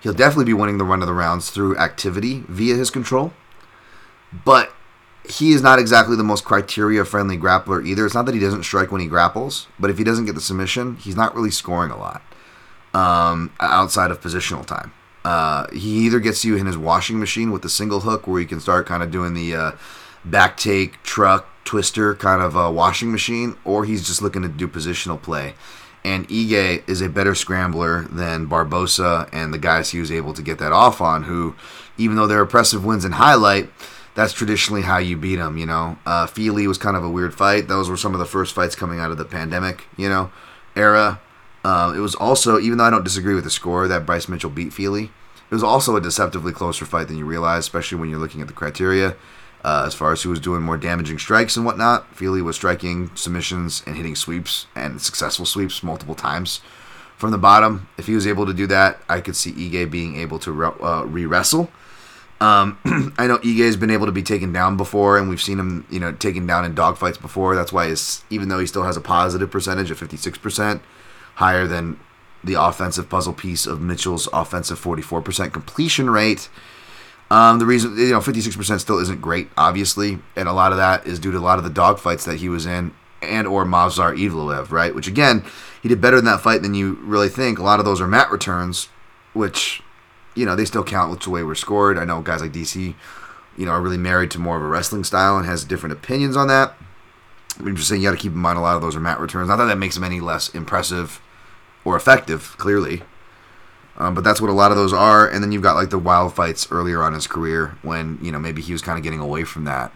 [0.00, 3.32] He'll definitely be winning the run of the rounds through activity via his control.
[4.44, 4.72] But
[5.24, 8.04] he is not exactly the most criteria friendly grappler either.
[8.04, 10.40] It's not that he doesn't strike when he grapples, but if he doesn't get the
[10.40, 12.20] submission, he's not really scoring a lot
[12.94, 14.92] um, outside of positional time.
[15.24, 18.48] Uh, he either gets you in his washing machine with the single hook where you
[18.48, 19.70] can start kind of doing the uh,
[20.24, 24.68] back take, truck, twister kind of a washing machine, or he's just looking to do
[24.68, 25.54] positional play.
[26.04, 30.42] And Ige is a better scrambler than Barbosa and the guys he was able to
[30.42, 31.54] get that off on, who,
[31.96, 33.70] even though they're impressive wins in highlight,
[34.14, 35.96] that's traditionally how you beat them, you know.
[36.04, 37.68] Uh, Fili was kind of a weird fight.
[37.68, 40.30] Those were some of the first fights coming out of the pandemic, you know,
[40.76, 41.20] era.
[41.64, 44.50] Uh, it was also, even though I don't disagree with the score that Bryce Mitchell
[44.50, 45.04] beat Fili,
[45.50, 48.48] it was also a deceptively closer fight than you realize, especially when you're looking at
[48.48, 49.14] the criteria.
[49.64, 53.10] Uh, as far as who was doing more damaging strikes and whatnot, Fili was striking
[53.14, 56.60] submissions and hitting sweeps and successful sweeps multiple times
[57.16, 57.88] from the bottom.
[57.96, 60.72] If he was able to do that, I could see Ige being able to re-
[60.80, 61.70] uh, wrestle
[62.42, 62.76] um,
[63.18, 65.86] I know Ige has been able to be taken down before, and we've seen him,
[65.88, 67.54] you know, taken down in dogfights before.
[67.54, 70.80] That's why, his, even though he still has a positive percentage of 56%,
[71.36, 72.00] higher than
[72.42, 76.48] the offensive puzzle piece of Mitchell's offensive 44% completion rate.
[77.32, 81.06] Um, the reason, you know, 56% still isn't great, obviously, and a lot of that
[81.06, 82.92] is due to a lot of the dogfights that he was in
[83.22, 84.94] and or Movsar Evloev, right?
[84.94, 85.42] Which again,
[85.82, 87.58] he did better in that fight than you really think.
[87.58, 88.90] A lot of those are mat returns,
[89.32, 89.82] which
[90.34, 91.98] you know, they still count the way we're scored.
[91.98, 92.94] I know guys like DC,
[93.56, 96.36] you know, are really married to more of a wrestling style and has different opinions
[96.36, 96.74] on that.
[97.58, 99.20] I'm just saying you got to keep in mind a lot of those are mat
[99.20, 99.48] returns.
[99.48, 101.20] Not that that makes them any less impressive
[101.84, 103.02] or effective, clearly.
[103.96, 105.28] Um, but that's what a lot of those are.
[105.28, 108.38] And then you've got like the wild fights earlier on his career when, you know,
[108.38, 109.92] maybe he was kind of getting away from that.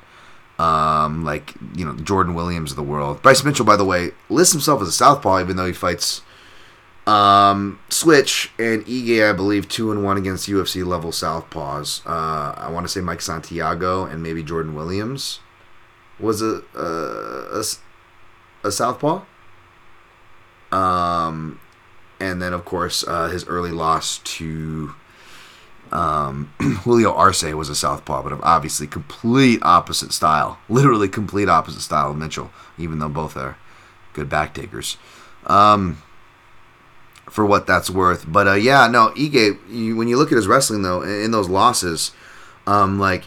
[0.58, 3.22] Um, like, you know, Jordan Williams of the world.
[3.22, 6.22] Bryce Mitchell, by the way, lists himself as a southpaw, even though he fights
[7.06, 12.04] um, Switch and Ige, I believe, two and one against UFC level Southpaws.
[12.04, 15.40] Uh, I want to say Mike Santiago and maybe Jordan Williams
[16.18, 17.64] was a a, a,
[18.64, 19.22] a Southpaw.
[20.72, 21.60] Um,
[22.20, 24.94] and then of course uh, his early loss to
[25.92, 32.10] um, Julio Arce was a Southpaw, but obviously complete opposite style, literally complete opposite style
[32.10, 33.56] of Mitchell, even though both are
[34.12, 34.96] good back takers.
[35.46, 36.02] Um,
[37.30, 38.24] for what that's worth.
[38.26, 39.58] But uh, yeah, no, Ige.
[39.68, 42.12] You, when you look at his wrestling though, in those losses,
[42.66, 43.24] um, like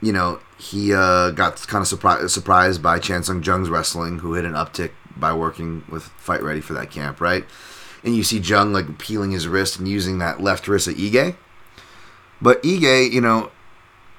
[0.00, 4.34] you know, he uh, got kind of surprised surprised by Chan Sung Jung's wrestling, who
[4.34, 7.44] hit an uptick by working with Fight Ready for that camp, right?
[8.04, 11.36] And you see Jung like peeling his wrist and using that left wrist at Ige.
[12.40, 13.50] But Ige, you know,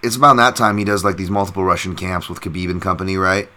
[0.01, 3.17] it's about that time he does like these multiple Russian camps with Khabib and company,
[3.17, 3.49] right?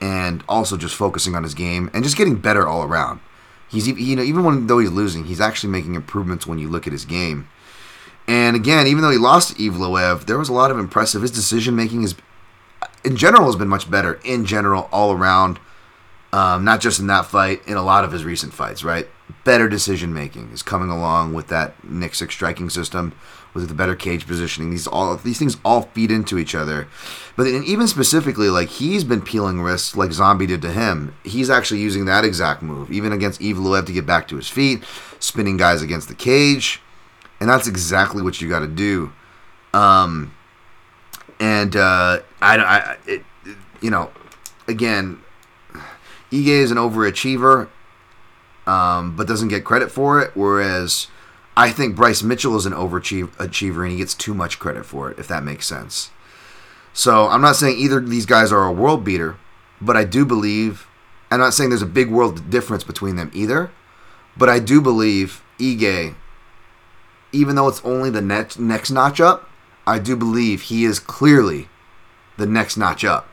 [0.00, 3.20] And also just focusing on his game and just getting better all around.
[3.68, 6.86] He's you know even when though he's losing, he's actually making improvements when you look
[6.86, 7.48] at his game.
[8.26, 11.22] And again, even though he lost to Evloev, there was a lot of impressive.
[11.22, 12.14] His decision making is,
[13.04, 14.20] in general, has been much better.
[14.24, 15.58] In general, all around,
[16.32, 19.08] um, not just in that fight, in a lot of his recent fights, right?
[19.44, 23.14] Better decision making is coming along with that Nick striking system
[23.54, 24.70] with the better cage positioning.
[24.70, 26.88] These all these things all feed into each other.
[27.36, 31.14] But even specifically, like he's been peeling wrists like Zombie did to him.
[31.24, 34.84] He's actually using that exact move, even against Evloev to get back to his feet,
[35.20, 36.82] spinning guys against the cage,
[37.40, 39.12] and that's exactly what you got to do.
[39.72, 40.34] Um,
[41.40, 43.24] and uh, I, I it,
[43.80, 44.10] you know,
[44.68, 45.20] again,
[46.30, 47.68] Ige is an overachiever,
[48.66, 50.32] um, but doesn't get credit for it.
[50.34, 51.08] Whereas
[51.56, 55.18] I think Bryce Mitchell is an overachiever and he gets too much credit for it.
[55.18, 56.10] If that makes sense.
[56.92, 59.36] So I'm not saying either of these guys are a world beater,
[59.80, 60.86] but I do believe.
[61.30, 63.72] I'm not saying there's a big world difference between them either,
[64.36, 66.14] but I do believe Ige,
[67.32, 69.48] even though it's only the next next notch up,
[69.86, 71.68] I do believe he is clearly
[72.36, 73.28] the next notch up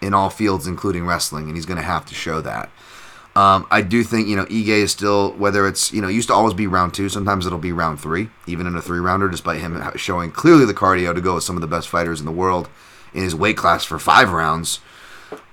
[0.00, 2.70] in all fields, including wrestling, and he's going to have to show that.
[3.36, 6.34] Um, I do think you know Ige is still whether it's you know used to
[6.34, 7.08] always be round two.
[7.08, 10.74] Sometimes it'll be round three, even in a three rounder, despite him showing clearly the
[10.74, 12.68] cardio to go with some of the best fighters in the world
[13.14, 14.80] in his weight class for five rounds.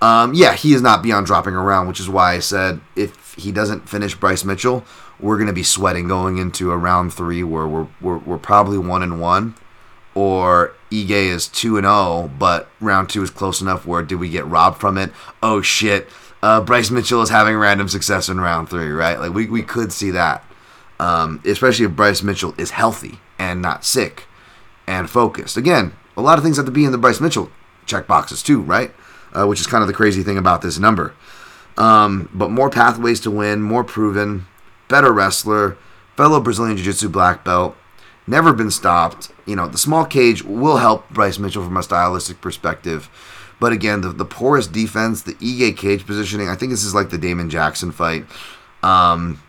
[0.02, 3.52] Um, yeah, he is not beyond dropping around, which is why I said if he
[3.52, 4.84] doesn't finish Bryce Mitchell,
[5.20, 8.78] we're going to be sweating going into a round three where we're we're, we're probably
[8.78, 9.54] one and one,
[10.16, 14.16] or Ige is two and zero, oh, but round two is close enough where did
[14.16, 15.12] we get robbed from it?
[15.44, 16.08] Oh shit
[16.42, 19.18] uh, Bryce Mitchell is having random success in round three, right?
[19.18, 20.44] Like we, we could see that,
[21.00, 24.26] um, especially if Bryce Mitchell is healthy and not sick
[24.86, 25.56] and focused.
[25.56, 27.50] Again, a lot of things have to be in the Bryce Mitchell
[27.86, 28.92] check boxes too, right?
[29.32, 31.14] Uh, which is kind of the crazy thing about this number.
[31.76, 34.46] Um, but more pathways to win, more proven,
[34.88, 35.76] better wrestler,
[36.16, 37.76] fellow Brazilian Jiu Jitsu black belt,
[38.26, 39.30] never been stopped.
[39.46, 43.08] You know, the small cage will help Bryce Mitchell from a stylistic perspective.
[43.60, 47.10] But again, the, the porous defense, the Ige cage positioning, I think this is like
[47.10, 48.24] the Damon Jackson fight.
[48.82, 49.42] Um,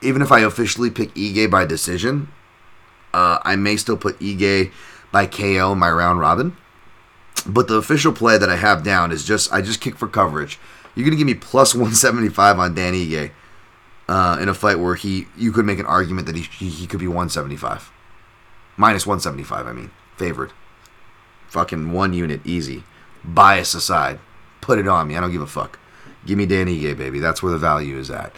[0.00, 2.28] even if I officially pick Ige by decision,
[3.12, 4.72] uh, I may still put Ige
[5.12, 6.56] by KO in my round robin.
[7.46, 10.58] But the official play that I have down is just I just kick for coverage.
[10.94, 13.30] You're gonna give me plus 175 on Dan Ige
[14.08, 16.86] uh, in a fight where he you could make an argument that he, he, he
[16.86, 17.90] could be 175
[18.76, 19.66] minus 175.
[19.66, 20.52] I mean favored.
[21.48, 22.84] Fucking one unit, easy.
[23.24, 24.18] Bias aside,
[24.60, 25.16] put it on me.
[25.16, 25.78] I don't give a fuck.
[26.26, 27.20] Give me Dan Ige, baby.
[27.20, 28.34] That's where the value is at.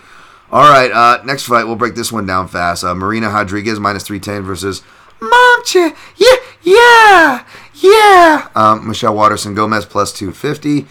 [0.52, 1.64] All right, uh, next fight.
[1.64, 2.82] We'll break this one down fast.
[2.82, 4.82] Uh, Marina Rodriguez minus 310 versus
[5.20, 5.96] Momche.
[6.16, 8.48] Yeah, yeah, yeah.
[8.54, 10.86] Um, Michelle Waterson Gomez plus 250.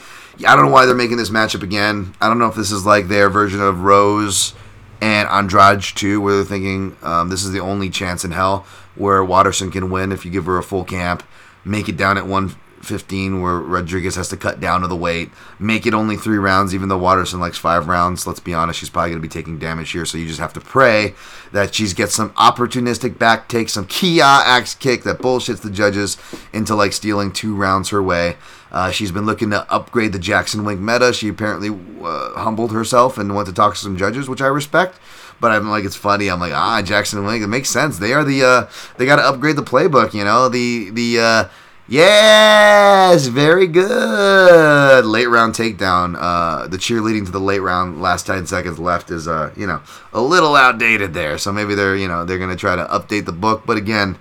[0.46, 2.14] I don't know why they're making this matchup again.
[2.22, 4.54] I don't know if this is like their version of Rose
[5.02, 8.66] and Andrade too, where they're thinking um, this is the only chance in hell
[8.96, 11.24] where Waterson can win if you give her a full camp
[11.70, 15.30] make it down at 115 where Rodriguez has to cut down to the weight,
[15.60, 18.26] make it only three rounds, even though Waterson likes five rounds.
[18.26, 20.54] Let's be honest, she's probably going to be taking damage here, so you just have
[20.54, 21.14] to pray
[21.52, 26.18] that she's get some opportunistic back take, some Kia axe kick that bullshits the judges
[26.52, 28.36] into like stealing two rounds her way.
[28.72, 31.12] Uh, she's been looking to upgrade the Jackson Wink meta.
[31.12, 35.00] She apparently uh, humbled herself and went to talk to some judges, which I respect.
[35.40, 36.30] But I'm like, it's funny.
[36.30, 37.44] I'm like, ah, Jackson and Wink.
[37.44, 37.98] It makes sense.
[37.99, 38.44] They are the.
[38.44, 40.14] Uh, they got to upgrade the playbook.
[40.14, 41.20] You know, the the.
[41.20, 41.49] Uh,
[41.91, 45.06] Yes, very good.
[45.06, 46.16] Late round takedown.
[46.20, 49.82] Uh, the cheerleading to the late round, last ten seconds left is, uh, you know,
[50.14, 51.40] a little outdated there.
[51.40, 53.64] So maybe they're, you know, they're gonna try to update the book.
[53.66, 54.20] But again,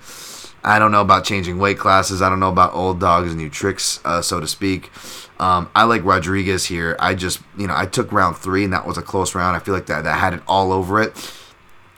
[0.68, 2.20] I don't know about changing weight classes.
[2.20, 4.90] I don't know about old dogs and new tricks, uh, so to speak.
[5.40, 6.94] Um, I like Rodriguez here.
[6.98, 9.56] I just, you know, I took round three and that was a close round.
[9.56, 11.32] I feel like that that had it all over it.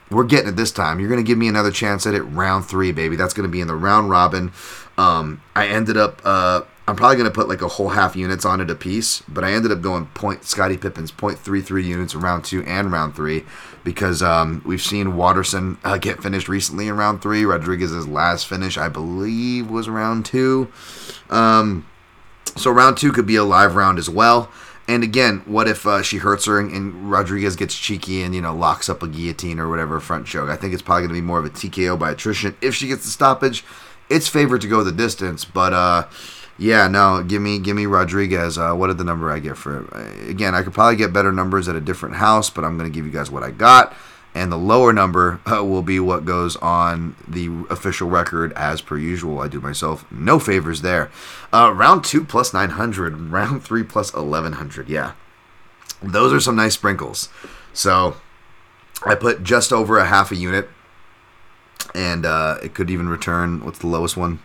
[0.09, 1.01] We're getting it this time.
[1.01, 3.17] You're gonna give me another chance at it, round three, baby.
[3.17, 4.53] That's gonna be in the round robin.
[4.97, 6.21] Um, I ended up.
[6.23, 6.61] Uh,
[6.91, 9.53] I'm probably gonna put like a whole half units on it a piece, but I
[9.53, 13.15] ended up going point Scottie Pippen's point three three units in round two and round
[13.15, 13.45] three
[13.85, 17.45] because um, we've seen Waterson uh, get finished recently in round three.
[17.45, 20.69] Rodriguez's last finish, I believe, was round two.
[21.29, 21.87] Um,
[22.57, 24.51] so round two could be a live round as well.
[24.85, 28.41] And again, what if uh, she hurts her and, and, Rodriguez gets cheeky and you
[28.41, 30.49] know locks up a guillotine or whatever front choke?
[30.49, 32.89] I think it's probably going to be more of a TKO by attrition if she
[32.89, 33.63] gets the stoppage
[34.11, 36.05] it's favored to go the distance, but uh,
[36.61, 38.55] yeah, no, give me give me Rodriguez.
[38.55, 40.29] Uh, what did the number I get for it?
[40.29, 42.93] Again, I could probably get better numbers at a different house, but I'm going to
[42.93, 43.95] give you guys what I got.
[44.35, 48.95] And the lower number uh, will be what goes on the official record as per
[48.95, 49.39] usual.
[49.39, 51.09] I do myself no favors there.
[51.51, 54.87] Uh, round two plus 900, round three plus 1100.
[54.87, 55.13] Yeah.
[56.03, 57.29] Those are some nice sprinkles.
[57.73, 58.17] So
[59.03, 60.69] I put just over a half a unit
[61.95, 63.65] and uh, it could even return.
[63.65, 64.41] What's the lowest one?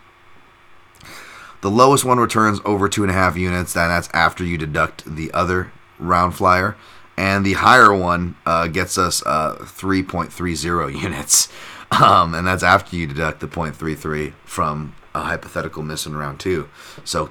[1.66, 3.76] The lowest one returns over two and a half units.
[3.76, 6.76] and that's after you deduct the other round flyer,
[7.16, 11.48] and the higher one uh, gets us uh, 3.30 units,
[11.90, 16.68] um, and that's after you deduct the 0.33 from a hypothetical miss in round two.
[17.02, 17.30] So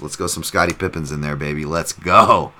[0.00, 1.64] let's go some Scottie Pippens in there, baby.
[1.64, 2.52] Let's go.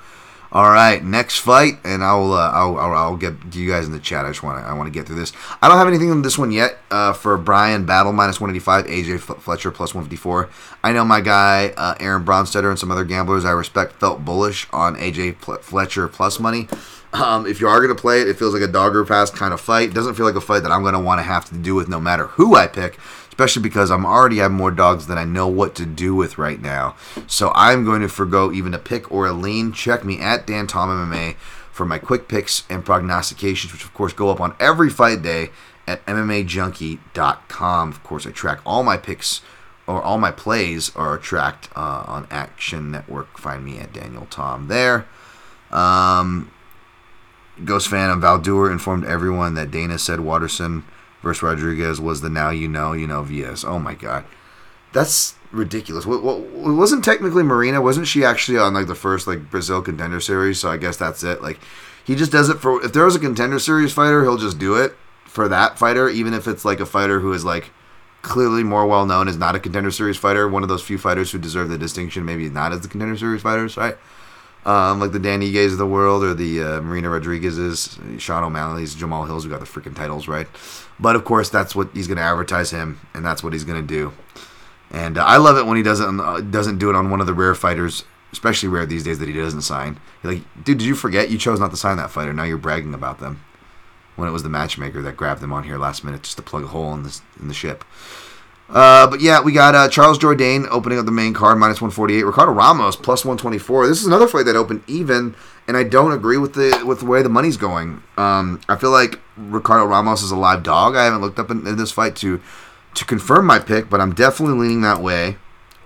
[0.51, 3.99] All right, next fight, and I'll uh, I'll, I'll I'll get you guys in the
[3.99, 4.25] chat.
[4.25, 5.33] I just want to I want to get through this.
[5.61, 6.79] I don't have anything on this one yet.
[6.91, 10.49] Uh, for Brian Battle minus one eighty five, AJ Fletcher plus one fifty four.
[10.83, 14.67] I know my guy uh, Aaron Bronsteter and some other gamblers I respect felt bullish
[14.73, 16.67] on AJ Fletcher plus money.
[17.13, 19.53] Um, if you are going to play it, it feels like a dogger pass kind
[19.55, 19.91] of fight.
[19.91, 21.75] It doesn't feel like a fight that I'm going to want to have to do
[21.75, 22.99] with no matter who I pick,
[23.39, 26.61] especially because I'm already have more dogs than I know what to do with right
[26.61, 26.97] now.
[27.29, 29.73] So I'm going to forego even a pick or a lean.
[29.73, 31.37] Check me at Dan Tom MMA
[31.71, 35.51] for my quick picks and prognostications, which of course go up on every fight day
[35.87, 37.89] at MMAJunkie.com.
[37.91, 39.41] Of course, I track all my picks
[39.87, 43.39] or all my plays are tracked uh, on Action Network.
[43.39, 45.07] Find me at Daniel Tom there.
[45.71, 46.51] Um,
[47.65, 50.83] Ghost fan of Valdur informed everyone that Dana said Waterson
[51.23, 53.65] versus Rodriguez was the now you know, you know, VS.
[53.65, 54.25] Oh my god.
[54.93, 56.07] That's ridiculous.
[56.07, 57.81] What, what, wasn't technically Marina?
[57.81, 60.61] Wasn't she actually on like the first like Brazil contender series?
[60.61, 61.43] So I guess that's it.
[61.43, 61.59] Like
[62.05, 64.75] he just does it for if there was a contender series fighter, he'll just do
[64.77, 67.71] it for that fighter, even if it's like a fighter who is like
[68.23, 71.31] clearly more well known as not a contender series fighter, one of those few fighters
[71.31, 73.97] who deserve the distinction, maybe not as the contender series fighters, right?
[74.69, 78.95] Um, like the Danny Iges of the world or the uh, Marina Rodriguez's, Sean O'Malley's,
[78.95, 80.47] Jamal Hills, who got the freaking titles, right?
[81.01, 83.81] But of course, that's what he's going to advertise him, and that's what he's going
[83.81, 84.13] to do.
[84.91, 87.27] And uh, I love it when he doesn't uh, doesn't do it on one of
[87.27, 89.99] the rare fighters, especially rare these days that he doesn't sign.
[90.23, 92.35] You're like, dude, did you forget you chose not to sign that fighter?
[92.35, 93.43] Now you're bragging about them.
[94.17, 96.65] When it was the matchmaker that grabbed them on here last minute just to plug
[96.65, 97.85] a hole in the in the ship.
[98.69, 102.23] Uh, but yeah, we got uh, Charles Jourdain opening up the main card, minus 148.
[102.23, 103.87] Ricardo Ramos, plus 124.
[103.87, 105.35] This is another fight that opened even,
[105.67, 108.03] and I don't agree with the with the way the money's going.
[108.19, 110.97] Um, I feel like Ricardo Ramos is a live dog.
[110.97, 112.41] I haven't looked up in, in this fight to
[112.95, 115.37] to confirm my pick, but I'm definitely leaning that way.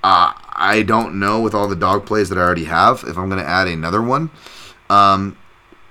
[0.03, 3.29] Uh, I don't know with all the dog plays that I already have if I'm
[3.29, 4.31] going to add another one.
[4.91, 5.37] Um,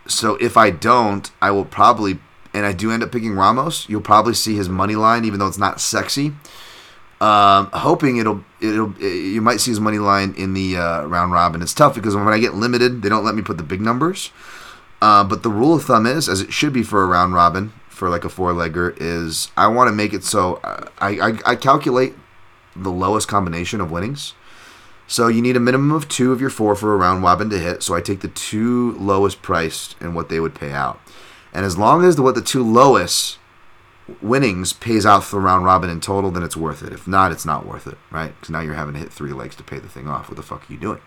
[0.08, 2.20] so if I don't, I will probably,
[2.54, 3.88] and I do end up picking Ramos.
[3.88, 6.34] You'll probably see his money line, even though it's not sexy.
[7.22, 11.62] Um, hoping it'll it'll you might see his money line in the uh, round robin.
[11.62, 14.32] It's tough because when I get limited, they don't let me put the big numbers.
[15.04, 17.74] Uh, but the rule of thumb is, as it should be for a round robin
[17.90, 21.40] for like a four legger, is I want to make it so uh, I, I
[21.46, 22.16] I calculate
[22.76, 24.34] the lowest combination of winnings.
[25.06, 27.60] So you need a minimum of two of your four for a round robin to
[27.60, 27.84] hit.
[27.84, 31.00] So I take the two lowest priced and what they would pay out.
[31.54, 33.38] And as long as the, what the two lowest
[34.22, 36.94] winnings pays out for the round robin in total, then it's worth it.
[36.94, 38.34] If not, it's not worth it, right?
[38.36, 40.30] Because now you're having to hit three legs to pay the thing off.
[40.30, 41.00] What the fuck are you doing?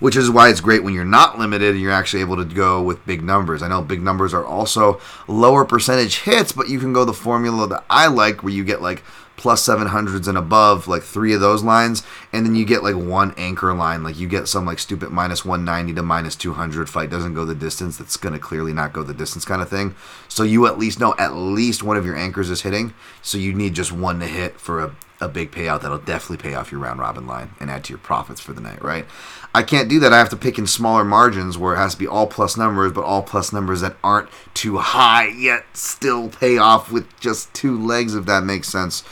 [0.00, 2.82] Which is why it's great when you're not limited and you're actually able to go
[2.82, 3.62] with big numbers.
[3.62, 7.66] I know big numbers are also lower percentage hits, but you can go the formula
[7.68, 9.02] that I like where you get like
[9.42, 13.34] plus 700s and above, like three of those lines, and then you get like one
[13.36, 14.04] anchor line.
[14.04, 17.52] Like you get some like stupid minus 190 to minus 200 fight doesn't go the
[17.52, 17.96] distance.
[17.96, 19.96] That's going to clearly not go the distance kind of thing.
[20.28, 22.94] So you at least know at least one of your anchors is hitting.
[23.20, 26.54] So you need just one to hit for a, a big payout that'll definitely pay
[26.54, 29.06] off your round robin line and add to your profits for the night, right?
[29.52, 30.12] I can't do that.
[30.12, 32.92] I have to pick in smaller margins where it has to be all plus numbers,
[32.92, 37.76] but all plus numbers that aren't too high yet still pay off with just two
[37.76, 39.02] legs, if that makes sense.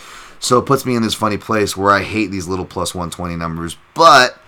[0.40, 3.36] So it puts me in this funny place where I hate these little plus 120
[3.36, 3.76] numbers.
[3.94, 4.40] But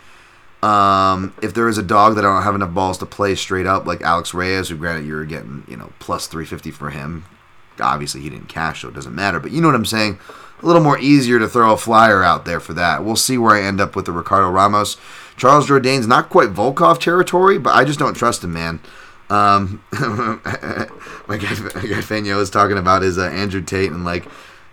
[0.62, 3.66] um, if there is a dog that I don't have enough balls to play straight
[3.66, 7.24] up, like Alex Reyes, who granted you're getting, you know, plus 350 for him.
[7.78, 9.38] Obviously, he didn't cash, so it doesn't matter.
[9.38, 10.18] But you know what I'm saying?
[10.62, 13.04] A little more easier to throw a flyer out there for that.
[13.04, 14.96] We'll see where I end up with the Ricardo Ramos.
[15.36, 18.80] Charles Jourdain's not quite Volkov territory, but I just don't trust him, man.
[19.28, 19.82] Um,
[21.26, 24.26] my guy, my guy is talking about is uh, Andrew Tate and like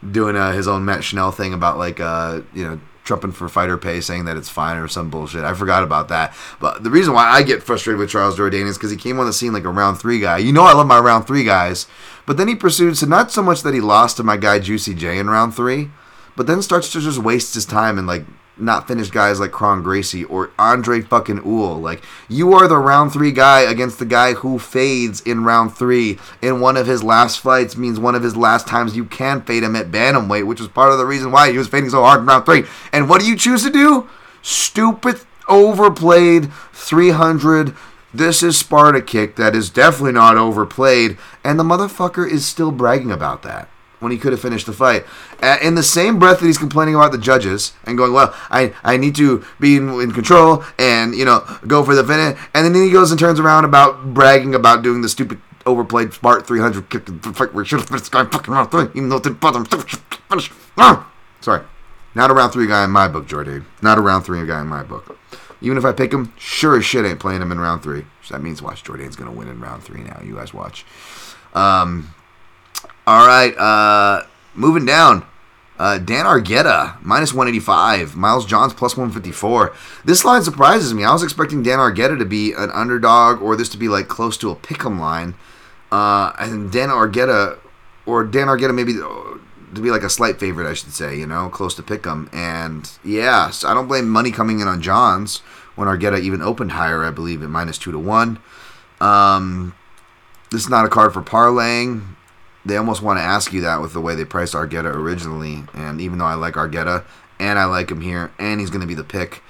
[0.09, 3.77] doing uh, his own Matt Schnell thing about like uh, you know trumping for fighter
[3.77, 5.43] pay, saying that it's fine or some bullshit.
[5.43, 6.35] I forgot about that.
[6.59, 9.25] But the reason why I get frustrated with Charles Jourdain is because he came on
[9.25, 10.37] the scene like a round three guy.
[10.37, 11.87] You know I love my round three guys,
[12.25, 14.93] but then he pursued so not so much that he lost to my guy Juicy
[14.93, 15.89] J in round three,
[16.35, 18.25] but then starts to just waste his time and like
[18.59, 21.81] not finished guys like Kron Gracie or Andre fucking Uhl.
[21.81, 26.19] Like you are the round three guy against the guy who fades in round three
[26.41, 29.63] in one of his last fights means one of his last times you can fade
[29.63, 32.21] him at bantamweight, which was part of the reason why he was fading so hard
[32.21, 32.63] in round three.
[32.91, 34.09] And what do you choose to do?
[34.41, 37.75] Stupid, overplayed, 300.
[38.13, 43.11] This is Sparta kick that is definitely not overplayed, and the motherfucker is still bragging
[43.11, 43.69] about that
[43.99, 45.05] when he could have finished the fight.
[45.61, 48.97] In the same breath that he's complaining about the judges and going, "Well, I, I
[48.97, 52.83] need to be in, in control and you know go for the finish," and then
[52.83, 57.07] he goes and turns around about bragging about doing the stupid overplayed Spart 300 kick
[57.07, 59.65] he should have finished guy fucking round three, even though didn't bother him.
[59.65, 60.51] Finish.
[60.77, 61.11] Ah!
[61.41, 61.63] Sorry,
[62.15, 63.61] not a round three guy in my book, Jordy.
[63.81, 65.17] Not a round three guy in my book.
[65.61, 68.05] Even if I pick him, sure as shit ain't playing him in round three.
[68.23, 70.21] So that means watch Jordan's gonna win in round three now.
[70.23, 70.85] You guys watch.
[71.53, 72.13] Um,
[73.09, 74.23] all right, uh,
[74.53, 75.25] moving down.
[75.79, 78.15] Uh, Dan Argueta, minus 185.
[78.15, 79.73] Miles Johns, plus 154.
[80.05, 81.03] This line surprises me.
[81.03, 84.37] I was expecting Dan Argueta to be an underdog or this to be like close
[84.37, 85.33] to a pick'em line.
[85.91, 87.57] Uh, and Dan Argueta,
[88.05, 91.49] or Dan Argueta maybe to be like a slight favorite, I should say, you know,
[91.49, 92.31] close to pick'em.
[92.31, 95.39] And yeah, so I don't blame money coming in on Johns
[95.75, 98.37] when Argueta even opened higher, I believe, at minus 2 to 1.
[99.01, 99.73] Um,
[100.51, 102.17] this is not a card for parlaying
[102.65, 105.63] they almost want to ask you that with the way they priced Argueta originally.
[105.73, 107.05] And even though I like Argueta
[107.39, 109.41] and I like him here, and he's going to be the pick,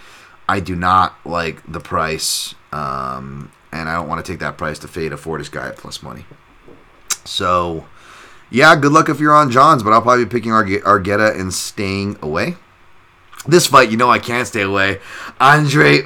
[0.47, 2.55] I do not like the price.
[2.71, 5.77] Um, and I don't want to take that price to fade a Fortis guy at
[5.77, 6.25] plus money.
[7.25, 7.85] So,
[8.49, 11.53] yeah, good luck if you're on Johns, but I'll probably be picking Arge- Argueta and
[11.53, 12.55] staying away.
[13.47, 14.99] This fight, you know, I can't stay away.
[15.39, 16.01] Andre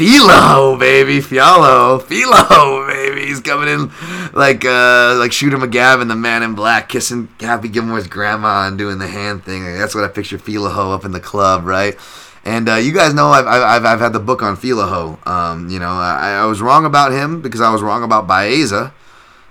[0.00, 3.26] Philo, baby, Fialho, Philo, baby.
[3.26, 3.92] He's coming in
[4.32, 8.96] like uh, like Shooter McGavin, the man in black, kissing Happy Gilmore's grandma and doing
[8.96, 9.62] the hand thing.
[9.76, 11.98] That's what I picture Philo up in the club, right?
[12.46, 15.18] And uh, you guys know I've, I've, I've had the book on Philo.
[15.26, 18.94] Um, you know, I, I was wrong about him because I was wrong about Baeza,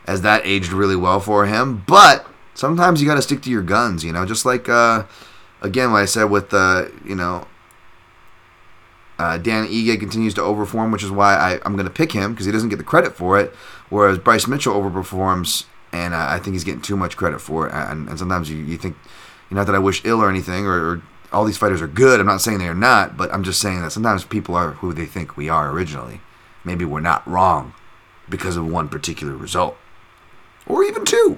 [0.08, 1.84] as that aged really well for him.
[1.86, 5.04] But sometimes you got to stick to your guns, you know, just like, uh,
[5.62, 7.46] again, what I said with, uh, you know,
[9.20, 12.32] uh, Dan Ige continues to overperform, which is why I, am going to pick him
[12.32, 13.54] because he doesn't get the credit for it.
[13.90, 17.74] Whereas Bryce Mitchell overperforms, and uh, I think he's getting too much credit for it.
[17.74, 18.96] And, and sometimes you, you think,
[19.50, 21.02] you know, not that I wish ill or anything, or, or,
[21.32, 22.20] all these fighters are good.
[22.20, 24.94] I'm not saying they are not, but I'm just saying that sometimes people are who
[24.94, 26.22] they think we are originally.
[26.64, 27.76] Maybe we're not wrong
[28.28, 29.78] because of one particular result,
[30.66, 31.38] or even two.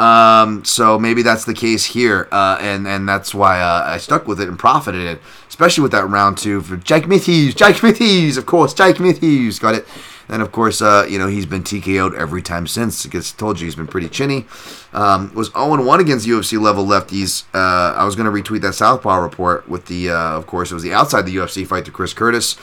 [0.00, 4.26] Um, so maybe that's the case here, uh, and and that's why uh, I stuck
[4.26, 7.54] with it and profited it, especially with that round two for Jake Matthews.
[7.54, 9.86] Jake Matthews, of course, Jake Matthews got it.
[10.30, 13.04] And of course, uh, you know he's been TKO'd every time since.
[13.04, 14.46] I guess told you he's been pretty chinny.
[14.92, 17.44] Um, was 0 1 against UFC level lefties.
[17.52, 20.74] Uh, I was going to retweet that Southpaw report with the, uh, of course, it
[20.74, 22.56] was the outside the UFC fight to Chris Curtis.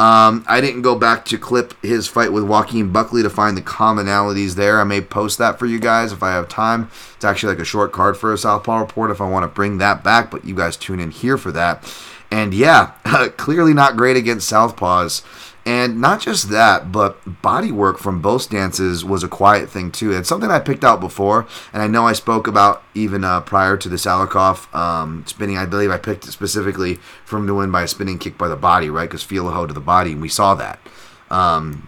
[0.00, 3.60] Um, I didn't go back to clip his fight with Joaquin Buckley to find the
[3.60, 4.80] commonalities there.
[4.80, 6.90] I may post that for you guys if I have time.
[7.16, 9.76] It's actually like a short card for a Southpaw report if I want to bring
[9.76, 11.84] that back, but you guys tune in here for that.
[12.30, 12.92] And yeah,
[13.36, 15.22] clearly not great against Southpaws.
[15.66, 20.10] And not just that, but body work from both stances was a quiet thing too.
[20.10, 23.76] It's something I picked out before, and I know I spoke about even uh, prior
[23.76, 25.58] to the Salikhov um, spinning.
[25.58, 28.56] I believe I picked it specifically from to win by a spinning kick by the
[28.56, 29.08] body, right?
[29.08, 30.80] Because Fialho to the body, and we saw that.
[31.30, 31.86] Um,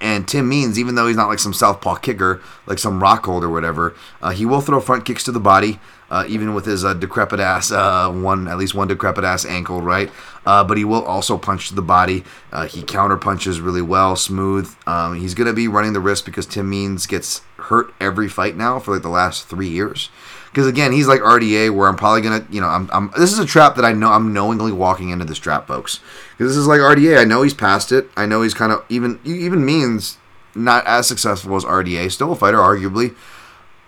[0.00, 3.50] and Tim Means, even though he's not like some southpaw kicker, like some Rockhold or
[3.50, 5.78] whatever, uh, he will throw front kicks to the body
[6.10, 9.80] uh, even with his uh, decrepit ass uh, one at least one decrepit ass ankle,
[9.80, 10.10] right?
[10.44, 12.24] Uh, but he will also punch to the body.
[12.52, 14.74] Uh, he counter punches really well, smooth.
[14.86, 18.78] Um, he's gonna be running the risk because Tim Means gets hurt every fight now
[18.78, 20.10] for like the last three years.
[20.50, 23.12] Because again, he's like RDA, where I'm probably gonna, you know, I'm, I'm.
[23.16, 26.00] This is a trap that I know I'm knowingly walking into this trap, folks.
[26.32, 27.20] Because this is like RDA.
[27.20, 28.10] I know he's past it.
[28.16, 30.18] I know he's kind of even even Means
[30.56, 32.10] not as successful as RDA.
[32.10, 33.14] Still a fighter, arguably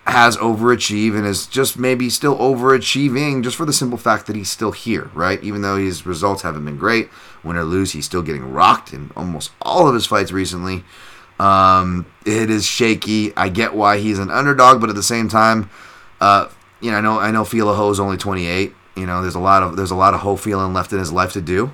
[0.06, 4.50] has overachieved and is just maybe still overachieving just for the simple fact that he's
[4.50, 5.42] still here, right?
[5.44, 7.08] Even though his results haven't been great,
[7.44, 10.82] win or lose, he's still getting rocked in almost all of his fights recently.
[11.38, 13.34] Um, it is shaky.
[13.36, 15.70] I get why he's an underdog, but at the same time,
[16.20, 16.48] uh,
[16.80, 18.74] you know, I know I know Fila Ho is only 28.
[18.96, 21.12] You know, there's a lot of there's a lot of Ho feeling left in his
[21.12, 21.72] life to do.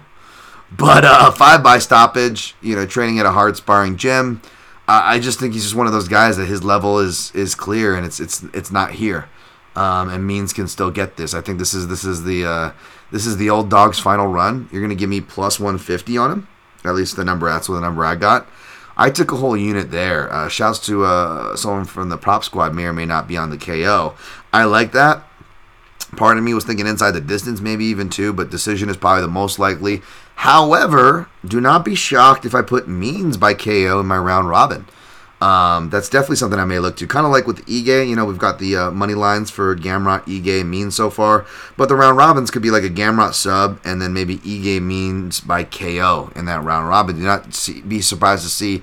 [0.70, 4.42] But uh, five by stoppage, you know, training at a hard sparring gym
[4.88, 7.94] I just think he's just one of those guys that his level is is clear
[7.94, 9.28] and it's it's it's not here.
[9.76, 11.34] Um, and Means can still get this.
[11.34, 12.72] I think this is this is the uh,
[13.12, 14.68] this is the old dog's final run.
[14.72, 16.48] You're gonna give me plus 150 on him.
[16.84, 18.48] At least the number that's what the number I got.
[18.96, 20.32] I took a whole unit there.
[20.32, 23.50] Uh, shouts to uh, someone from the prop squad may or may not be on
[23.50, 24.14] the KO.
[24.52, 25.22] I like that.
[26.16, 29.22] Part of me was thinking inside the distance, maybe even two, but decision is probably
[29.22, 30.02] the most likely.
[30.38, 34.86] However, do not be shocked if I put Means by KO in my round robin.
[35.40, 37.08] Um, that's definitely something I may look to.
[37.08, 40.26] Kind of like with Ige, you know, we've got the uh, money lines for Gamrot,
[40.26, 41.44] Ige, Means so far,
[41.76, 45.40] but the round robins could be like a Gamrot sub and then maybe Ige Means
[45.40, 47.16] by KO in that round robin.
[47.16, 48.82] Do not see, be surprised to see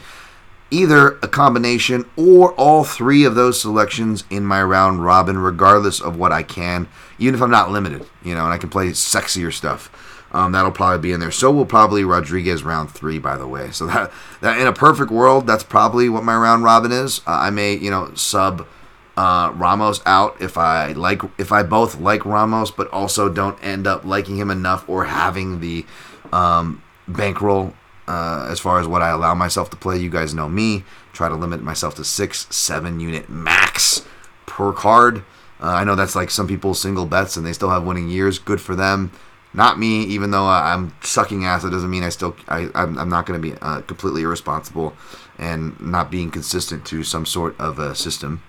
[0.71, 6.17] either a combination or all three of those selections in my round robin, regardless of
[6.17, 9.53] what I can, even if I'm not limited, you know, and I can play sexier
[9.53, 9.89] stuff.
[10.35, 11.31] Um, that'll probably be in there.
[11.31, 13.71] So will probably Rodriguez round three, by the way.
[13.71, 17.21] So that that in a perfect world, that's probably what my round robin is.
[17.25, 18.67] Uh, I may, you know, sub
[19.15, 23.87] uh, Ramos out if I like if I both like Ramos, but also don't end
[23.87, 25.85] up liking him enough or having the
[26.33, 27.73] um, bankroll
[28.05, 29.97] uh, as far as what I allow myself to play.
[29.97, 30.83] You guys know me.
[31.13, 34.05] Try to limit myself to six, seven unit max
[34.47, 35.23] per card.
[35.61, 38.37] Uh, I know that's like some people's single bets and they still have winning years.
[38.37, 39.11] Good for them.
[39.55, 43.09] Not me, even though I'm sucking ass, it doesn't mean I still, I, I'm, I'm
[43.09, 44.93] not going to be uh, completely irresponsible
[45.39, 48.43] and not being consistent to some sort of a system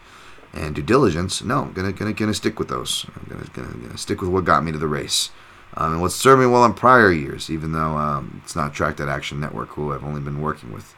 [0.53, 1.43] and due diligence.
[1.43, 3.07] No, I'm gonna gonna gonna stick with those.
[3.15, 5.31] I'm gonna gonna, gonna stick with what got me to the race,
[5.77, 7.51] um, and what served me well in prior years.
[7.51, 10.95] Even though um, it's not Track That Action Network, who I've only been working with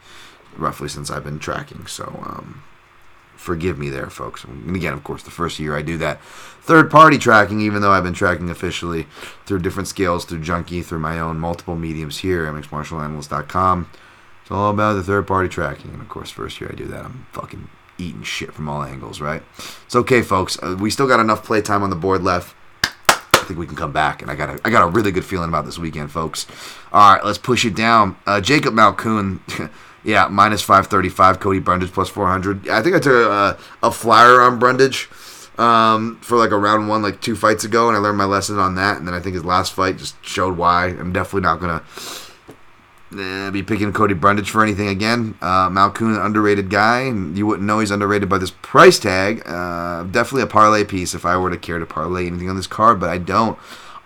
[0.55, 1.85] roughly since I've been tracking.
[1.87, 2.63] So um,
[3.39, 4.43] forgive me there, folks.
[4.43, 7.91] And again, of course, the first year I do that third party tracking, even though
[7.91, 9.07] I've been tracking officially
[9.45, 13.89] through different scales, through Junkie, through my own multiple mediums here, mixedmartialanalyst.com.
[14.41, 15.91] It's all about the third party tracking.
[15.91, 19.21] And of course, first year I do that, I'm fucking eating shit from all angles,
[19.21, 19.41] right?
[19.85, 20.61] It's okay, folks.
[20.61, 22.55] Uh, we still got enough playtime on the board left.
[22.83, 25.25] I think we can come back, and I got a, I got a really good
[25.25, 26.45] feeling about this weekend, folks.
[26.91, 28.15] All right, let's push it down.
[28.27, 29.39] Uh, Jacob Malkoon,
[30.03, 31.39] yeah, minus five thirty five.
[31.39, 32.67] Cody Brundage plus four hundred.
[32.69, 35.09] I think I took a, a flyer on Brundage
[35.59, 38.57] um, for like a round one, like two fights ago, and I learned my lesson
[38.57, 38.97] on that.
[38.97, 40.87] And then I think his last fight just showed why.
[40.87, 41.83] I'm definitely not gonna
[43.19, 45.37] eh, be picking Cody Brundage for anything again.
[45.41, 49.43] Uh, Malkoon, an underrated guy, you wouldn't know he's underrated by this price tag.
[49.45, 52.67] Uh, definitely a parlay piece if I were to care to parlay anything on this
[52.67, 53.59] card, but I don't.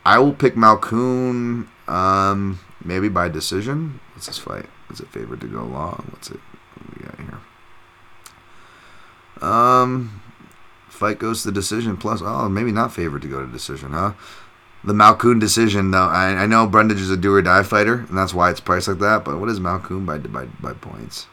[0.05, 3.99] I will pick Malkoon, um, maybe by decision.
[4.15, 4.65] What's this fight?
[4.93, 6.07] Is it favored to go long?
[6.11, 6.39] What's it?
[6.75, 7.19] What we got
[9.41, 9.49] here?
[9.49, 10.21] Um,
[10.87, 12.21] fight goes to decision plus.
[12.23, 14.13] Oh, maybe not favored to go to decision, huh?
[14.83, 16.07] The Malkoon decision, though.
[16.07, 18.87] I, I know Brundage is a do or die fighter, and that's why it's priced
[18.87, 19.25] like that.
[19.25, 21.27] But what is Malkoon by by, by points?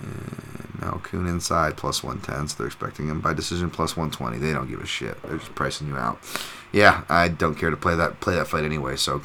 [0.00, 4.38] And Malkoon inside plus 110, so they're expecting him by decision plus 120.
[4.38, 5.22] They don't give a shit.
[5.22, 6.18] They're just pricing you out.
[6.72, 8.96] Yeah, I don't care to play that play that fight anyway.
[8.96, 9.22] So,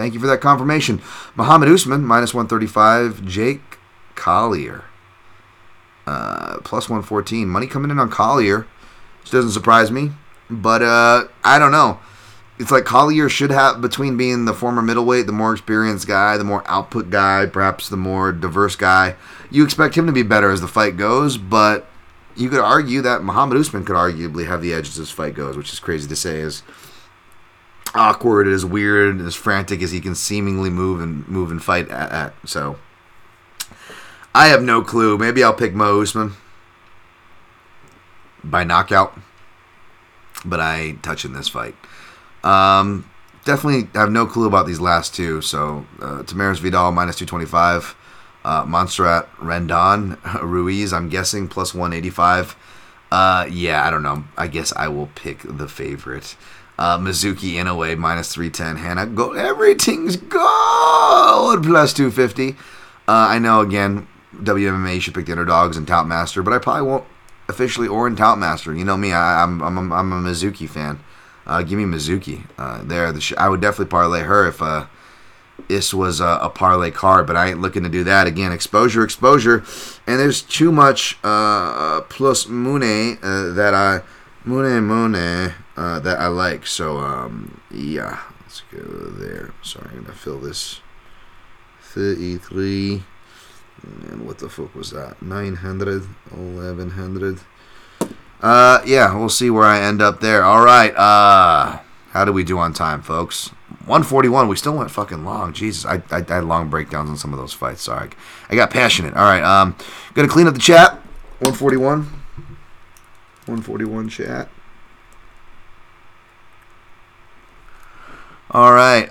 [0.00, 1.00] thank you for that confirmation.
[1.36, 3.24] Muhammad Usman minus 135.
[3.26, 3.78] Jake
[4.14, 4.84] Collier
[6.06, 7.48] uh, plus 114.
[7.48, 8.66] Money coming in on Collier,
[9.20, 10.10] which doesn't surprise me.
[10.48, 12.00] But uh, I don't know.
[12.58, 16.44] It's like Collier should have between being the former middleweight, the more experienced guy, the
[16.44, 19.16] more output guy, perhaps the more diverse guy.
[19.50, 21.86] You expect him to be better as the fight goes, but
[22.36, 25.56] you could argue that Muhammad Usman could arguably have the edge as this fight goes,
[25.56, 26.42] which is crazy to say.
[26.42, 26.62] As
[27.94, 32.12] awkward, as weird, as frantic as he can seemingly move and move and fight at.
[32.12, 32.34] at.
[32.44, 32.78] So
[34.34, 35.18] I have no clue.
[35.18, 36.34] Maybe I'll pick Mo Usman
[38.42, 39.18] by knockout
[40.44, 41.74] but I ain't touching this fight.
[42.42, 43.08] Um,
[43.44, 45.40] definitely have no clue about these last two.
[45.40, 47.96] So uh, Tamires Vidal minus 225.
[48.42, 52.56] Uh, Montserrat Rendon Ruiz, I'm guessing plus 185.
[53.12, 54.24] Uh, yeah, I don't know.
[54.38, 56.36] I guess I will pick the favorite.
[56.80, 58.82] Uh, Mizuki Inoue minus 310.
[58.82, 59.34] Hannah, go.
[59.34, 62.52] Everything's gold plus 250.
[62.52, 62.54] Uh,
[63.06, 67.04] I know, again, WMMA should pick the underdogs and Tout Master, but I probably won't
[67.48, 68.74] officially or in Tout Master.
[68.74, 71.00] You know me, I, am I'm, I'm, I'm a Mizuki fan.
[71.46, 73.12] Uh, give me Mizuki uh, there.
[73.12, 74.86] The sh- I would definitely parlay her if uh,
[75.68, 78.52] this was a, a, parlay card, but I ain't looking to do that again.
[78.52, 79.64] Exposure, exposure,
[80.06, 84.00] and there's too much uh, plus Mune uh, that I
[84.44, 86.66] Mune Mune uh, that I like.
[86.66, 89.52] So um, yeah, let's go there.
[89.62, 90.80] Sorry, I'm gonna fill this.
[91.80, 93.02] 33
[93.82, 95.20] and what the fuck was that?
[95.22, 97.40] 900, 1100.
[98.42, 100.44] Uh, yeah, we'll see where I end up there.
[100.44, 100.94] All right.
[100.94, 101.80] Uh,
[102.10, 103.48] how do we do on time, folks?
[103.86, 104.48] 141.
[104.48, 105.52] We still went fucking long.
[105.52, 107.82] Jesus, I, I, I had long breakdowns on some of those fights.
[107.82, 108.10] Sorry,
[108.50, 109.14] I got passionate.
[109.14, 109.42] All right.
[109.42, 109.74] Um,
[110.14, 110.92] gonna clean up the chat.
[111.40, 112.02] 141.
[113.46, 114.48] 141 chat.
[118.52, 119.08] All right.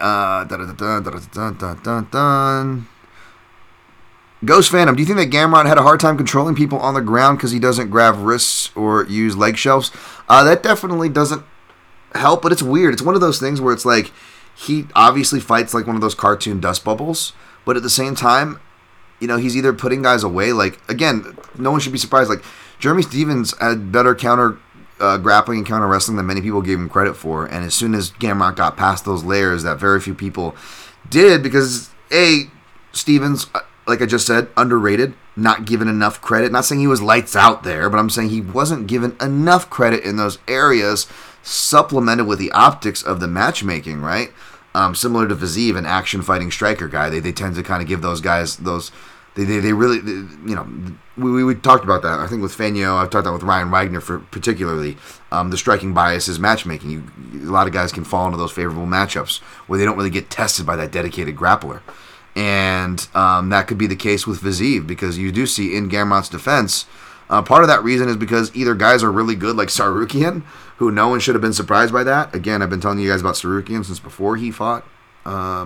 [4.46, 7.02] Ghost Phantom, do you think that Gamrot had a hard time controlling people on the
[7.02, 9.92] ground because he doesn't grab wrists or use leg shelves?
[10.28, 11.44] Uh, that definitely doesn't
[12.16, 12.94] help, but it's weird.
[12.94, 14.12] It's one of those things where it's like
[14.56, 17.32] he obviously fights like one of those cartoon dust bubbles,
[17.66, 18.60] but at the same time,
[19.22, 20.52] you know, he's either putting guys away.
[20.52, 22.30] Like, again, no one should be surprised.
[22.30, 22.44] Like,
[22.78, 24.58] Jeremy Stephens had better counter
[25.00, 27.46] uh, grappling and counter wrestling that many people gave him credit for.
[27.46, 30.56] And as soon as Gamrot got past those layers that very few people
[31.10, 32.44] did, because, A,
[32.92, 36.52] Stephens uh, like I just said, underrated, not given enough credit.
[36.52, 40.04] Not saying he was lights out there, but I'm saying he wasn't given enough credit
[40.04, 41.08] in those areas,
[41.42, 44.32] supplemented with the optics of the matchmaking, right?
[44.76, 47.88] Um, similar to Fiziev, an action fighting striker guy, they, they tend to kind of
[47.88, 48.92] give those guys those
[49.40, 50.68] They, they, they really, they, you know,
[51.18, 52.20] we, we, we talked about that.
[52.20, 54.98] I think with Fanyo, I've talked about with Ryan Wagner for particularly
[55.32, 56.92] um, the striking bias is matchmaking.
[56.92, 57.04] You,
[57.48, 60.30] a lot of guys can fall into those favorable matchups where they don't really get
[60.30, 61.80] tested by that dedicated grappler,
[62.36, 66.28] and um, that could be the case with Fiziev because you do see in Gamrot's
[66.28, 66.86] defense.
[67.30, 70.44] Uh, part of that reason is because either guys are really good, like Tsarukyan,
[70.78, 72.36] who no one should have been surprised by that.
[72.36, 74.84] Again, I've been telling you guys about Tsarukyan since before he fought
[75.26, 75.64] uh.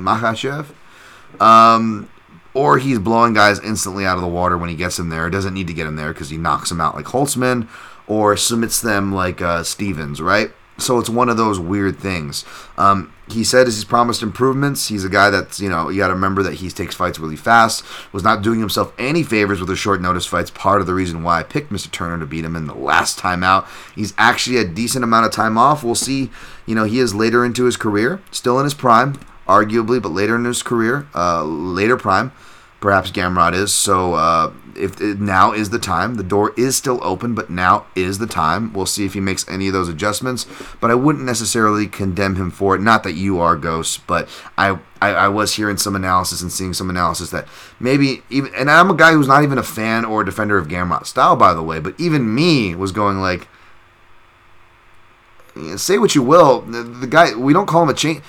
[1.39, 2.09] Um,
[2.53, 5.29] or he's blowing guys instantly out of the water when he gets him there.
[5.29, 7.67] Doesn't need to get him there because he knocks them out like Holtzman
[8.07, 10.51] or submits them like uh, Stephens, right?
[10.77, 12.45] So it's one of those weird things.
[12.77, 14.87] Um, he said he's promised improvements.
[14.87, 17.35] He's a guy that's, you know, you got to remember that he takes fights really
[17.35, 20.51] fast, was not doing himself any favors with the short notice fights.
[20.51, 21.91] Part of the reason why I picked Mr.
[21.91, 23.67] Turner to beat him in the last time out.
[23.95, 25.83] He's actually a decent amount of time off.
[25.83, 26.31] We'll see.
[26.65, 30.35] You know, he is later into his career, still in his prime, arguably, but later
[30.35, 32.31] in his career, uh, later prime.
[32.79, 33.71] Perhaps Gamrot is.
[33.71, 38.19] So uh, if now is the time, the door is still open, but now is
[38.19, 38.73] the time.
[38.73, 40.45] We'll see if he makes any of those adjustments.
[40.81, 42.81] But I wouldn't necessarily condemn him for it.
[42.81, 46.73] Not that you are ghosts, but I, I, I was hearing some analysis and seeing
[46.73, 47.47] some analysis that
[47.79, 50.67] maybe even, and I'm a guy who's not even a fan or a defender of
[50.67, 51.79] Gamrot style, by the way.
[51.79, 53.47] But even me was going like,
[55.77, 58.21] say what you will, the, guy we don't call him a chain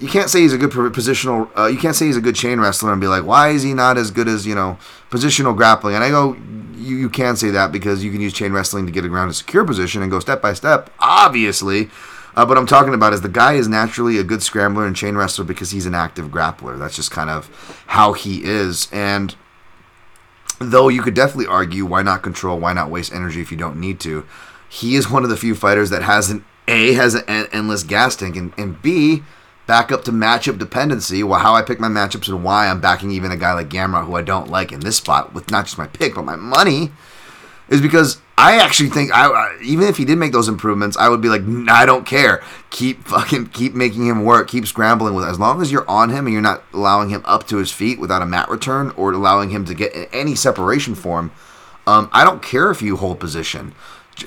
[0.00, 1.50] you can't say he's a good positional.
[1.56, 3.74] Uh, you can't say he's a good chain wrestler and be like, why is he
[3.74, 4.78] not as good as you know
[5.10, 5.94] positional grappling?
[5.94, 6.34] And I go,
[6.76, 9.34] you, you can say that because you can use chain wrestling to get around a
[9.34, 11.90] secure position and go step by step, obviously.
[12.34, 15.16] Uh, but I'm talking about is the guy is naturally a good scrambler and chain
[15.16, 16.78] wrestler because he's an active grappler.
[16.78, 18.88] That's just kind of how he is.
[18.92, 19.36] And
[20.58, 22.58] though you could definitely argue, why not control?
[22.58, 24.24] Why not waste energy if you don't need to?
[24.68, 28.14] He is one of the few fighters that has an a has an endless gas
[28.14, 29.24] tank and, and b
[29.70, 33.12] back up to matchup dependency, well, how I pick my matchups and why I'm backing
[33.12, 35.78] even a guy like Gamrot who I don't like in this spot with not just
[35.78, 36.90] my pick but my money,
[37.68, 41.20] is because I actually think I even if he did make those improvements, I would
[41.20, 42.42] be like, I don't care.
[42.70, 44.48] Keep fucking keep making him work.
[44.48, 45.30] Keep scrambling with it.
[45.30, 48.00] as long as you're on him and you're not allowing him up to his feet
[48.00, 51.30] without a mat return or allowing him to get any separation for him.
[51.86, 53.72] Um, I don't care if you hold position.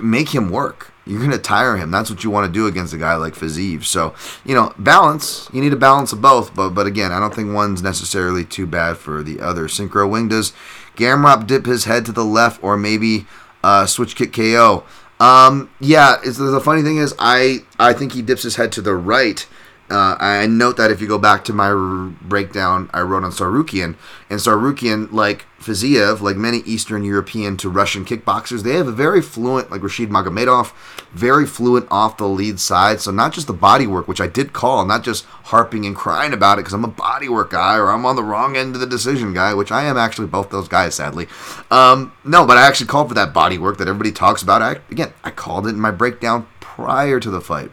[0.01, 1.91] Make him work you're going to tire him.
[1.91, 3.83] That's what you want to do against a guy like Fiziev.
[3.83, 4.13] So,
[4.45, 5.49] you know, balance.
[5.51, 6.55] You need a balance of both.
[6.55, 9.67] But but again, I don't think one's necessarily too bad for the other.
[9.67, 10.53] Synchro Wing does
[10.95, 13.25] Gamrot dip his head to the left or maybe
[13.63, 14.83] uh, switch kick KO.
[15.19, 18.95] Um, yeah, the funny thing is I, I think he dips his head to the
[18.95, 19.47] right.
[19.89, 23.31] Uh, I note that if you go back to my r- breakdown I wrote on
[23.31, 23.95] Tsarukyan,
[24.29, 29.21] and Tsarukyan, like Fiziev, like many Eastern European to Russian kickboxers, they have a very
[29.21, 30.71] fluent, like Rashid Magomedov,
[31.11, 33.01] very fluent off the lead side.
[33.01, 36.33] So not just the body work, which I did call, not just harping and crying
[36.33, 38.81] about it because I'm a body work guy or I'm on the wrong end of
[38.81, 41.27] the decision guy, which I am actually both those guys, sadly.
[41.69, 44.61] Um, no, but I actually called for that body work that everybody talks about.
[44.61, 47.69] I, again, I called it in my breakdown prior to the fight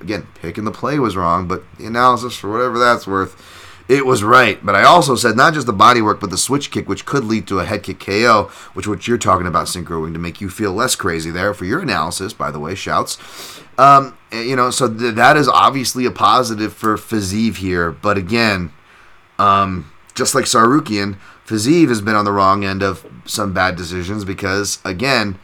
[0.00, 3.36] again, picking the play was wrong, but the analysis, for whatever that's worth,
[3.88, 4.64] it was right.
[4.64, 7.24] But I also said not just the body work, but the switch kick, which could
[7.24, 10.40] lead to a head kick KO, which what you're talking about, Synchro Wing, to make
[10.40, 13.18] you feel less crazy there for your analysis, by the way, shouts.
[13.78, 17.90] Um, eh, you know, so th- that is obviously a positive for Fiziev here.
[17.90, 18.72] But again,
[19.38, 24.24] um, just like Tsarukyan, Fiziev has been on the wrong end of some bad decisions
[24.24, 25.38] because, again,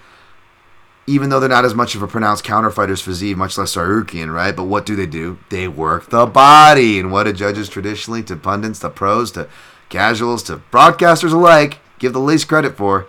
[1.09, 4.33] even though they're not as much of a pronounced counterfighter as Fiziev, much less Tsarukyan,
[4.33, 4.55] right?
[4.55, 5.39] But what do they do?
[5.49, 7.01] They work the body.
[7.01, 9.49] And what do judges traditionally, to pundits, to pros, to
[9.89, 13.07] casuals, to broadcasters alike, give the least credit for?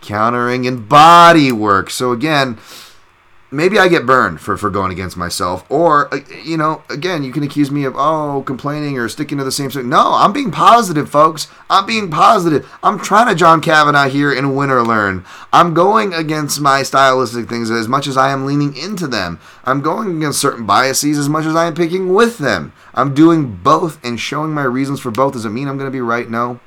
[0.00, 1.88] Countering and body work.
[1.88, 2.58] So again,
[3.50, 5.64] maybe I get burned for, for going against myself.
[5.70, 9.44] Or, uh, you know, again, you can accuse me of, oh, complaining or sticking to
[9.44, 9.88] the same thing.
[9.88, 11.48] No, I'm being positive, folks.
[11.70, 12.70] I'm being positive.
[12.82, 15.24] I'm trying to John Kavanagh here and win or learn.
[15.52, 19.40] I'm going against my stylistic things as much as I am leaning into them.
[19.64, 22.72] I'm going against certain biases as much as I am picking with them.
[22.94, 25.34] I'm doing both and showing my reasons for both.
[25.34, 26.28] Does it mean I'm going to be right?
[26.28, 26.60] No.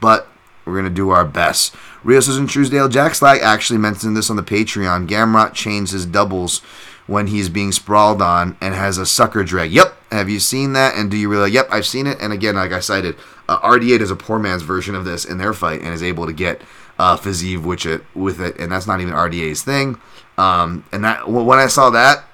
[0.00, 0.29] But
[0.70, 1.74] we're going to do our best.
[2.02, 5.08] Real Susan Truesdale Jack Slag actually mentioned this on the Patreon.
[5.08, 6.60] Gamrot chains his doubles
[7.06, 9.72] when he's being sprawled on and has a sucker drag.
[9.72, 9.96] Yep.
[10.12, 10.94] Have you seen that?
[10.94, 11.50] And do you really?
[11.50, 12.18] Yep, I've seen it.
[12.20, 13.16] And again, like I cited,
[13.48, 16.26] uh, RDA is a poor man's version of this in their fight and is able
[16.26, 16.62] to get
[17.00, 19.98] uh, Fiziev with it, with it, and that's not even RDA's thing.
[20.38, 22.24] Um, and that when I saw that,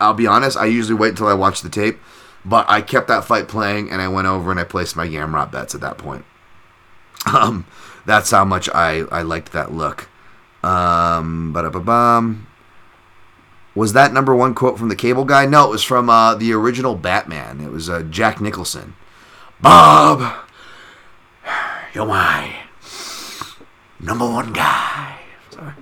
[0.00, 1.98] I'll be honest, I usually wait until I watch the tape,
[2.44, 5.50] but I kept that fight playing and I went over and I placed my Gamrot
[5.52, 6.24] bets at that point.
[7.32, 7.66] Um,
[8.06, 10.08] that's how much I, I liked that look.
[10.62, 12.46] Um, bum.
[13.74, 15.46] Was that number one quote from the cable guy?
[15.46, 17.60] No, it was from uh, the original Batman.
[17.60, 18.94] It was uh, Jack Nicholson.
[19.60, 20.46] Bob,
[21.92, 22.54] you're my
[23.98, 25.18] number one guy.
[25.50, 25.72] Sorry.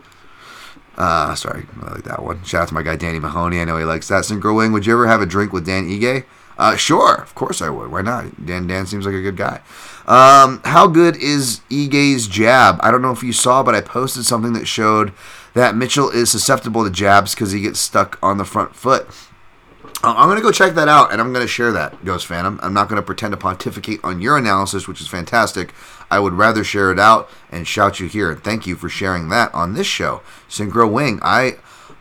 [0.96, 2.42] Uh, sorry, I like that one.
[2.44, 3.60] Shout out to my guy Danny Mahoney.
[3.60, 4.24] I know he likes that.
[4.24, 6.24] Synchro Wing, would you ever have a drink with Dan Ige?
[6.58, 7.90] Uh, sure, of course I would.
[7.90, 8.46] Why not?
[8.46, 9.60] Dan Dan seems like a good guy.
[10.06, 12.78] Um, how good is Ige's jab?
[12.80, 15.12] I don't know if you saw, but I posted something that showed
[15.54, 19.06] that Mitchell is susceptible to jabs because he gets stuck on the front foot.
[20.04, 22.26] Uh, I'm going to go check that out, and I'm going to share that, Ghost
[22.26, 22.58] Phantom.
[22.62, 25.72] I'm not going to pretend to pontificate on your analysis, which is fantastic.
[26.10, 28.34] I would rather share it out and shout you here.
[28.34, 30.22] Thank you for sharing that on this show.
[30.48, 31.52] Synchro Wing, I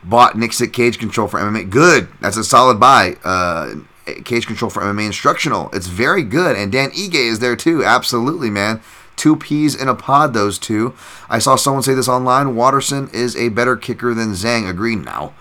[0.03, 1.69] bought Nicksick Cage Control for MMA.
[1.69, 2.07] Good.
[2.21, 3.17] That's a solid buy.
[3.23, 3.75] Uh,
[4.23, 5.69] cage Control for MMA Instructional.
[5.73, 6.55] It's very good.
[6.55, 7.83] And Dan Ige is there too.
[7.83, 8.81] Absolutely, man.
[9.15, 10.93] Two peas in a pod, those two.
[11.29, 12.55] I saw someone say this online.
[12.55, 14.69] Waterson is a better kicker than Zhang.
[14.69, 15.33] Agreed now.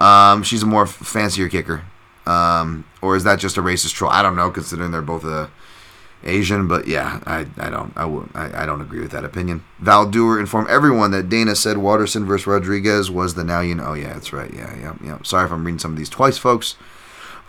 [0.00, 1.82] Um, she's a more fancier kicker.
[2.26, 4.10] Um, or is that just a racist troll?
[4.10, 5.48] I don't know, considering they're both uh,
[6.24, 6.68] Asian.
[6.68, 9.64] But yeah, I, I don't I, would, I, I don't agree with that opinion.
[9.78, 13.86] Val Dewar informed everyone that Dana said Waterson versus Rodriguez was the now you know.
[13.88, 14.52] Oh yeah, that's right.
[14.52, 15.18] Yeah, yeah, yeah.
[15.22, 16.76] Sorry if I'm reading some of these twice, folks.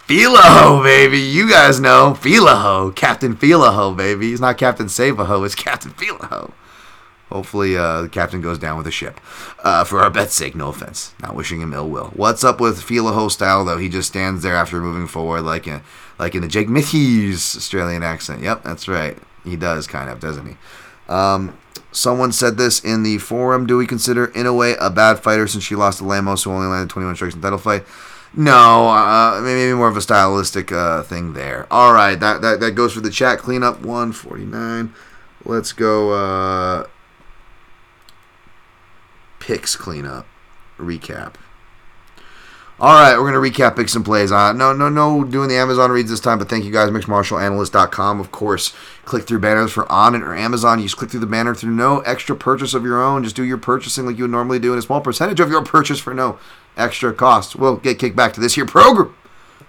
[0.10, 1.20] Filaho, baby.
[1.20, 4.32] You guys know Filaho, Captain Filaho, baby.
[4.32, 6.52] He's not Captain Savaho, it's Captain Filaho.
[7.30, 9.20] Hopefully, uh, the captain goes down with the ship.
[9.64, 11.14] Uh, for our bet's sake, no offense.
[11.22, 12.08] Not wishing him ill will.
[12.16, 13.78] What's up with Filaho style though?
[13.78, 15.82] He just stands there after moving forward, like in,
[16.18, 18.42] like in the Jake Matthews Australian accent.
[18.42, 19.16] Yep, that's right.
[19.44, 20.58] He does kind of, doesn't he?
[21.08, 21.56] Um,
[21.92, 23.68] someone said this in the forum.
[23.68, 26.50] Do we consider Inoue a way, a bad fighter since she lost to Lemos, who
[26.50, 27.84] only landed 21 strikes in title fight?
[28.36, 31.66] No, uh, maybe more of a stylistic uh, thing there.
[31.72, 33.82] All right, that, that that goes for the chat cleanup.
[33.82, 34.94] 149.
[35.46, 36.12] Let's go.
[36.12, 36.88] Uh,
[39.40, 40.28] picks cleanup
[40.78, 41.36] recap.
[42.82, 44.32] All right, we're gonna recap picks and plays.
[44.32, 48.22] Uh, no, no, no, doing the Amazon reads this time, but thank you guys, mixedmartialanalyst.com.
[48.22, 48.74] Of course,
[49.04, 50.80] click through banners for on or Amazon.
[50.80, 53.26] You just click through the banner through no extra purchase of your own.
[53.26, 55.62] Just do your purchasing like you would normally do, and a small percentage of your
[55.62, 56.40] purchase for no
[56.80, 59.16] extra cost will get kicked back to this here program,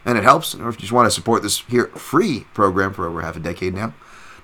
[0.05, 0.55] and it helps.
[0.55, 3.75] If you just want to support this here free program for over half a decade
[3.75, 3.95] now.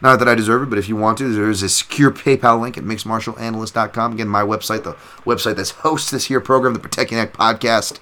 [0.01, 2.77] Not that I deserve it, but if you want to, there's a secure PayPal link
[2.77, 4.13] at mixedmartialanalyst.com.
[4.13, 4.93] Again, my website, the
[5.25, 7.99] website that's hosts this here program, the Protect Your Neck podcast.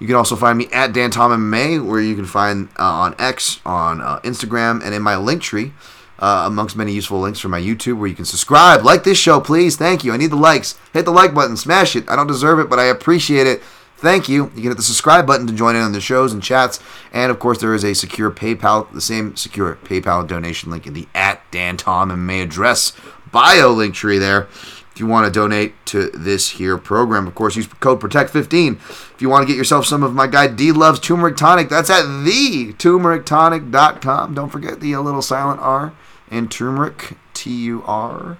[0.00, 3.14] You can also find me at Dan Tom MMA, where you can find uh, on
[3.18, 5.72] X, on uh, Instagram, and in my link tree,
[6.18, 8.82] uh, amongst many useful links for my YouTube, where you can subscribe.
[8.82, 9.76] Like this show, please.
[9.76, 10.12] Thank you.
[10.12, 10.78] I need the likes.
[10.94, 11.56] Hit the like button.
[11.56, 12.08] Smash it.
[12.08, 13.62] I don't deserve it, but I appreciate it.
[14.00, 14.44] Thank you.
[14.54, 16.80] You can hit the subscribe button to join in on the shows and chats.
[17.12, 20.94] And of course, there is a secure PayPal, the same secure PayPal donation link in
[20.94, 22.94] the at Dan Tom MMA address
[23.30, 24.48] bio link tree there.
[24.90, 28.76] If you want to donate to this here program, of course, use code PROTECT15.
[28.76, 31.90] If you want to get yourself some of my guy D Loves Turmeric Tonic, that's
[31.90, 34.34] at theturmerictonic.com.
[34.34, 35.92] Don't forget the uh, little silent R
[36.30, 38.38] in turmeric, T U R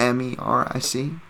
[0.00, 1.20] M E R I C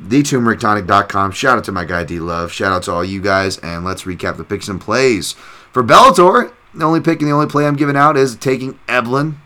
[0.00, 1.32] theturmerictonic.com.
[1.32, 2.52] Shout out to my guy D Love.
[2.52, 5.32] Shout out to all you guys, and let's recap the picks and plays
[5.72, 6.52] for Bellator.
[6.74, 9.36] The only pick and the only play I'm giving out is taking Eblen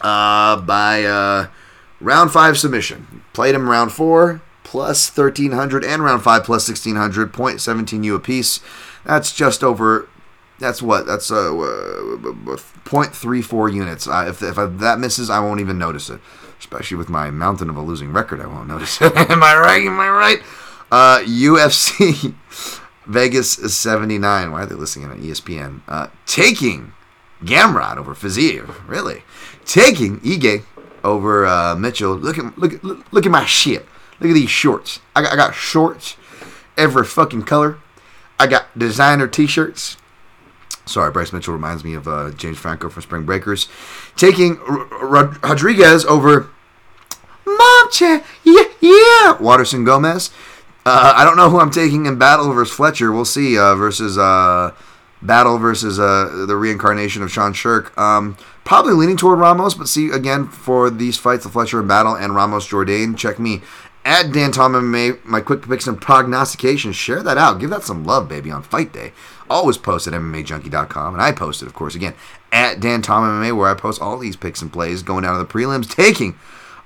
[0.00, 1.48] uh, by uh,
[2.00, 3.22] round five submission.
[3.32, 7.32] Played him round four plus 1300 and round five plus 1600.
[7.32, 8.60] 0.17 U apiece.
[9.04, 10.08] That's just over.
[10.60, 11.06] That's what.
[11.06, 14.06] That's uh, uh 0.34 units.
[14.06, 16.20] Uh, if if that misses, I won't even notice it
[16.58, 18.40] especially with my mountain of a losing record.
[18.40, 19.14] I won't notice it.
[19.30, 19.86] Am I right?
[19.86, 20.42] Am I right?
[20.90, 22.34] Uh, UFC
[23.06, 24.52] Vegas 79.
[24.52, 25.80] Why are they listing it on ESPN?
[25.88, 26.92] Uh, taking
[27.42, 28.86] Gamrot over Fiziev.
[28.86, 29.22] Really?
[29.64, 30.64] Taking Ige
[31.02, 32.14] over uh, Mitchell.
[32.14, 33.86] Look at look at look at my shit.
[34.20, 35.00] Look at these shorts.
[35.14, 36.16] I got I got shorts
[36.76, 37.78] every fucking color.
[38.38, 39.96] I got designer T-shirts.
[40.86, 43.68] Sorry, Bryce Mitchell reminds me of uh, James Franco from Spring Breakers.
[44.16, 46.50] Taking R- R- Rodriguez over
[47.46, 48.22] Mom Chair.
[48.42, 49.40] Yeah, yeah.
[49.40, 50.30] Waterson Gomez.
[50.86, 53.10] Uh, I don't know who I'm taking in battle versus Fletcher.
[53.10, 53.58] We'll see.
[53.58, 54.72] Uh, versus uh,
[55.22, 57.96] battle versus uh, the reincarnation of Sean Sherk.
[57.96, 62.14] Um, probably leaning toward Ramos, but see again for these fights, the Fletcher in battle
[62.14, 63.16] and Ramos Jourdain.
[63.16, 63.62] Check me
[64.04, 65.24] at Dan Tom MMA.
[65.24, 66.96] My quick picks and prognostications.
[66.96, 67.58] Share that out.
[67.58, 69.12] Give that some love, baby, on fight day
[69.48, 71.14] always post at MMAJunkie.com.
[71.14, 72.14] And I post it, of course, again,
[72.52, 75.44] at Dan Tom MMA, where I post all these picks and plays going down to
[75.44, 76.36] the prelims, taking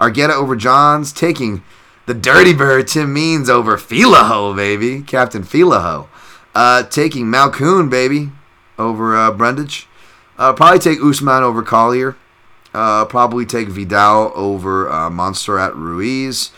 [0.01, 1.62] Argueta over Johns, taking
[2.06, 5.02] the Dirty Bird Tim Means over Filaho, baby.
[5.02, 6.09] Captain Filaho.
[6.55, 8.30] Uh, taking Malkoon, baby,
[8.78, 9.86] over uh, Brundage.
[10.39, 12.16] Uh, probably take Usman over Collier.
[12.72, 16.51] Uh, probably take Vidal over uh, at Ruiz.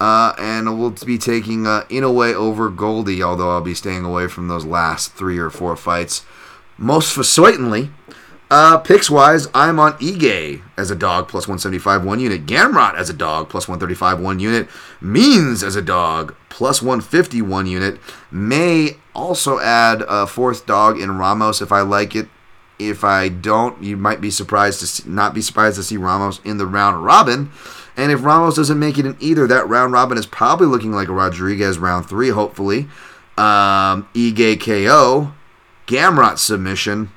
[0.00, 4.48] Uh, and we'll be taking uh, Inoue over Goldy, although I'll be staying away from
[4.48, 6.24] those last three or four fights.
[6.78, 7.90] Most for certainly,
[8.50, 13.08] Uh, picks wise, I'm on Ige as a dog plus 175 one unit, Gamrot as
[13.08, 14.68] a dog plus 135 one unit,
[15.00, 18.00] Means as a dog plus 150 one unit.
[18.32, 22.28] May also add a fourth dog in Ramos if I like it.
[22.80, 26.40] If I don't, you might be surprised to see, not be surprised to see Ramos
[26.42, 27.52] in the round robin.
[28.00, 31.08] And if Ramos doesn't make it in either, that round robin is probably looking like
[31.08, 32.88] a Rodriguez round three, hopefully.
[33.36, 35.34] Um, Ige KO,
[35.86, 37.10] Gamrot submission,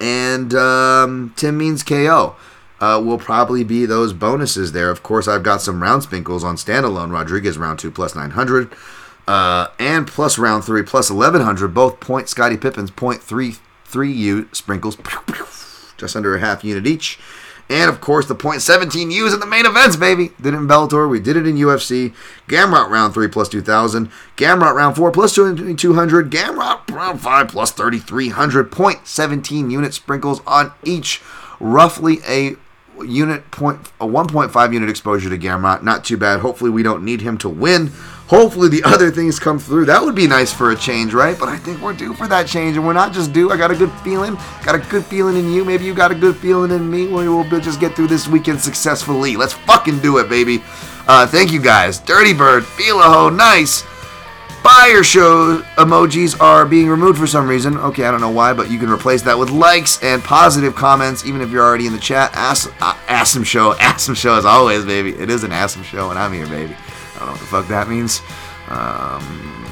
[0.00, 2.34] and um, Tim Means KO.
[2.80, 4.90] Uh, will probably be those bonuses there.
[4.90, 8.72] Of course, I've got some round spinkles on standalone Rodriguez round two plus 900
[9.28, 11.68] uh, and plus round three plus 1100.
[11.68, 14.96] Both point Scottie Pippen's point three three U sprinkles,
[15.98, 17.18] just under a half unit each.
[17.70, 20.32] And of course, the point 17 U's in the main events, baby.
[20.40, 22.14] Did it in Bellator, we did it in UFC.
[22.46, 24.10] Gamrot round 3 plus 2,000.
[24.36, 25.76] Gamrot round 4 plus 200.
[26.30, 28.70] Gamrot round 5 plus 3,300.
[28.70, 31.22] Point 17 unit sprinkles on each.
[31.58, 32.56] Roughly a
[33.02, 35.82] unit point, a 1.5 unit exposure to Gamrot.
[35.82, 36.40] Not too bad.
[36.40, 37.92] Hopefully, we don't need him to win.
[38.28, 39.84] Hopefully, the other things come through.
[39.84, 41.38] That would be nice for a change, right?
[41.38, 43.50] But I think we're due for that change, and we're not just due.
[43.50, 44.36] I got a good feeling.
[44.64, 45.64] Got a good feeling in you.
[45.64, 47.06] Maybe you got a good feeling in me.
[47.06, 49.36] We will just get through this weekend successfully.
[49.36, 50.62] Let's fucking do it, baby.
[51.06, 51.98] Uh, thank you guys.
[51.98, 53.84] Dirty Bird, Feel a Ho, nice.
[54.62, 57.76] Fire show emojis are being removed for some reason.
[57.76, 61.26] Okay, I don't know why, but you can replace that with likes and positive comments,
[61.26, 62.30] even if you're already in the chat.
[62.32, 65.10] Ass, uh, awesome show, awesome show as always, baby.
[65.10, 66.74] It is an awesome show, and I'm here, baby.
[67.24, 68.20] Don't know what the fuck that means.
[68.68, 69.22] Um,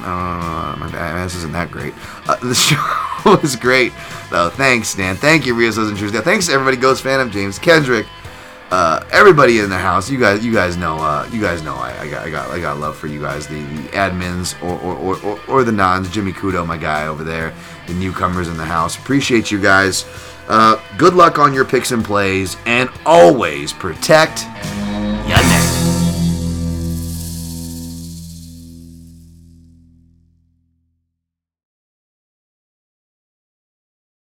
[0.05, 0.87] I don't know.
[0.87, 1.93] My ass isn't that great.
[2.27, 3.93] Uh, the show was great,
[4.31, 4.49] though.
[4.49, 5.15] Thanks, Dan.
[5.15, 6.15] Thank you, Rio Southern Truth.
[6.23, 6.77] Thanks everybody.
[6.77, 8.07] Ghost Phantom, James Kendrick,
[8.71, 10.09] uh, everybody in the house.
[10.09, 10.97] You guys, you guys know.
[10.97, 11.75] Uh, you guys know.
[11.75, 13.45] I, I, got, I got, I got love for you guys.
[13.45, 16.09] The, the admins or or, or, or or the nons.
[16.09, 17.53] Jimmy Kudo, my guy over there.
[17.85, 18.97] The newcomers in the house.
[18.97, 20.05] Appreciate you guys.
[20.47, 24.39] Uh, good luck on your picks and plays, and always protect